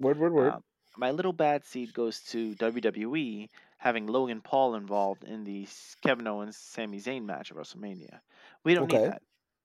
Word, 0.00 0.18
word, 0.18 0.32
word. 0.32 0.54
Um, 0.54 0.62
my 0.96 1.10
little 1.10 1.32
bad 1.32 1.64
seed 1.64 1.92
goes 1.92 2.22
to 2.24 2.54
WWE 2.56 3.50
having 3.78 4.06
Logan 4.06 4.40
Paul 4.42 4.74
involved 4.74 5.24
in 5.24 5.44
the 5.44 5.66
Kevin 6.02 6.26
Owens 6.26 6.56
Sami 6.56 6.98
Zayn 6.98 7.24
match 7.24 7.50
at 7.50 7.56
WrestleMania. 7.56 8.20
We 8.64 8.74
don't 8.74 8.86
Okay. 8.86 9.00
need 9.00 9.02
that. 9.04 9.22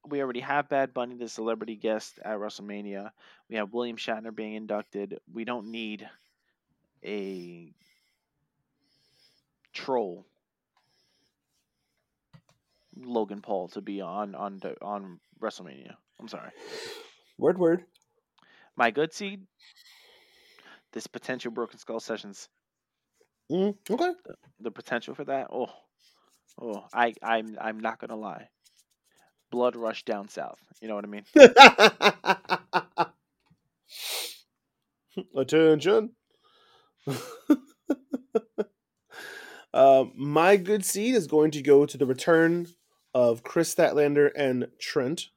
We 0.08 0.22
already 0.22 0.42
have 0.42 0.70
Bad 0.70 0.94
Bunny, 0.94 1.16
the 1.16 1.30
celebrity 1.30 1.76
guest 1.76 2.20
at 2.24 2.38
WrestleMania. 2.38 3.12
We 3.50 3.56
have 3.56 3.74
William 3.74 3.98
Shatner 3.98 4.34
being 4.36 4.54
inducted. 4.54 5.20
We 5.32 5.46
don't 5.46 5.72
need 5.72 6.10
a 7.04 7.74
troll 9.74 10.26
Logan 12.96 13.42
Paul 13.42 13.68
to 13.70 13.82
be 13.82 14.02
on 14.02 14.36
on 14.36 14.62
on 14.82 15.20
WrestleMania. 15.42 15.96
I'm 16.20 16.28
sorry. 16.28 16.52
word, 17.38 17.58
word. 17.58 17.84
My 18.76 18.92
good 18.92 19.14
seed. 19.14 19.42
This 20.94 21.08
potential 21.08 21.52
Broken 21.52 21.80
Skull 21.80 22.00
sessions 22.00 22.50
Mm, 23.52 23.76
okay. 23.90 24.12
the 24.60 24.72
potential 24.72 25.14
for 25.14 25.26
that. 25.26 25.48
Oh, 25.52 25.68
oh, 26.62 26.86
I, 26.94 27.14
I'm, 27.22 27.58
I'm 27.60 27.78
not 27.80 28.00
gonna 28.00 28.16
lie. 28.16 28.48
Blood 29.52 29.76
rush 29.76 30.06
down 30.06 30.30
south. 30.30 30.60
You 30.82 30.88
know 30.88 30.96
what 30.96 31.06
I 31.06 31.08
mean? 31.08 31.26
Attention. 35.36 36.12
um, 39.74 40.14
my 40.16 40.58
good 40.58 40.84
seed 40.84 41.14
is 41.16 41.28
going 41.28 41.52
to 41.52 41.62
go 41.62 41.86
to 41.86 41.98
the 41.98 42.08
return 42.08 42.68
of 43.14 43.44
Kris 43.44 43.74
Statlander 43.74 44.32
and 44.36 44.68
Trent 44.80 45.30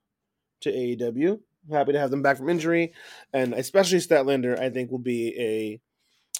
to 0.60 0.72
AEW. 0.72 1.40
Happy 1.70 1.92
to 1.92 1.98
have 1.98 2.10
them 2.10 2.22
back 2.22 2.36
from 2.36 2.48
injury, 2.48 2.92
and 3.32 3.52
especially 3.54 3.98
Statlander, 3.98 4.58
I 4.58 4.70
think 4.70 4.90
will 4.90 4.98
be 4.98 5.34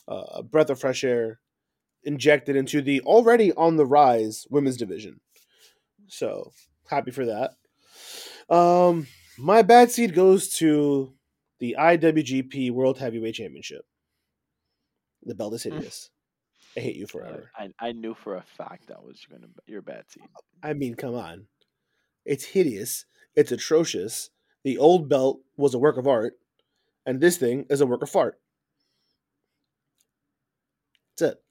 a, 0.09 0.11
uh, 0.11 0.39
a 0.39 0.43
breath 0.43 0.70
of 0.70 0.78
fresh 0.78 1.03
air 1.03 1.41
injected 2.05 2.55
into 2.55 2.80
the 2.80 3.01
already 3.01 3.53
on 3.53 3.76
the 3.76 3.87
rise 3.87 4.47
women's 4.51 4.76
division. 4.76 5.20
So 6.07 6.53
happy 6.89 7.11
for 7.11 7.26
that. 7.26 7.53
Um, 8.49 9.09
my 9.37 9.62
bad 9.62 9.91
seed 9.91 10.14
goes 10.14 10.49
to 10.55 11.12
the 11.59 11.76
IWGP 11.78 12.70
World 12.70 12.99
Heavyweight 12.99 13.34
Championship. 13.34 13.84
The 15.24 15.34
belt 15.34 15.55
is 15.55 15.64
hideous. 15.64 16.11
I 16.77 16.81
hate 16.81 16.97
you 16.97 17.07
forever. 17.07 17.51
I, 17.57 17.70
I 17.81 17.93
knew 17.93 18.14
for 18.14 18.37
a 18.37 18.43
fact 18.43 18.89
that 18.89 19.03
was 19.03 19.27
gonna 19.31 19.47
be 19.47 19.72
your 19.72 19.83
bad 19.83 20.05
seed. 20.09 20.24
I 20.62 20.74
mean, 20.74 20.95
come 20.95 21.14
on. 21.14 21.47
It's 22.24 22.45
hideous. 22.45 23.07
It's 23.35 23.53
atrocious. 23.53 24.31
The 24.64 24.79
old 24.79 25.09
belt 25.09 25.41
was 25.57 25.74
a 25.74 25.79
work 25.79 25.97
of 25.97 26.07
art, 26.07 26.35
and 27.07 27.20
this 27.20 27.37
thing 27.39 27.66
is 27.70 27.81
a 27.81 27.87
work 27.87 28.03
of 28.03 28.11
fart. 28.11 28.39
That's 31.16 31.33
it. 31.33 31.43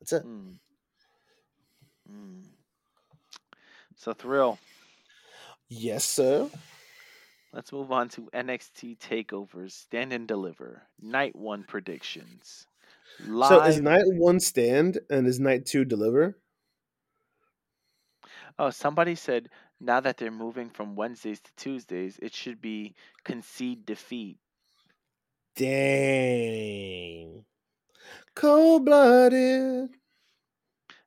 That's 0.00 0.12
it. 0.12 0.26
Mm. 0.26 0.58
Mm. 2.10 2.42
So 3.96 4.12
thrill. 4.12 4.58
Yes, 5.68 6.04
sir. 6.04 6.50
Let's 7.52 7.72
move 7.72 7.92
on 7.92 8.08
to 8.10 8.28
NXT 8.34 8.98
takeovers. 8.98 9.72
Stand 9.72 10.12
and 10.12 10.26
deliver. 10.26 10.82
Night 11.00 11.36
one 11.36 11.64
predictions. 11.64 12.66
Live. 13.26 13.48
So 13.48 13.62
is 13.62 13.80
night 13.80 14.04
one 14.06 14.40
stand 14.40 14.98
and 15.10 15.26
is 15.26 15.38
night 15.38 15.66
two 15.66 15.84
deliver? 15.84 16.38
Oh, 18.58 18.70
somebody 18.70 19.14
said 19.14 19.48
now 19.80 20.00
that 20.00 20.16
they're 20.16 20.30
moving 20.30 20.70
from 20.70 20.94
Wednesdays 20.96 21.40
to 21.40 21.50
Tuesdays, 21.56 22.18
it 22.20 22.34
should 22.34 22.60
be 22.60 22.94
concede 23.24 23.86
defeat. 23.86 24.38
Dang. 25.56 27.44
Cold 28.34 28.84
blooded. 28.84 29.90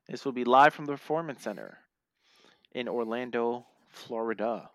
This 0.07 0.23
will 0.23 0.33
be 0.33 0.43
live 0.43 0.73
from 0.73 0.85
the 0.85 0.91
Performance 0.91 1.41
Center 1.43 1.79
in 2.73 2.87
Orlando, 2.87 3.65
Florida. 3.89 4.69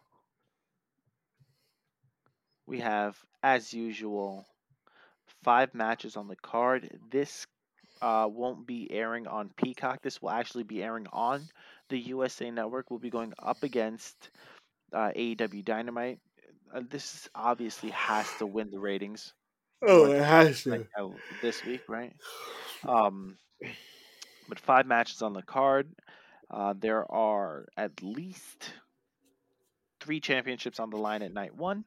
We 2.66 2.80
have, 2.80 3.16
as 3.42 3.72
usual, 3.72 4.46
five 5.42 5.74
matches 5.74 6.16
on 6.16 6.28
the 6.28 6.36
card. 6.36 6.98
This 7.10 7.46
uh, 8.02 8.28
won't 8.30 8.66
be 8.66 8.90
airing 8.90 9.26
on 9.26 9.50
Peacock. 9.56 10.02
This 10.02 10.20
will 10.22 10.30
actually 10.30 10.64
be 10.64 10.82
airing 10.82 11.06
on 11.12 11.42
the 11.88 11.98
USA 11.98 12.50
Network. 12.50 12.90
We'll 12.90 12.98
be 13.00 13.10
going 13.10 13.32
up 13.38 13.62
against 13.62 14.30
uh, 14.92 15.10
AEW 15.16 15.64
Dynamite. 15.64 16.18
Uh, 16.72 16.82
this 16.88 17.28
obviously 17.34 17.90
has 17.90 18.26
to 18.38 18.46
win 18.46 18.70
the 18.70 18.78
ratings 18.78 19.32
Oh, 19.82 20.04
it 20.10 20.22
has 20.22 20.66
like, 20.66 20.86
to. 20.96 21.04
uh, 21.04 21.08
this 21.40 21.64
week, 21.64 21.80
right? 21.88 22.12
Um, 22.86 23.36
but 24.48 24.58
five 24.58 24.86
matches 24.86 25.22
on 25.22 25.32
the 25.32 25.42
card. 25.42 25.88
Uh, 26.50 26.74
there 26.78 27.10
are 27.10 27.66
at 27.76 28.02
least 28.02 28.72
three 30.00 30.20
championships 30.20 30.80
on 30.80 30.90
the 30.90 30.96
line 30.96 31.22
at 31.22 31.32
night 31.32 31.54
one. 31.54 31.84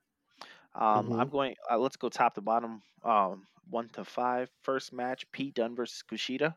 Um, 0.75 1.13
I'm 1.13 1.29
going. 1.29 1.55
Uh, 1.69 1.77
let's 1.77 1.97
go 1.97 2.09
top 2.09 2.33
to 2.35 2.41
bottom. 2.41 2.81
Um, 3.03 3.47
one 3.69 3.89
to 3.89 4.03
five. 4.05 4.49
First 4.61 4.93
match: 4.93 5.29
Pete 5.31 5.55
Dunne 5.55 5.75
versus 5.75 6.03
Kushida. 6.09 6.55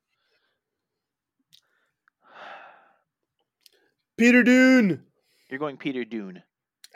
Peter 4.17 4.43
Dunne. 4.43 5.05
You're 5.49 5.59
going 5.59 5.77
Peter 5.77 6.05
Dunne. 6.05 6.43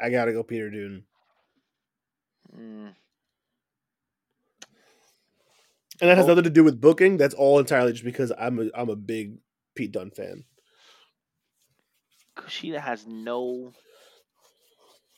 I 0.00 0.10
gotta 0.10 0.32
go 0.32 0.42
Peter 0.42 0.70
Dunne. 0.70 1.04
Mm, 2.56 2.94
And 6.00 6.08
that 6.10 6.16
has 6.16 6.26
Oh. 6.26 6.28
nothing 6.28 6.44
to 6.44 6.50
do 6.50 6.64
with 6.64 6.80
booking. 6.80 7.16
That's 7.16 7.34
all 7.34 7.58
entirely 7.58 7.92
just 7.92 8.04
because 8.04 8.32
I'm 8.38 8.58
a 8.58 8.70
I'm 8.74 8.88
a 8.90 8.96
big 8.96 9.38
Pete 9.74 9.92
Dunne 9.92 10.10
fan. 10.10 10.44
Kushida 12.36 12.80
has 12.80 13.06
no 13.06 13.72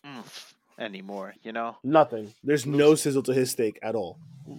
oomph 0.05 0.52
anymore. 0.83 1.35
You 1.43 1.53
know. 1.53 1.77
Nothing. 1.83 2.35
There's 2.43 2.67
no 2.67 2.95
sizzle 2.95 3.23
to 3.25 3.33
his 3.35 3.51
steak 3.51 3.79
at 3.83 3.95
all. 3.95 4.19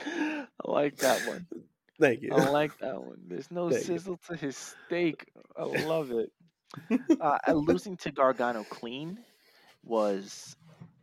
I 0.00 0.46
like 0.64 0.96
that 0.98 1.26
one. 1.26 1.46
Thank 2.00 2.22
you. 2.22 2.32
I 2.32 2.48
like 2.50 2.78
that 2.78 3.02
one. 3.02 3.18
There's 3.26 3.50
no 3.50 3.70
Thank 3.70 3.82
you. 3.88 3.98
sizzle 3.98 4.20
to 4.28 4.36
his 4.36 4.56
steak. 4.86 5.26
I 5.56 5.62
love 5.86 6.12
it. 6.12 6.30
Uh, 7.20 7.38
losing 7.52 7.96
to 7.98 8.10
Gargano 8.10 8.64
clean 8.64 9.18
was 9.82 10.56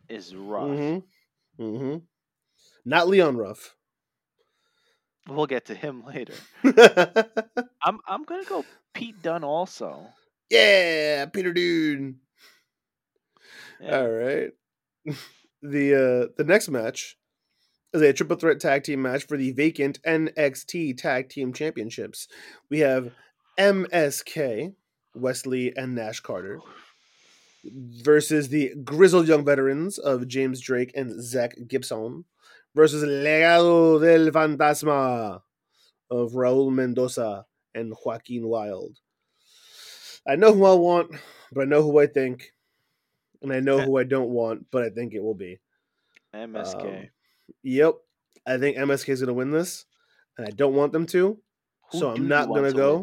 is 0.08 0.36
rough. 0.36 0.68
Mm-hmm. 0.70 1.64
Mm-hmm. 1.64 1.98
Not 2.86 3.08
Leon 3.08 3.38
Ruff. 3.38 3.75
We'll 5.28 5.48
get 5.48 5.66
to 5.66 5.76
him 5.76 6.04
later. 6.08 6.34
I'm 7.84 8.00
I'm 8.08 8.24
gonna 8.24 8.44
go 8.46 8.64
Pete 8.94 9.22
Dunne 9.22 9.44
also. 9.44 10.08
yeah, 10.50 11.26
Peter 11.26 11.52
Dunne. 11.54 12.18
Yeah. 13.82 13.98
All 14.00 14.10
right. 14.10 14.52
The 15.62 15.96
uh 15.96 16.34
the 16.38 16.44
next 16.44 16.70
match 16.70 17.18
is 17.92 18.00
a 18.02 18.14
triple 18.14 18.36
threat 18.38 18.60
tag 18.60 18.84
team 18.84 19.02
match 19.02 19.26
for 19.26 19.36
the 19.36 19.52
vacant 19.52 20.00
NXT 20.04 20.96
Tag 20.96 21.28
Team 21.30 21.54
Championships. 21.54 22.28
We 22.70 22.80
have 22.80 23.12
MSK, 23.58 24.74
Wes 25.16 25.46
Lee 25.48 25.74
and 25.76 25.96
Nash 25.96 26.20
Carter, 26.20 26.60
versus 28.04 28.50
the 28.50 28.74
grizzled 28.84 29.28
young 29.28 29.44
veterans 29.44 29.98
of 29.98 30.28
James 30.28 30.62
Drake 30.62 30.92
and 30.96 31.20
Zach 31.24 31.56
Gibson, 31.68 32.26
versus 32.76 33.04
Legado 33.04 34.00
del 34.02 34.32
Fantasma 34.32 35.42
of 36.12 36.34
Raul 36.34 36.72
Mendoza 36.72 37.46
and 37.74 37.94
Joaquin 38.06 38.48
Wilde. 38.48 38.98
I 40.28 40.36
know 40.36 40.54
who 40.54 40.66
I 40.66 40.74
want, 40.74 41.12
but 41.52 41.62
I 41.62 41.66
know 41.66 41.82
who 41.84 42.00
I 42.00 42.08
think, 42.08 42.52
and 43.42 43.52
I 43.54 43.60
know 43.60 43.80
who 43.80 43.98
I 43.98 44.04
don't 44.04 44.30
want, 44.30 44.66
but 44.72 44.84
I 44.84 44.90
think 44.90 45.14
it 45.14 45.22
will 45.24 45.36
be. 45.36 45.60
MSK. 46.34 47.00
Um, 47.04 47.08
Yep, 47.62 47.94
I 48.48 48.58
think 48.58 48.76
MSK 48.78 49.10
is 49.10 49.20
going 49.22 49.28
to 49.28 49.34
win 49.36 49.52
this, 49.52 49.86
and 50.38 50.48
I 50.48 50.50
don't 50.52 50.74
want 50.74 50.92
them 50.94 51.06
to, 51.08 51.38
Who 51.92 52.00
so 52.00 52.10
I'm 52.12 52.28
not 52.28 52.48
going 52.48 52.64
to 52.64 52.72
to 52.72 52.76
go. 52.76 52.98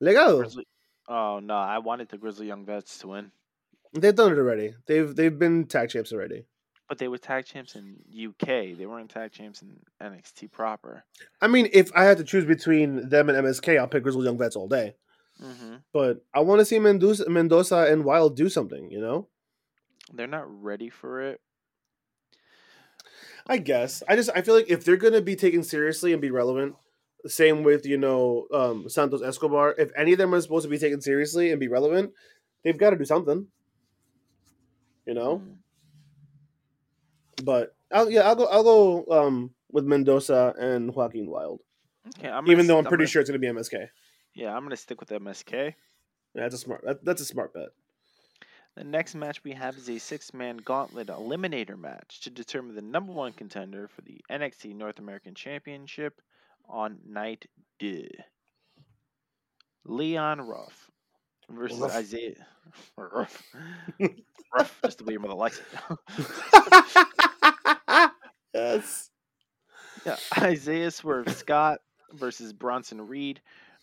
win? 0.00 0.14
Legado. 0.14 0.38
Grizzly- 0.38 0.66
Oh 1.08 1.40
no, 1.40 1.54
I 1.54 1.78
wanted 1.78 2.08
the 2.08 2.16
Grizzly 2.18 2.46
Young 2.46 2.64
Vets 2.64 2.98
to 3.00 3.08
win, 3.08 3.32
They've 3.92 4.14
done 4.14 4.32
it 4.32 4.38
already. 4.38 4.74
They've 4.86 5.14
they've 5.14 5.36
been 5.36 5.66
tag 5.66 5.90
champs 5.90 6.12
already. 6.12 6.46
But 6.88 6.98
they 6.98 7.08
were 7.08 7.18
tag 7.18 7.46
champs 7.46 7.74
in 7.74 7.96
UK. 8.12 8.76
They 8.76 8.86
weren't 8.86 9.10
tag 9.10 9.32
champs 9.32 9.62
in 9.62 9.80
NXT 10.02 10.50
proper. 10.50 11.04
I 11.40 11.46
mean, 11.46 11.68
if 11.72 11.90
I 11.94 12.04
had 12.04 12.18
to 12.18 12.24
choose 12.24 12.44
between 12.44 13.08
them 13.08 13.28
and 13.30 13.38
MSK, 13.46 13.78
I'll 13.78 13.86
pick 13.88 14.02
Grizzled 14.02 14.24
Young 14.24 14.36
Vets 14.36 14.56
all 14.56 14.68
day. 14.68 14.94
hmm 15.40 15.76
But 15.92 16.24
I 16.34 16.40
want 16.40 16.58
to 16.58 16.64
see 16.64 16.78
Mendoza, 16.78 17.30
Mendoza 17.30 17.86
and 17.90 18.04
Wilde 18.04 18.36
do 18.36 18.48
something. 18.50 18.90
You 18.90 19.00
know, 19.00 19.28
They're 20.12 20.26
not 20.26 20.44
ready 20.62 20.90
for 20.90 21.22
it. 21.22 21.40
I 23.46 23.58
guess 23.58 24.02
I 24.08 24.14
just 24.16 24.30
I 24.34 24.42
feel 24.42 24.54
like 24.54 24.70
if 24.70 24.84
they're 24.84 24.96
gonna 24.96 25.20
be 25.20 25.34
taken 25.36 25.62
seriously 25.64 26.12
and 26.12 26.22
be 26.22 26.30
relevant, 26.30 26.76
same 27.26 27.62
with 27.64 27.86
you 27.86 27.96
know 27.98 28.46
um, 28.52 28.88
Santos 28.88 29.22
Escobar. 29.22 29.74
If 29.78 29.90
any 29.96 30.12
of 30.12 30.18
them 30.18 30.34
are 30.34 30.40
supposed 30.40 30.64
to 30.64 30.70
be 30.70 30.78
taken 30.78 31.00
seriously 31.00 31.50
and 31.50 31.58
be 31.58 31.68
relevant, 31.68 32.12
they've 32.62 32.78
got 32.78 32.90
to 32.90 32.96
do 32.96 33.04
something. 33.04 33.46
You 35.06 35.14
know, 35.14 35.38
Mm. 35.38 35.56
But 37.44 37.74
I'll, 37.92 38.10
yeah, 38.10 38.22
I'll 38.22 38.36
go. 38.36 38.46
I'll 38.46 38.62
go 38.64 39.06
um, 39.10 39.50
with 39.70 39.84
Mendoza 39.84 40.54
and 40.58 40.94
Joaquin 40.94 41.26
Wilde, 41.30 41.60
Okay, 42.18 42.28
I'm 42.28 42.50
even 42.50 42.66
though 42.66 42.78
I'm 42.78 42.84
pretty 42.84 43.02
gonna- 43.02 43.08
sure 43.08 43.20
it's 43.20 43.30
gonna 43.30 43.38
be 43.38 43.46
MSK. 43.48 43.88
Yeah, 44.34 44.54
I'm 44.56 44.62
gonna 44.64 44.76
stick 44.76 45.00
with 45.00 45.10
MSK. 45.10 45.74
That's 46.34 46.54
a 46.54 46.58
smart. 46.58 46.82
That, 46.84 47.04
that's 47.04 47.20
a 47.20 47.24
smart 47.26 47.52
bet. 47.52 47.68
The 48.76 48.84
next 48.84 49.14
match 49.14 49.44
we 49.44 49.52
have 49.52 49.76
is 49.76 49.90
a 49.90 49.98
six-man 49.98 50.56
gauntlet 50.64 51.08
eliminator 51.08 51.78
match 51.78 52.20
to 52.22 52.30
determine 52.30 52.74
the 52.74 52.80
number 52.80 53.12
one 53.12 53.32
contender 53.34 53.86
for 53.88 54.00
the 54.00 54.18
NXT 54.30 54.74
North 54.74 54.98
American 54.98 55.34
Championship 55.34 56.22
on 56.68 56.96
night 57.06 57.44
D. 57.78 58.08
Leon 59.84 60.40
Ruff 60.40 60.90
versus 61.50 61.78
Ruff. 61.80 61.94
Isaiah 61.94 62.46
Ruff. 62.96 63.42
Ruff, 64.54 64.78
just 64.84 64.98
the 64.98 65.04
way 65.04 65.12
your 65.12 65.20
mother 65.20 65.34
likes 65.34 65.60
it. 65.60 65.98
yes. 68.54 69.10
yeah, 70.04 70.16
Isaiah 70.38 70.90
Swerve 70.90 71.30
Scott 71.32 71.80
versus 72.12 72.52
Bronson 72.52 73.06
Reed 73.06 73.40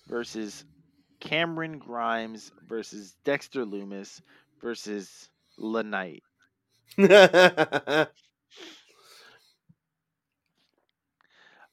versus 0.07 0.65
Cameron 1.19 1.79
Grimes 1.79 2.51
versus 2.67 3.15
Dexter 3.23 3.65
Lumis 3.65 4.21
versus 4.61 5.29
La 5.57 5.81
Knight. 5.81 6.23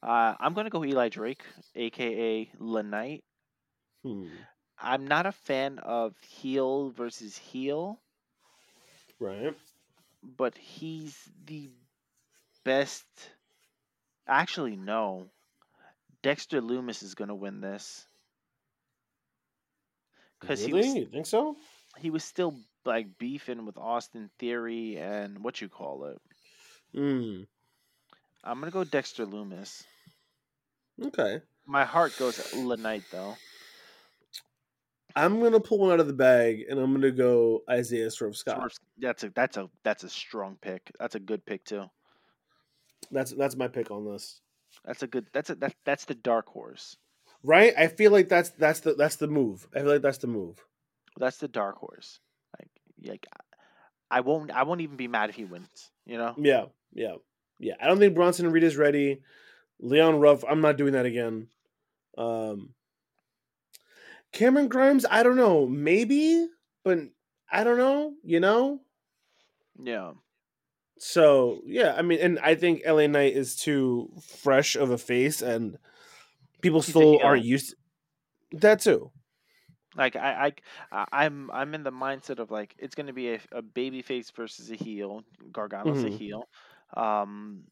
Uh, 0.01 0.35
I'm 0.39 0.53
gonna 0.53 0.69
go 0.69 0.83
Eli 0.85 1.09
Drake, 1.09 1.43
aka 1.75 2.51
La 2.59 2.81
Knight. 2.81 3.23
Hmm, 4.03 4.45
I'm 4.79 5.07
not 5.07 5.25
a 5.25 5.31
fan 5.31 5.79
of 5.79 6.17
heel 6.21 6.89
versus 6.91 7.37
heel, 7.37 7.99
Right. 9.19 9.55
but 10.23 10.57
he's 10.57 11.29
the 11.45 11.69
best. 12.67 13.05
Actually, 14.27 14.75
no. 14.75 15.29
Dexter 16.21 16.61
Lumis 16.61 17.01
is 17.03 17.15
gonna 17.15 17.35
win 17.35 17.61
this 17.61 18.05
because 20.39 20.63
he 20.63 20.73
was 20.73 20.85
You 20.93 21.05
think 21.05 21.25
so? 21.25 21.55
he 21.97 22.09
was 22.09 22.23
still 22.23 22.55
like 22.85 23.17
beefing 23.17 23.65
with 23.65 23.77
Austin 23.77 24.29
Theory 24.39 24.97
and 24.97 25.43
what 25.43 25.61
you 25.61 25.69
call 25.69 26.05
it. 26.05 26.17
Hmm. 26.93 27.43
I'm 28.43 28.59
gonna 28.59 28.71
go 28.71 28.83
Dexter 28.83 29.25
Lumis. 29.25 29.83
Okay. 31.05 31.41
My 31.65 31.85
heart 31.85 32.13
goes 32.17 32.53
La 32.55 32.75
Knight 32.75 33.03
though. 33.11 33.35
I'm 35.15 35.41
gonna 35.41 35.59
pull 35.59 35.79
one 35.79 35.91
out 35.91 35.99
of 35.99 36.07
the 36.07 36.13
bag, 36.13 36.65
and 36.69 36.79
I'm 36.79 36.93
gonna 36.93 37.11
go 37.11 37.63
Isaiah 37.69 38.11
Swerve 38.11 38.35
Scott. 38.37 38.57
Swerve- 38.57 38.77
That's 38.99 39.23
a 39.23 39.29
that's 39.29 39.57
a 39.57 39.69
that's 39.83 40.03
a 40.03 40.09
strong 40.09 40.57
pick. 40.61 40.91
That's 40.99 41.15
a 41.15 41.19
good 41.19 41.45
pick 41.45 41.63
too. 41.63 41.85
That's 43.11 43.31
that's 43.31 43.55
my 43.55 43.67
pick 43.67 43.91
on 43.91 44.05
this. 44.05 44.41
That's 44.85 45.03
a 45.03 45.07
good. 45.07 45.27
That's 45.33 45.49
a 45.49 45.55
that, 45.55 45.75
that's 45.85 46.05
the 46.05 46.15
dark 46.15 46.47
horse. 46.47 46.97
Right? 47.43 47.73
I 47.77 47.87
feel 47.87 48.11
like 48.11 48.29
that's 48.29 48.49
that's 48.51 48.81
the 48.81 48.95
that's 48.95 49.17
the 49.17 49.27
move. 49.27 49.67
I 49.75 49.79
feel 49.79 49.89
like 49.89 50.01
that's 50.01 50.17
the 50.19 50.27
move. 50.27 50.63
That's 51.17 51.37
the 51.37 51.47
dark 51.47 51.77
horse. 51.77 52.19
Like 52.59 52.69
like 53.03 53.25
I 54.09 54.21
won't 54.21 54.51
I 54.51 54.63
won't 54.63 54.81
even 54.81 54.97
be 54.97 55.07
mad 55.07 55.29
if 55.29 55.35
he 55.35 55.45
wins. 55.45 55.91
You 56.05 56.17
know. 56.17 56.33
Yeah, 56.37 56.65
yeah, 56.93 57.15
yeah. 57.59 57.73
I 57.81 57.87
don't 57.87 57.99
think 57.99 58.15
Bronson 58.15 58.51
Reed 58.51 58.63
is 58.63 58.77
ready. 58.77 59.21
Leon 59.79 60.19
Ruff, 60.19 60.43
I'm 60.47 60.61
not 60.61 60.77
doing 60.77 60.93
that 60.93 61.05
again. 61.05 61.47
Um, 62.17 62.73
Cameron 64.31 64.69
Grimes, 64.69 65.05
I 65.09 65.21
don't 65.23 65.35
know, 65.35 65.67
maybe, 65.67 66.47
but 66.83 66.99
I 67.51 67.63
don't 67.63 67.77
know. 67.77 68.13
You 68.23 68.39
know. 68.39 68.81
Yeah. 69.81 70.13
So 70.99 71.61
yeah, 71.65 71.95
I 71.97 72.01
mean, 72.01 72.19
and 72.19 72.39
I 72.39 72.55
think 72.55 72.81
LA 72.85 73.07
Knight 73.07 73.33
is 73.35 73.55
too 73.55 74.09
fresh 74.21 74.75
of 74.75 74.89
a 74.91 74.97
face, 74.97 75.41
and 75.41 75.77
people 76.61 76.81
He's 76.81 76.95
still 76.95 77.19
aren't 77.23 77.43
used. 77.43 77.75
that 78.53 78.81
too. 78.81 79.11
Like 79.95 80.15
I, 80.15 80.53
I, 80.91 81.05
I'm, 81.11 81.49
I'm 81.51 81.73
in 81.73 81.83
the 81.83 81.91
mindset 81.91 82.39
of 82.39 82.51
like 82.51 82.75
it's 82.77 82.95
gonna 82.95 83.13
be 83.13 83.33
a, 83.33 83.39
a 83.51 83.61
baby 83.61 84.01
face 84.01 84.29
versus 84.31 84.69
a 84.71 84.75
heel. 84.75 85.23
Gargano's 85.51 86.03
a 86.03 86.09
Mhm. 86.09 86.09
heel. 86.09 86.47
Um, 86.95 87.63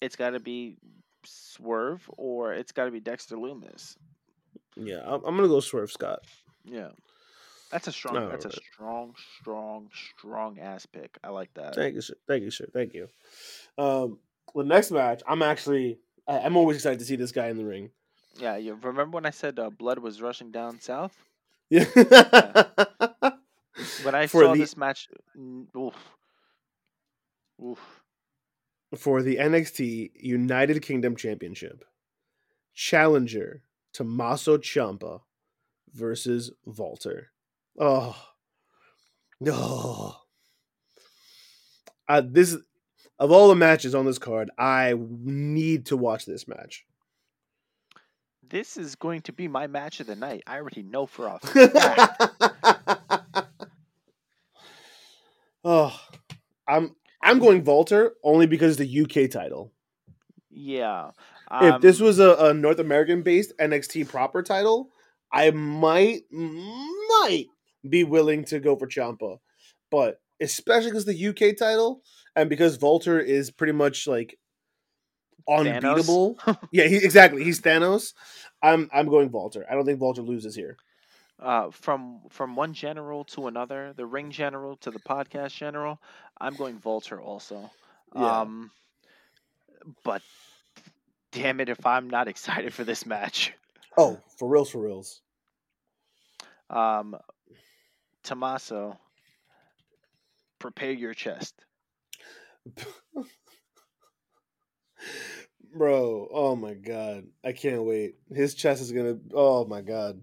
it's 0.00 0.16
got 0.16 0.30
to 0.30 0.40
be 0.40 0.76
Swerve 1.24 2.08
or 2.16 2.52
it's 2.54 2.72
got 2.72 2.86
to 2.86 2.90
be 2.90 3.00
Dexter 3.00 3.36
Lumis. 3.36 3.96
Yeah, 4.76 5.00
I'm, 5.04 5.24
I'm 5.24 5.36
gonna 5.36 5.48
go 5.48 5.60
Swerve 5.60 5.90
Scott. 5.92 6.20
Yeah, 6.64 6.90
that's 7.72 7.88
a 7.88 7.92
strong. 7.92 8.28
that's 8.28 8.44
a 8.44 8.52
strong, 8.52 9.14
strong, 9.40 9.88
strong 10.18 10.58
ass 10.60 10.86
pick. 10.86 11.18
I 11.24 11.30
like 11.30 11.52
that. 11.54 11.74
Thank 11.74 11.94
you, 11.96 12.00
sir. 12.02 12.14
Thank 12.28 12.42
you, 12.44 12.50
sir. 12.50 12.66
Thank 12.72 12.94
you. 12.94 13.08
Um, 13.78 14.18
the 14.54 14.62
next 14.64 14.90
match, 14.92 15.22
I'm 15.26 15.42
actually, 15.42 15.98
I'm 16.28 16.56
always 16.56 16.76
excited 16.76 16.98
to 17.00 17.04
see 17.04 17.16
this 17.16 17.32
guy 17.32 17.48
in 17.48 17.56
the 17.56 17.64
ring. 17.64 17.90
Yeah, 18.38 18.56
you 18.56 18.74
remember 18.80 19.16
when 19.16 19.26
I 19.26 19.30
said 19.30 19.58
uh, 19.58 19.70
blood 19.70 19.98
was 19.98 20.22
rushing 20.22 20.50
down 20.52 20.80
south? 20.80 21.16
Yeah. 21.70 21.84
When 24.02 24.14
I 24.14 24.26
For 24.28 24.42
saw 24.44 24.52
the- 24.52 24.58
this 24.60 24.76
match, 24.76 25.08
oof, 25.76 25.94
oof. 27.62 28.02
for 28.96 29.22
the 29.22 29.36
NXT 29.36 30.10
United 30.16 30.82
Kingdom 30.82 31.16
Championship. 31.16 31.84
Challenger 32.74 33.62
Tommaso 33.92 34.56
Ciampa 34.58 35.20
versus 35.92 36.52
Walter. 36.64 37.31
Oh, 37.78 38.16
no. 39.40 40.14
Uh, 42.08 42.22
this 42.24 42.56
of 43.18 43.30
all 43.30 43.48
the 43.48 43.54
matches 43.54 43.94
on 43.94 44.04
this 44.04 44.18
card, 44.18 44.50
I 44.58 44.94
need 44.98 45.86
to 45.86 45.96
watch 45.96 46.26
this 46.26 46.48
match. 46.48 46.84
This 48.42 48.76
is 48.76 48.96
going 48.96 49.22
to 49.22 49.32
be 49.32 49.48
my 49.48 49.66
match 49.66 50.00
of 50.00 50.08
the 50.08 50.16
night. 50.16 50.42
I 50.46 50.56
already 50.56 50.82
know 50.82 51.06
for 51.06 51.26
a 51.28 51.38
fact. 51.68 52.22
oh, 55.64 56.00
I'm 56.66 56.96
I'm 57.22 57.38
going 57.38 57.64
Walter 57.64 58.14
only 58.22 58.46
because 58.46 58.76
the 58.76 59.02
UK 59.02 59.30
title. 59.30 59.72
yeah. 61.50 61.76
if 61.76 61.80
this 61.80 62.00
um, 62.00 62.06
was 62.06 62.18
a, 62.18 62.34
a 62.34 62.54
North 62.54 62.80
American 62.80 63.22
based 63.22 63.52
NXT 63.58 64.08
proper 64.08 64.42
title, 64.42 64.90
I 65.32 65.50
might 65.52 66.24
might 66.30 67.46
be 67.88 68.04
willing 68.04 68.44
to 68.46 68.60
go 68.60 68.76
for 68.76 68.86
Ciampa, 68.86 69.38
but 69.90 70.20
especially 70.40 70.90
because 70.90 71.04
the 71.04 71.28
UK 71.28 71.56
title 71.56 72.02
and 72.36 72.48
because 72.48 72.78
Walter 72.80 73.20
is 73.20 73.50
pretty 73.50 73.72
much 73.72 74.06
like 74.06 74.38
unbeatable. 75.48 76.38
yeah, 76.72 76.84
he, 76.84 76.96
exactly. 76.96 77.44
He's 77.44 77.60
Thanos. 77.60 78.14
I'm 78.62 78.88
I'm 78.92 79.08
going 79.08 79.30
Walter. 79.30 79.66
I 79.70 79.74
don't 79.74 79.84
think 79.84 80.00
Walter 80.00 80.22
loses 80.22 80.54
here. 80.54 80.76
uh, 81.42 81.70
from 81.70 82.20
from 82.30 82.54
one 82.56 82.72
general 82.72 83.24
to 83.24 83.48
another, 83.48 83.92
the 83.96 84.06
ring 84.06 84.30
general 84.30 84.76
to 84.76 84.90
the 84.90 85.00
podcast 85.00 85.54
general, 85.56 86.00
I'm 86.40 86.54
going 86.54 86.80
Walter 86.82 87.20
also. 87.20 87.70
Yeah. 88.14 88.40
Um, 88.40 88.70
but 90.04 90.22
damn 91.32 91.60
it, 91.60 91.68
if 91.68 91.84
I'm 91.84 92.08
not 92.08 92.28
excited 92.32 92.72
for 92.72 92.84
this 92.84 93.04
match. 93.04 93.52
Oh, 93.96 94.18
for 94.38 94.48
reals, 94.48 94.70
for 94.70 94.80
reals. 94.80 95.20
Um, 96.70 97.16
Tommaso, 98.22 98.98
prepare 100.58 100.92
your 100.92 101.14
chest. 101.14 101.54
Bro, 105.74 106.28
oh 106.30 106.54
my 106.54 106.74
god. 106.74 107.24
I 107.42 107.52
can't 107.52 107.84
wait. 107.84 108.16
His 108.30 108.54
chest 108.54 108.82
is 108.82 108.92
gonna 108.92 109.16
oh 109.34 109.64
my 109.64 109.80
god. 109.80 110.20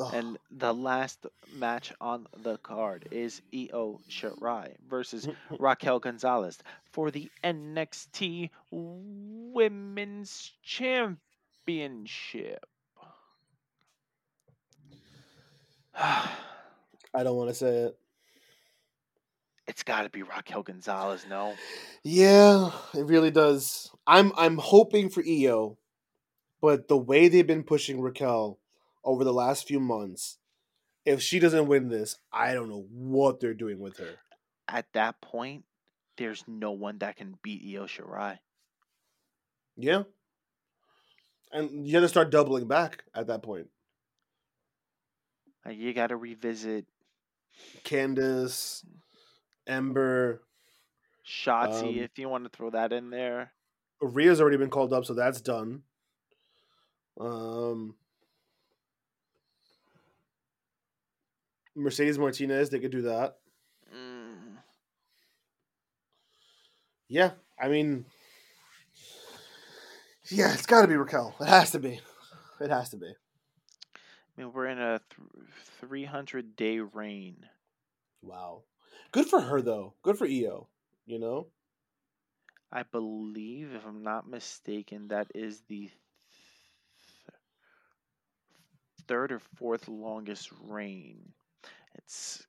Ugh. 0.00 0.12
And 0.12 0.36
the 0.50 0.74
last 0.74 1.24
match 1.54 1.92
on 2.00 2.26
the 2.42 2.58
card 2.58 3.06
is 3.12 3.40
Io 3.54 4.00
Shirai 4.10 4.74
versus 4.88 5.28
Raquel 5.58 6.00
Gonzalez 6.00 6.58
for 6.90 7.12
the 7.12 7.30
NXT 7.44 8.50
Women's 8.72 10.50
Championship. 10.62 12.66
I 15.98 17.22
don't 17.22 17.36
want 17.36 17.50
to 17.50 17.54
say 17.54 17.76
it. 17.76 17.98
it's 19.66 19.82
got 19.82 20.02
to 20.02 20.10
be 20.10 20.22
Raquel 20.22 20.62
Gonzalez, 20.62 21.24
no? 21.28 21.54
Yeah, 22.02 22.70
it 22.92 23.06
really 23.06 23.30
does. 23.30 23.90
I'm 24.06 24.32
I'm 24.36 24.58
hoping 24.58 25.08
for 25.08 25.22
Io, 25.26 25.78
but 26.60 26.88
the 26.88 26.96
way 26.96 27.28
they've 27.28 27.46
been 27.46 27.62
pushing 27.62 28.00
Raquel 28.00 28.58
over 29.04 29.22
the 29.22 29.32
last 29.32 29.68
few 29.68 29.80
months, 29.80 30.38
if 31.04 31.22
she 31.22 31.38
doesn't 31.38 31.68
win 31.68 31.88
this, 31.88 32.16
I 32.32 32.54
don't 32.54 32.68
know 32.68 32.86
what 32.90 33.40
they're 33.40 33.54
doing 33.54 33.78
with 33.78 33.98
her. 33.98 34.16
At 34.66 34.86
that 34.94 35.20
point, 35.20 35.64
there's 36.16 36.42
no 36.48 36.72
one 36.72 36.98
that 36.98 37.16
can 37.16 37.36
beat 37.42 37.62
Io 37.76 37.84
Shirai. 37.84 38.38
Yeah. 39.76 40.04
And 41.52 41.86
you 41.86 41.94
have 41.94 42.02
to 42.04 42.08
start 42.08 42.30
doubling 42.30 42.66
back 42.66 43.04
at 43.14 43.28
that 43.28 43.42
point. 43.42 43.68
Like, 45.64 45.78
you 45.78 45.94
got 45.94 46.08
to 46.08 46.16
revisit 46.16 46.86
Candice, 47.84 48.84
Ember, 49.66 50.42
Shotzi 51.26 51.88
Um, 51.88 51.98
if 51.98 52.18
you 52.18 52.28
want 52.28 52.44
to 52.44 52.50
throw 52.50 52.70
that 52.70 52.92
in 52.92 53.10
there. 53.10 53.52
Rhea's 54.00 54.40
already 54.40 54.58
been 54.58 54.70
called 54.70 54.92
up, 54.92 55.04
so 55.04 55.14
that's 55.14 55.40
done. 55.40 55.82
Um, 57.18 57.94
Mercedes 61.74 62.18
Martinez, 62.18 62.70
they 62.70 62.80
could 62.80 62.90
do 62.90 63.02
that. 63.02 63.36
Mm. 63.94 64.58
Yeah, 67.08 67.30
I 67.60 67.68
mean, 67.68 68.04
yeah, 70.28 70.52
it's 70.52 70.66
got 70.66 70.82
to 70.82 70.88
be 70.88 70.96
Raquel. 70.96 71.34
It 71.40 71.48
has 71.48 71.70
to 71.72 71.78
be. 71.78 72.00
It 72.60 72.70
has 72.70 72.90
to 72.90 72.96
be. 72.96 73.14
I 74.36 74.40
mean, 74.40 74.52
we're 74.52 74.66
in 74.66 74.78
a 74.78 75.00
th- 75.10 75.48
300 75.80 76.56
day 76.56 76.80
reign. 76.80 77.36
Wow, 78.22 78.62
good 79.12 79.26
for 79.26 79.40
her 79.40 79.62
though. 79.62 79.94
Good 80.02 80.18
for 80.18 80.26
Io. 80.26 80.68
You 81.06 81.18
know, 81.18 81.48
I 82.72 82.82
believe, 82.82 83.74
if 83.74 83.86
I'm 83.86 84.02
not 84.02 84.28
mistaken, 84.28 85.08
that 85.08 85.28
is 85.34 85.60
the 85.68 85.82
th- 85.86 85.92
third 89.06 89.32
or 89.32 89.38
fourth 89.38 89.86
longest 89.88 90.50
reign. 90.62 91.32
It's 91.94 92.46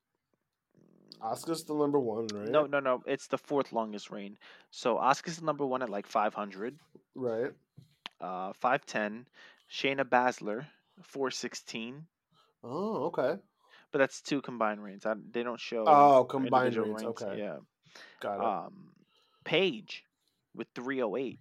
Asuka's 1.22 1.64
the 1.64 1.76
number 1.76 2.00
one, 2.00 2.28
right? 2.34 2.50
no, 2.50 2.66
no, 2.66 2.80
no. 2.80 3.04
It's 3.06 3.28
the 3.28 3.38
fourth 3.38 3.72
longest 3.74 4.12
reign. 4.12 4.38
So 4.72 4.96
Asuka's 4.98 5.38
the 5.38 5.46
number 5.46 5.66
one 5.66 5.82
at 5.82 5.90
like 5.90 6.08
500, 6.08 6.78
right. 7.16 7.52
uh, 8.22 8.54
510. 8.54 9.28
Shayna 9.72 10.04
Baszler, 10.04 10.66
416. 11.04 12.06
Oh, 12.64 13.06
okay. 13.06 13.36
But 13.92 14.00
that's 14.00 14.22
two 14.22 14.42
combined 14.42 14.84
reigns. 14.84 15.06
I, 15.06 15.14
they 15.32 15.44
don't 15.44 15.60
show. 15.60 15.86
Oh, 15.88 16.24
combined 16.26 16.68
individual 16.76 16.96
reigns, 16.96 17.22
okay. 17.22 17.40
Yeah. 17.40 17.58
Got 18.20 18.36
it. 18.36 18.46
Um, 18.46 18.92
Paige 19.44 20.04
with 20.56 20.68
308. 20.76 21.40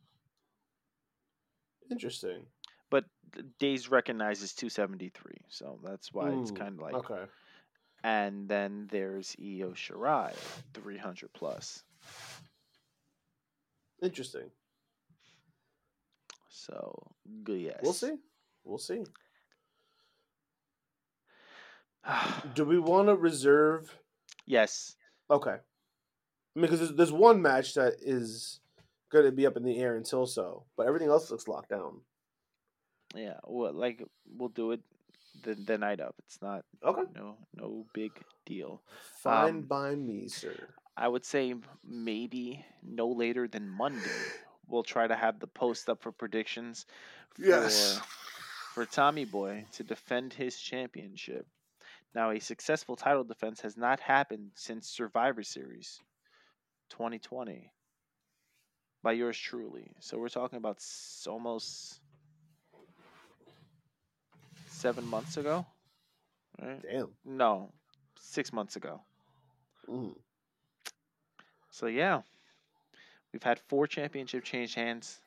Interesting. 1.91 2.47
but 2.91 3.05
days 3.59 3.91
recognizes 3.91 4.55
273 4.55 5.33
so 5.49 5.79
that's 5.85 6.13
why 6.13 6.31
it's 6.31 6.51
kind 6.51 6.75
of 6.75 6.81
like 6.81 6.95
okay. 6.95 7.25
and 8.03 8.49
then 8.49 8.89
there's 8.91 9.37
Io 9.39 9.73
Shirai 9.73 10.33
300 10.73 11.33
plus 11.35 11.83
Interesting. 14.03 14.51
so 16.49 17.13
good 17.43 17.61
yes 17.61 17.81
We'll 17.83 17.93
see. 17.93 18.17
We'll 18.65 18.79
see. 18.79 19.03
Do 22.55 22.65
we 22.65 22.79
want 22.79 23.09
to 23.09 23.17
reserve? 23.17 23.91
yes 24.47 24.97
Okay. 25.31 25.57
Because 26.55 26.79
there's, 26.81 26.93
there's 26.95 27.13
one 27.13 27.41
match 27.41 27.75
that 27.75 27.95
is 28.03 28.61
going 29.11 29.25
to 29.25 29.33
be 29.33 29.47
up 29.47 29.57
in 29.57 29.65
the 29.65 29.79
air 29.79 29.97
until 29.97 30.27
so, 30.27 30.65
but 30.77 30.87
everything 30.87 31.09
else 31.09 31.31
looks 31.31 31.49
locked 31.49 31.71
down. 31.71 32.01
yeah 33.15 33.39
well 33.47 33.73
like 33.73 34.03
we'll 34.37 34.49
do 34.51 34.73
it 34.73 34.81
the, 35.45 35.55
the 35.55 35.79
night 35.79 36.01
up 36.01 36.15
it's 36.27 36.41
not 36.43 36.65
Okay. 36.85 37.03
no 37.15 37.37
no 37.55 37.87
big 37.95 38.11
deal 38.47 38.83
Fine 39.23 39.49
Um, 39.51 39.61
by 39.63 39.95
me, 39.95 40.29
sir. 40.29 40.55
i 40.97 41.07
would 41.09 41.25
say 41.25 41.55
maybe 41.85 42.65
no 42.83 43.09
later 43.09 43.47
than 43.49 43.69
monday 43.69 44.21
we'll 44.69 44.83
try 44.83 45.07
to 45.07 45.15
have 45.15 45.39
the 45.41 45.47
post 45.47 45.89
up 45.89 46.03
for 46.03 46.13
predictions 46.13 46.87
for 47.35 47.43
Yes. 47.43 48.01
for 48.75 48.85
Tommy 48.87 49.25
Boy 49.25 49.65
to 49.73 49.83
defend 49.85 50.33
his 50.35 50.59
championship. 50.59 51.47
Now, 52.15 52.31
a 52.31 52.39
successful 52.41 52.97
title 52.97 53.25
defense 53.25 53.61
has 53.63 53.77
not 53.77 53.99
happened 54.01 54.53
since 54.55 54.89
Survivor 54.89 55.43
Series 55.43 56.01
2020 56.91 57.71
by 59.03 59.13
yours 59.13 59.37
truly. 59.37 59.91
So 60.01 60.19
we're 60.19 60.29
talking 60.29 60.57
about 60.59 60.77
s- 60.77 61.27
almost 61.29 62.01
seven 64.69 65.07
months 65.07 65.37
ago, 65.37 65.67
right? 66.61 66.81
Damn. 66.83 67.09
No, 67.25 67.73
six 68.17 68.53
months 68.53 68.77
ago. 68.77 69.01
Mm. 69.89 70.15
So 71.71 71.87
yeah, 71.87 72.23
we've 73.33 73.43
had 73.43 73.59
four 73.69 73.87
championship 73.87 74.45
change 74.45 74.75
hands. 74.75 75.21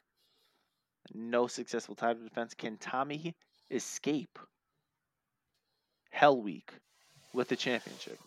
No 1.13 1.47
successful 1.47 1.95
title 1.95 2.23
defense. 2.23 2.53
Can 2.53 2.77
Tommy 2.77 3.35
escape 3.69 4.39
Hell 6.17 6.41
Week 6.41 6.73
with 7.31 7.47
the 7.47 7.55
championship? 7.55 8.17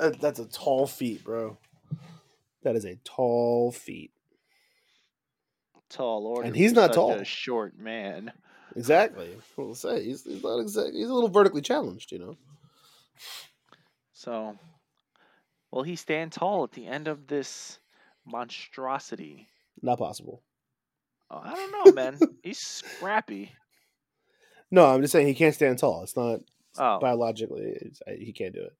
Uh, 0.00 0.12
That's 0.18 0.38
a 0.38 0.46
tall 0.46 0.86
feat, 0.86 1.22
bro. 1.22 1.58
That 2.62 2.74
is 2.74 2.86
a 2.86 2.96
tall 3.04 3.70
feat. 3.70 4.12
Tall 5.90 6.26
order. 6.26 6.46
And 6.46 6.56
he's 6.56 6.72
not 6.72 6.94
tall. 6.94 7.12
A 7.12 7.22
short 7.22 7.78
man. 7.78 8.32
Exactly. 8.74 9.36
We'll 9.58 9.74
say 9.74 10.06
he's, 10.06 10.24
he's 10.24 10.42
not 10.42 10.58
exactly. 10.58 11.00
He's 11.00 11.10
a 11.10 11.12
little 11.12 11.28
vertically 11.28 11.60
challenged, 11.60 12.10
you 12.12 12.18
know. 12.18 12.38
So, 14.14 14.56
will 15.70 15.82
he 15.82 15.96
stand 15.96 16.32
tall 16.32 16.64
at 16.64 16.72
the 16.72 16.86
end 16.86 17.08
of 17.08 17.26
this 17.26 17.78
monstrosity? 18.24 19.48
Not 19.82 19.98
possible. 19.98 20.42
Oh, 21.30 21.42
I 21.44 21.54
don't 21.54 21.72
know, 21.72 21.92
man. 21.92 22.18
He's 22.42 22.58
scrappy. 22.58 23.52
No, 24.70 24.86
I'm 24.86 25.02
just 25.02 25.12
saying 25.12 25.26
he 25.26 25.34
can't 25.34 25.54
stand 25.54 25.78
tall. 25.78 26.02
It's 26.02 26.16
not 26.16 26.40
Oh, 26.78 26.98
biologically. 27.00 27.90
He 28.18 28.32
can't 28.32 28.54
do 28.54 28.62
it. 28.62 28.72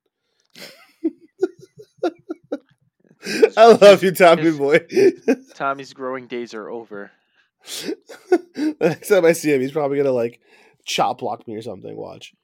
I 3.57 3.73
love 3.73 4.03
you, 4.03 4.13
Tommy 4.13 4.43
his- 4.43 4.59
boy. 4.59 4.81
Tommy's 5.55 5.93
growing 5.93 6.27
days 6.27 6.55
are 6.55 6.69
over. 6.69 7.11
the 7.65 8.77
next 8.81 9.09
time 9.09 9.25
I 9.25 9.33
see 9.33 9.53
him, 9.53 9.61
he's 9.61 9.73
probably 9.73 9.97
gonna 9.97 10.13
like 10.13 10.41
chop 10.85 11.19
block 11.19 11.47
me 11.49 11.57
or 11.57 11.63
something. 11.63 11.97
Watch. 11.97 12.35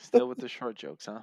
Still 0.00 0.28
with 0.28 0.38
the 0.38 0.48
short 0.48 0.76
jokes, 0.76 1.06
huh? 1.06 1.20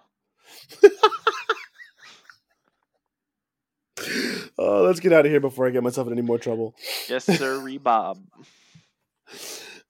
Oh, 4.58 4.84
let's 4.84 5.00
get 5.00 5.14
out 5.14 5.26
of 5.26 5.32
here 5.32 5.40
before 5.40 5.68
I 5.68 5.72
get 5.72 5.84
myself 5.84 6.08
in 6.08 6.14
any 6.14 6.22
more 6.22 6.38
trouble. 6.38 6.76
Yes, 7.10 7.26
sir, 7.26 7.62
Bob. 7.80 8.20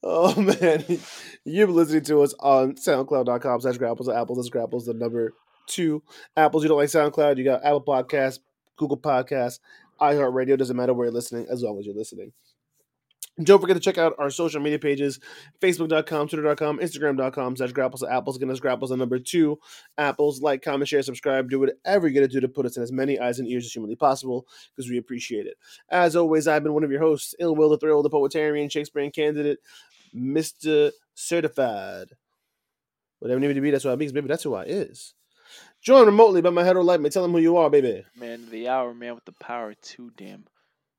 Oh 0.07 0.39
man, 0.61 0.85
you've 1.45 1.67
been 1.67 1.75
listening 1.75 2.03
to 2.03 2.21
us 2.21 2.35
on 2.39 2.75
SoundCloud.com 2.75 3.61
slash 3.61 3.77
grapples 3.77 4.07
of 4.07 4.15
apples. 4.15 4.37
That's 4.37 4.49
grapples 4.49 4.85
the 4.85 4.93
number 4.93 5.33
two. 5.65 6.03
Apples, 6.37 6.63
you 6.63 6.69
don't 6.69 6.77
like 6.77 6.89
SoundCloud, 6.89 7.37
you 7.37 7.43
got 7.43 7.63
Apple 7.63 7.83
Podcasts, 7.83 8.39
Google 8.77 8.97
Podcasts, 8.97 9.59
iHeartRadio. 9.99 10.59
Doesn't 10.59 10.77
matter 10.77 10.93
where 10.93 11.07
you're 11.07 11.13
listening, 11.13 11.47
as 11.49 11.63
long 11.63 11.79
as 11.79 11.87
you're 11.87 11.95
listening. 11.95 12.33
Don't 13.43 13.59
forget 13.59 13.75
to 13.75 13.81
check 13.81 13.97
out 13.97 14.15
our 14.17 14.29
social 14.29 14.61
media 14.61 14.79
pages 14.79 15.19
Facebook.com, 15.59 16.29
Twitter.com, 16.29 16.79
Instagram.com 16.79 17.57
slash 17.57 17.73
grapples 17.73 18.01
to 18.01 18.09
apples. 18.09 18.37
Again, 18.37 18.47
that's 18.47 18.61
grapples 18.61 18.91
the 18.91 18.97
number 18.97 19.19
two. 19.19 19.59
Apples, 19.97 20.41
like, 20.41 20.61
comment, 20.61 20.87
share, 20.87 21.01
subscribe. 21.01 21.49
Do 21.49 21.59
whatever 21.59 22.07
you're 22.07 22.13
going 22.13 22.29
to 22.29 22.33
do 22.33 22.39
to 22.39 22.47
put 22.47 22.65
us 22.65 22.77
in 22.77 22.83
as 22.83 22.93
many 22.93 23.19
eyes 23.19 23.39
and 23.39 23.47
ears 23.49 23.65
as 23.65 23.73
humanly 23.73 23.97
possible 23.97 24.47
because 24.73 24.89
we 24.89 24.97
appreciate 24.97 25.47
it. 25.47 25.57
As 25.89 26.15
always, 26.15 26.47
I've 26.47 26.63
been 26.63 26.73
one 26.73 26.85
of 26.85 26.91
your 26.91 27.01
hosts, 27.01 27.35
Ill 27.39 27.55
Will, 27.55 27.71
the 27.71 27.77
Thrill, 27.77 28.03
the 28.03 28.09
Poetarian, 28.09 28.71
Shakespearean 28.71 29.11
candidate, 29.11 29.59
Mr. 30.15 30.91
Certified. 31.13 32.07
Whatever 33.19 33.41
you 33.41 33.47
need 33.47 33.53
to 33.55 33.61
be, 33.61 33.71
that's 33.71 33.85
what 33.85 33.91
I 33.91 34.03
'cause, 34.03 34.11
baby. 34.11 34.27
That's 34.27 34.43
who 34.43 34.53
I 34.53 34.63
is. 34.63 35.13
Joined 35.81 36.07
remotely 36.07 36.41
by 36.41 36.49
my 36.49 36.63
hetero 36.63 36.83
light 36.83 36.99
mate. 36.99 37.11
Tell 37.11 37.21
them 37.23 37.31
who 37.31 37.39
you 37.39 37.57
are, 37.57 37.69
baby. 37.69 38.03
Man 38.15 38.43
of 38.43 38.49
the 38.49 38.67
hour, 38.67 38.93
man 38.93 39.15
with 39.15 39.25
the 39.25 39.31
power, 39.33 39.73
too 39.75 40.11
damn 40.17 40.45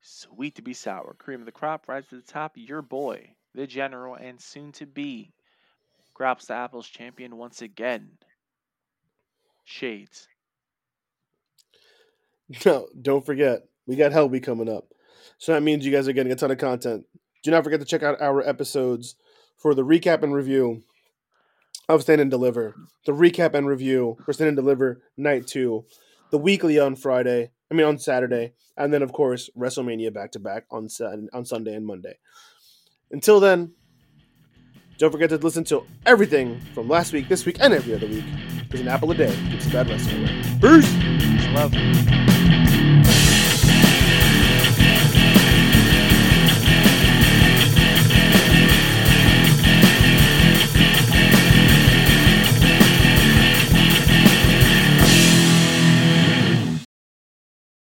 sweet 0.00 0.54
to 0.56 0.62
be 0.62 0.72
sour. 0.72 1.14
Cream 1.14 1.40
of 1.40 1.46
the 1.46 1.52
crop, 1.52 1.88
rise 1.88 2.06
to 2.08 2.16
the 2.16 2.22
top. 2.22 2.52
Your 2.56 2.82
boy, 2.82 3.34
the 3.54 3.66
general, 3.66 4.14
and 4.14 4.40
soon 4.40 4.72
to 4.72 4.86
be 4.86 5.32
Graps 6.14 6.46
the 6.46 6.54
Apples 6.54 6.88
champion 6.88 7.36
once 7.36 7.62
again. 7.62 8.18
Shades. 9.64 10.28
No, 12.64 12.88
don't 13.02 13.26
forget, 13.26 13.66
we 13.86 13.96
got 13.96 14.12
Hellweek 14.12 14.44
coming 14.44 14.68
up. 14.68 14.84
So 15.38 15.52
that 15.52 15.62
means 15.62 15.84
you 15.84 15.90
guys 15.90 16.06
are 16.06 16.12
getting 16.12 16.32
a 16.32 16.36
ton 16.36 16.52
of 16.52 16.58
content. 16.58 17.04
Do 17.46 17.52
not 17.52 17.62
forget 17.62 17.78
to 17.78 17.86
check 17.86 18.02
out 18.02 18.20
our 18.20 18.42
episodes 18.44 19.14
for 19.56 19.72
the 19.72 19.84
recap 19.84 20.24
and 20.24 20.34
review 20.34 20.82
of 21.88 22.02
Stand 22.02 22.20
and 22.20 22.28
Deliver, 22.28 22.74
the 23.04 23.12
recap 23.12 23.54
and 23.54 23.68
review 23.68 24.16
for 24.24 24.32
Stand 24.32 24.48
and 24.48 24.56
Deliver 24.56 25.00
Night 25.16 25.46
2, 25.46 25.84
the 26.32 26.38
weekly 26.38 26.80
on 26.80 26.96
Friday, 26.96 27.52
I 27.70 27.74
mean 27.76 27.86
on 27.86 27.98
Saturday, 27.98 28.54
and 28.76 28.92
then 28.92 29.00
of 29.00 29.12
course 29.12 29.48
WrestleMania 29.56 30.12
back 30.12 30.32
to 30.32 30.40
back 30.40 30.64
on 30.72 30.88
on 31.32 31.44
Sunday 31.44 31.76
and 31.76 31.86
Monday. 31.86 32.18
Until 33.12 33.38
then, 33.38 33.74
don't 34.98 35.12
forget 35.12 35.30
to 35.30 35.36
listen 35.36 35.62
to 35.66 35.86
everything 36.04 36.60
from 36.74 36.88
last 36.88 37.12
week, 37.12 37.28
this 37.28 37.46
week, 37.46 37.58
and 37.60 37.72
every 37.72 37.94
other 37.94 38.08
week. 38.08 38.24
Because 38.64 38.80
an 38.80 38.88
apple 38.88 39.12
a 39.12 39.14
day 39.14 39.32
keeps 39.52 39.68
a 39.68 39.70
bad 39.70 39.88
wrestling 39.88 40.24
away. 40.24 40.42
Peace! 40.60 41.46
Love. 41.54 42.35